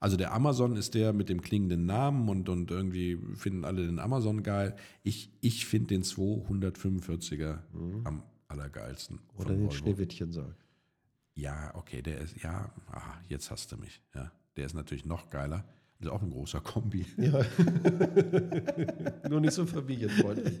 Also 0.00 0.16
der 0.18 0.34
Amazon 0.34 0.76
ist 0.76 0.94
der 0.94 1.12
mit 1.14 1.30
dem 1.30 1.40
klingenden 1.40 1.86
Namen 1.86 2.28
und, 2.28 2.48
und 2.50 2.70
irgendwie 2.70 3.18
finden 3.36 3.64
alle 3.64 3.86
den 3.86 3.98
Amazon 3.98 4.42
geil. 4.42 4.76
Ich, 5.02 5.30
ich 5.40 5.64
finde 5.64 5.88
den 5.88 6.02
245er 6.02 7.58
am 8.04 8.22
allergeilsten. 8.48 9.16
Mhm. 9.16 9.40
Oder 9.40 9.50
den 9.54 9.60
Volvo. 9.60 9.70
Schneewittchensarg. 9.72 10.56
Ja, 11.34 11.74
okay, 11.74 12.02
der 12.02 12.18
ist, 12.18 12.36
ja, 12.42 12.70
ah, 12.88 13.14
jetzt 13.28 13.50
hast 13.50 13.72
du 13.72 13.76
mich. 13.78 14.02
Ja, 14.14 14.30
der 14.56 14.66
ist 14.66 14.74
natürlich 14.74 15.04
noch 15.06 15.30
geiler. 15.30 15.64
Das 15.98 16.08
ist 16.08 16.12
auch 16.12 16.22
ein 16.22 16.30
großer 16.30 16.60
Kombi. 16.60 17.06
Ja. 17.16 17.44
nur 19.28 19.40
nicht 19.40 19.52
so 19.52 19.64
familienfreundlich. 19.64 20.60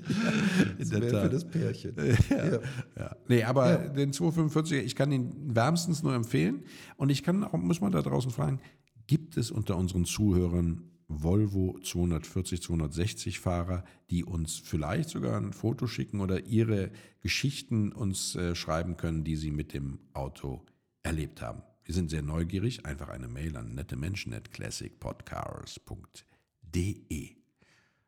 Das 0.78 0.90
wäre 0.90 1.22
für 1.22 1.28
das 1.28 1.44
Pärchen. 1.44 1.94
Ja. 2.30 2.60
Ja. 2.96 3.16
Nee, 3.28 3.42
aber 3.42 3.76
den 3.76 4.12
245er, 4.12 4.76
ich 4.76 4.94
kann 4.94 5.12
ihn 5.12 5.54
wärmstens 5.54 6.02
nur 6.02 6.14
empfehlen. 6.14 6.62
Und 6.96 7.10
ich 7.10 7.22
kann 7.22 7.44
auch, 7.44 7.52
muss 7.52 7.80
man 7.80 7.92
da 7.92 8.00
draußen 8.00 8.30
fragen, 8.30 8.60
gibt 9.06 9.36
es 9.36 9.50
unter 9.50 9.76
unseren 9.76 10.04
Zuhörern 10.04 10.90
Volvo 11.08 11.78
240, 11.82 12.62
260 12.62 13.38
Fahrer, 13.38 13.84
die 14.10 14.24
uns 14.24 14.56
vielleicht 14.56 15.10
sogar 15.10 15.36
ein 15.36 15.52
Foto 15.52 15.86
schicken 15.86 16.20
oder 16.20 16.46
ihre 16.46 16.90
Geschichten 17.20 17.92
uns 17.92 18.34
äh, 18.36 18.54
schreiben 18.54 18.96
können, 18.96 19.24
die 19.24 19.36
sie 19.36 19.50
mit 19.50 19.74
dem 19.74 19.98
Auto 20.12 20.64
erlebt 21.02 21.42
haben? 21.42 21.62
Wir 21.84 21.94
sind 21.94 22.10
sehr 22.10 22.22
neugierig. 22.22 22.84
Einfach 22.86 23.08
eine 23.10 23.28
Mail 23.28 23.56
an 23.56 23.74
nette 23.74 23.96
Menschen 23.96 24.32
at 24.32 24.50
classicpodcars.de. 24.52 27.30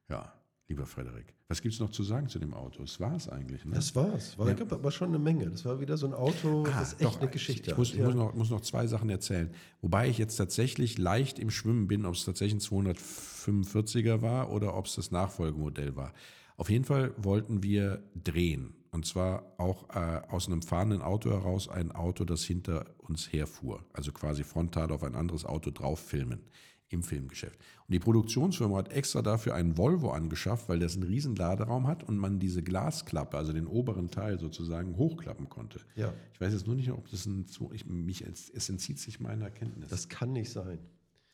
Ja, 0.09 0.33
lieber 0.68 0.87
Frederik, 0.87 1.35
was 1.49 1.61
gibt 1.62 1.74
es 1.74 1.81
noch 1.81 1.91
zu 1.91 2.03
sagen 2.03 2.29
zu 2.29 2.39
dem 2.39 2.55
Auto? 2.55 2.81
Das 2.83 2.99
war 3.01 3.14
es 3.16 3.29
eigentlich. 3.29 3.64
Ne? 3.64 3.74
Das 3.74 3.95
war's. 3.95 4.39
War, 4.39 4.49
Ja. 4.49 4.55
gab 4.55 4.72
aber 4.72 4.91
schon 4.91 5.09
eine 5.11 5.18
Menge. 5.18 5.51
Das 5.51 5.64
war 5.64 5.81
wieder 5.81 5.97
so 5.97 6.07
ein 6.07 6.14
Auto, 6.14 6.64
Ah, 6.66 6.81
das 6.81 6.95
echt 6.95 7.05
doch, 7.05 7.20
eine 7.20 7.31
Geschichte 7.31 7.72
Ich, 7.72 7.77
muss, 7.77 7.93
ich 7.93 8.01
muss, 8.01 8.14
noch, 8.14 8.35
muss 8.35 8.51
noch 8.51 8.61
zwei 8.62 8.87
Sachen 8.87 9.11
erzählen. 9.11 9.51
Wobei 9.83 10.09
ich 10.09 10.18
jetzt 10.18 10.37
tatsächlich 10.37 10.99
leicht 10.99 11.39
im 11.39 11.51
Schwimmen 11.51 11.89
bin, 11.89 12.07
ob 12.07 12.14
es 12.14 12.24
tatsächlich 12.24 12.62
ein 12.62 12.85
245er 12.85 14.22
war 14.22 14.51
oder 14.53 14.77
ob 14.77 14.87
es 14.87 14.95
das 14.95 15.11
Nachfolgemodell 15.11 15.97
war. 15.97 16.12
Auf 16.57 16.70
jeden 16.70 16.85
Fall 16.85 17.12
wollten 17.18 17.62
wir 17.62 18.03
drehen. 18.24 18.74
Und 18.97 19.05
zwar 19.05 19.53
auch 19.59 19.90
äh, 19.90 20.22
aus 20.30 20.47
einem 20.47 20.62
fahrenden 20.62 21.03
Auto 21.03 21.30
heraus 21.30 21.68
ein 21.68 21.92
Auto, 21.92 22.24
das 22.24 22.44
hinter 22.44 22.86
uns 22.97 23.30
herfuhr. 23.30 23.84
Also 23.92 24.11
quasi 24.11 24.42
frontal 24.42 24.90
auf 24.90 25.03
ein 25.03 25.14
anderes 25.14 25.44
Auto 25.44 25.70
drauf 25.70 26.01
filmen 26.01 26.40
im 26.88 27.03
Filmgeschäft. 27.03 27.59
Und 27.86 27.92
die 27.92 27.99
Produktionsfirma 27.99 28.78
hat 28.78 28.90
extra 28.90 29.20
dafür 29.20 29.55
einen 29.55 29.76
Volvo 29.76 30.12
angeschafft, 30.12 30.70
weil 30.70 30.78
das 30.78 30.94
einen 30.94 31.03
riesen 31.03 31.36
Laderaum 31.36 31.86
hat 31.86 32.05
und 32.05 32.16
man 32.16 32.38
diese 32.38 32.62
Glasklappe, 32.62 33.36
also 33.36 33.53
den 33.53 33.66
oberen 33.66 34.11
Teil 34.11 34.38
sozusagen, 34.38 34.97
hochklappen 34.97 35.51
konnte. 35.51 35.78
Ja. 35.94 36.14
Ich 36.32 36.40
weiß 36.40 36.55
jetzt 36.55 36.66
nur 36.66 36.76
nicht, 36.76 36.90
ob 36.90 37.11
das 37.11 37.26
ein, 37.26 37.44
ich, 37.74 37.84
mich, 37.84 38.24
es 38.24 38.68
entzieht 38.70 38.99
sich 38.99 39.20
meiner 39.20 39.51
Kenntnis. 39.51 39.90
Das 39.90 40.09
kann 40.09 40.32
nicht 40.32 40.51
sein. 40.51 40.78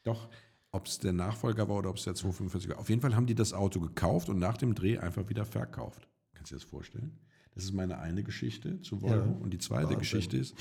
Doch, 0.03 0.29
ob 0.73 0.87
es 0.87 0.99
der 0.99 1.13
Nachfolger 1.13 1.69
war 1.69 1.77
oder 1.77 1.91
ob 1.91 1.97
es 1.99 2.03
der 2.03 2.17
245 2.17 2.71
war. 2.71 2.81
Auf 2.81 2.89
jeden 2.89 3.03
Fall 3.03 3.15
haben 3.15 3.27
die 3.27 3.37
das 3.37 3.53
Auto 3.53 3.79
gekauft 3.79 4.29
und 4.31 4.41
nach 4.41 4.57
dem 4.57 4.75
Dreh 4.75 4.99
einfach 4.99 5.29
wieder 5.29 5.45
verkauft. 5.45 6.09
Kannst 6.35 6.51
du 6.51 6.57
dir 6.57 6.61
das 6.61 6.69
vorstellen? 6.69 7.21
Das 7.55 7.65
ist 7.65 7.73
meine 7.73 7.99
eine 7.99 8.23
Geschichte 8.23 8.81
zu 8.81 9.03
Volvo. 9.03 9.15
Ja. 9.15 9.39
Und 9.41 9.51
die 9.51 9.59
zweite 9.59 9.85
Wahnsinn. 9.85 9.99
Geschichte 9.99 10.37
ist, 10.39 10.55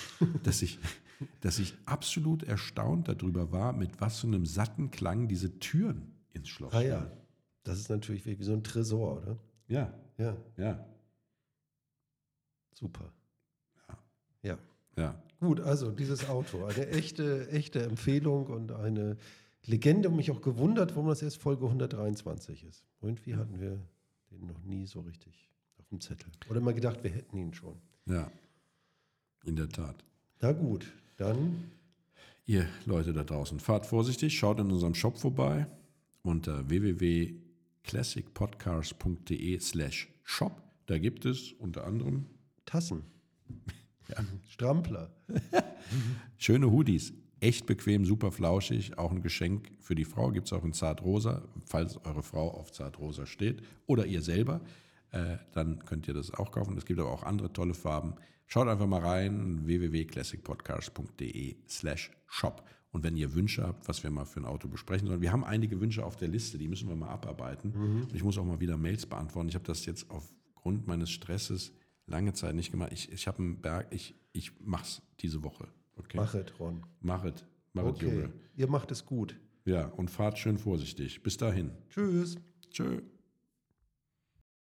dass 0.43 0.61
ich, 0.61 0.79
dass 1.39 1.59
ich 1.59 1.75
absolut 1.85 2.43
erstaunt 2.43 3.07
darüber 3.07 3.51
war, 3.51 3.73
mit 3.73 4.01
was 4.01 4.19
für 4.19 4.27
einem 4.27 4.45
satten 4.45 4.91
Klang 4.91 5.27
diese 5.27 5.59
Türen 5.59 6.13
ins 6.33 6.49
Schloss 6.49 6.73
Ah 6.73 6.81
ja. 6.81 7.11
Das 7.63 7.79
ist 7.79 7.89
natürlich 7.89 8.25
wie 8.25 8.39
wie 8.39 8.43
so 8.43 8.53
ein 8.53 8.63
Tresor, 8.63 9.21
oder? 9.21 9.37
Ja, 9.67 9.93
Ja, 10.17 10.35
ja, 10.57 10.85
super. 12.73 13.13
Ja. 13.87 13.97
Ja. 14.43 14.57
ja. 14.97 15.23
Gut, 15.39 15.59
also 15.61 15.91
dieses 15.91 16.27
Auto, 16.27 16.65
eine 16.65 16.87
echte, 16.87 17.49
echte 17.49 17.83
Empfehlung 17.83 18.47
und 18.47 18.71
eine 18.71 19.17
Legende. 19.65 20.09
Mich 20.09 20.31
auch 20.31 20.41
gewundert, 20.41 20.95
warum 20.95 21.07
das 21.07 21.21
erst 21.21 21.37
Folge 21.37 21.65
123 21.65 22.63
ist. 22.63 22.85
Irgendwie 23.01 23.35
hatten 23.35 23.59
wir 23.59 23.79
den 24.31 24.47
noch 24.47 24.61
nie 24.63 24.85
so 24.85 25.01
richtig 25.01 25.50
dem 25.91 26.01
Zettel. 26.01 26.31
Oder 26.49 26.61
mal 26.61 26.73
gedacht, 26.73 27.03
wir 27.03 27.11
hätten 27.11 27.37
ihn 27.37 27.53
schon. 27.53 27.75
Ja, 28.05 28.31
in 29.43 29.55
der 29.55 29.69
Tat. 29.69 30.03
Na 30.39 30.51
gut, 30.51 30.91
dann 31.17 31.71
Ihr 32.51 32.67
Leute 32.85 33.13
da 33.13 33.23
draußen, 33.23 33.61
fahrt 33.61 33.85
vorsichtig, 33.85 34.37
schaut 34.37 34.59
in 34.59 34.69
unserem 34.71 34.93
Shop 34.93 35.17
vorbei 35.17 35.67
unter 36.23 36.69
www.classicpodcast.de 36.69 39.59
slash 39.59 40.09
shop. 40.23 40.61
Da 40.87 40.97
gibt 40.97 41.25
es 41.25 41.53
unter 41.53 41.85
anderem 41.85 42.25
Tassen. 42.65 43.03
Strampler. 44.49 45.15
schöne 46.37 46.69
Hoodies. 46.71 47.13
Echt 47.39 47.67
bequem, 47.67 48.03
super 48.05 48.33
flauschig. 48.33 48.97
Auch 48.97 49.11
ein 49.11 49.21
Geschenk 49.21 49.71
für 49.79 49.95
die 49.95 50.03
Frau 50.03 50.31
gibt 50.31 50.47
es 50.47 50.53
auch 50.53 50.65
in 50.65 50.73
Zartrosa. 50.73 51.47
Falls 51.65 52.03
eure 52.05 52.21
Frau 52.21 52.51
auf 52.51 52.73
Zartrosa 52.73 53.25
steht 53.25 53.61
oder 53.87 54.05
ihr 54.05 54.21
selber, 54.21 54.59
äh, 55.11 55.37
dann 55.53 55.83
könnt 55.85 56.07
ihr 56.07 56.13
das 56.13 56.31
auch 56.33 56.51
kaufen. 56.51 56.77
Es 56.77 56.85
gibt 56.85 56.99
aber 56.99 57.11
auch 57.11 57.23
andere 57.23 57.51
tolle 57.53 57.73
Farben. 57.73 58.15
Schaut 58.47 58.67
einfach 58.67 58.87
mal 58.87 59.01
rein, 59.01 59.65
www.classicpodcast.de 59.65 61.55
slash 61.67 62.11
shop. 62.27 62.63
Und 62.91 63.03
wenn 63.03 63.15
ihr 63.15 63.33
Wünsche 63.33 63.63
habt, 63.65 63.87
was 63.87 64.03
wir 64.03 64.11
mal 64.11 64.25
für 64.25 64.41
ein 64.41 64.45
Auto 64.45 64.67
besprechen 64.67 65.07
sollen, 65.07 65.21
wir 65.21 65.31
haben 65.31 65.45
einige 65.45 65.79
Wünsche 65.79 66.05
auf 66.05 66.17
der 66.17 66.27
Liste, 66.27 66.57
die 66.57 66.67
müssen 66.67 66.89
wir 66.89 66.95
mal 66.95 67.07
abarbeiten. 67.09 67.71
Und 67.73 68.13
ich 68.13 68.23
muss 68.23 68.37
auch 68.37 68.43
mal 68.43 68.59
wieder 68.59 68.75
Mails 68.75 69.05
beantworten. 69.05 69.47
Ich 69.47 69.55
habe 69.55 69.63
das 69.65 69.85
jetzt 69.85 70.11
aufgrund 70.11 70.87
meines 70.87 71.09
Stresses 71.09 71.71
lange 72.05 72.33
Zeit 72.33 72.53
nicht 72.55 72.71
gemacht. 72.71 72.91
Ich, 72.91 73.09
ich 73.11 73.27
habe 73.27 73.39
einen 73.39 73.61
Berg, 73.61 73.87
ich, 73.91 74.15
ich 74.33 74.51
mach's 74.59 75.01
diese 75.21 75.41
Woche. 75.43 75.69
Okay. 75.95 76.17
Machet, 76.17 76.59
Ron. 76.59 76.85
Machet. 76.99 77.45
Machet, 77.73 77.91
Okay, 77.95 78.05
Junge. 78.07 78.33
ihr 78.57 78.67
macht 78.67 78.91
es 78.91 79.05
gut. 79.05 79.39
Ja, 79.63 79.85
und 79.85 80.09
fahrt 80.11 80.37
schön 80.37 80.57
vorsichtig. 80.57 81.23
Bis 81.23 81.37
dahin. 81.37 81.71
Tschüss. 81.89 82.35
Tschö. 82.71 83.01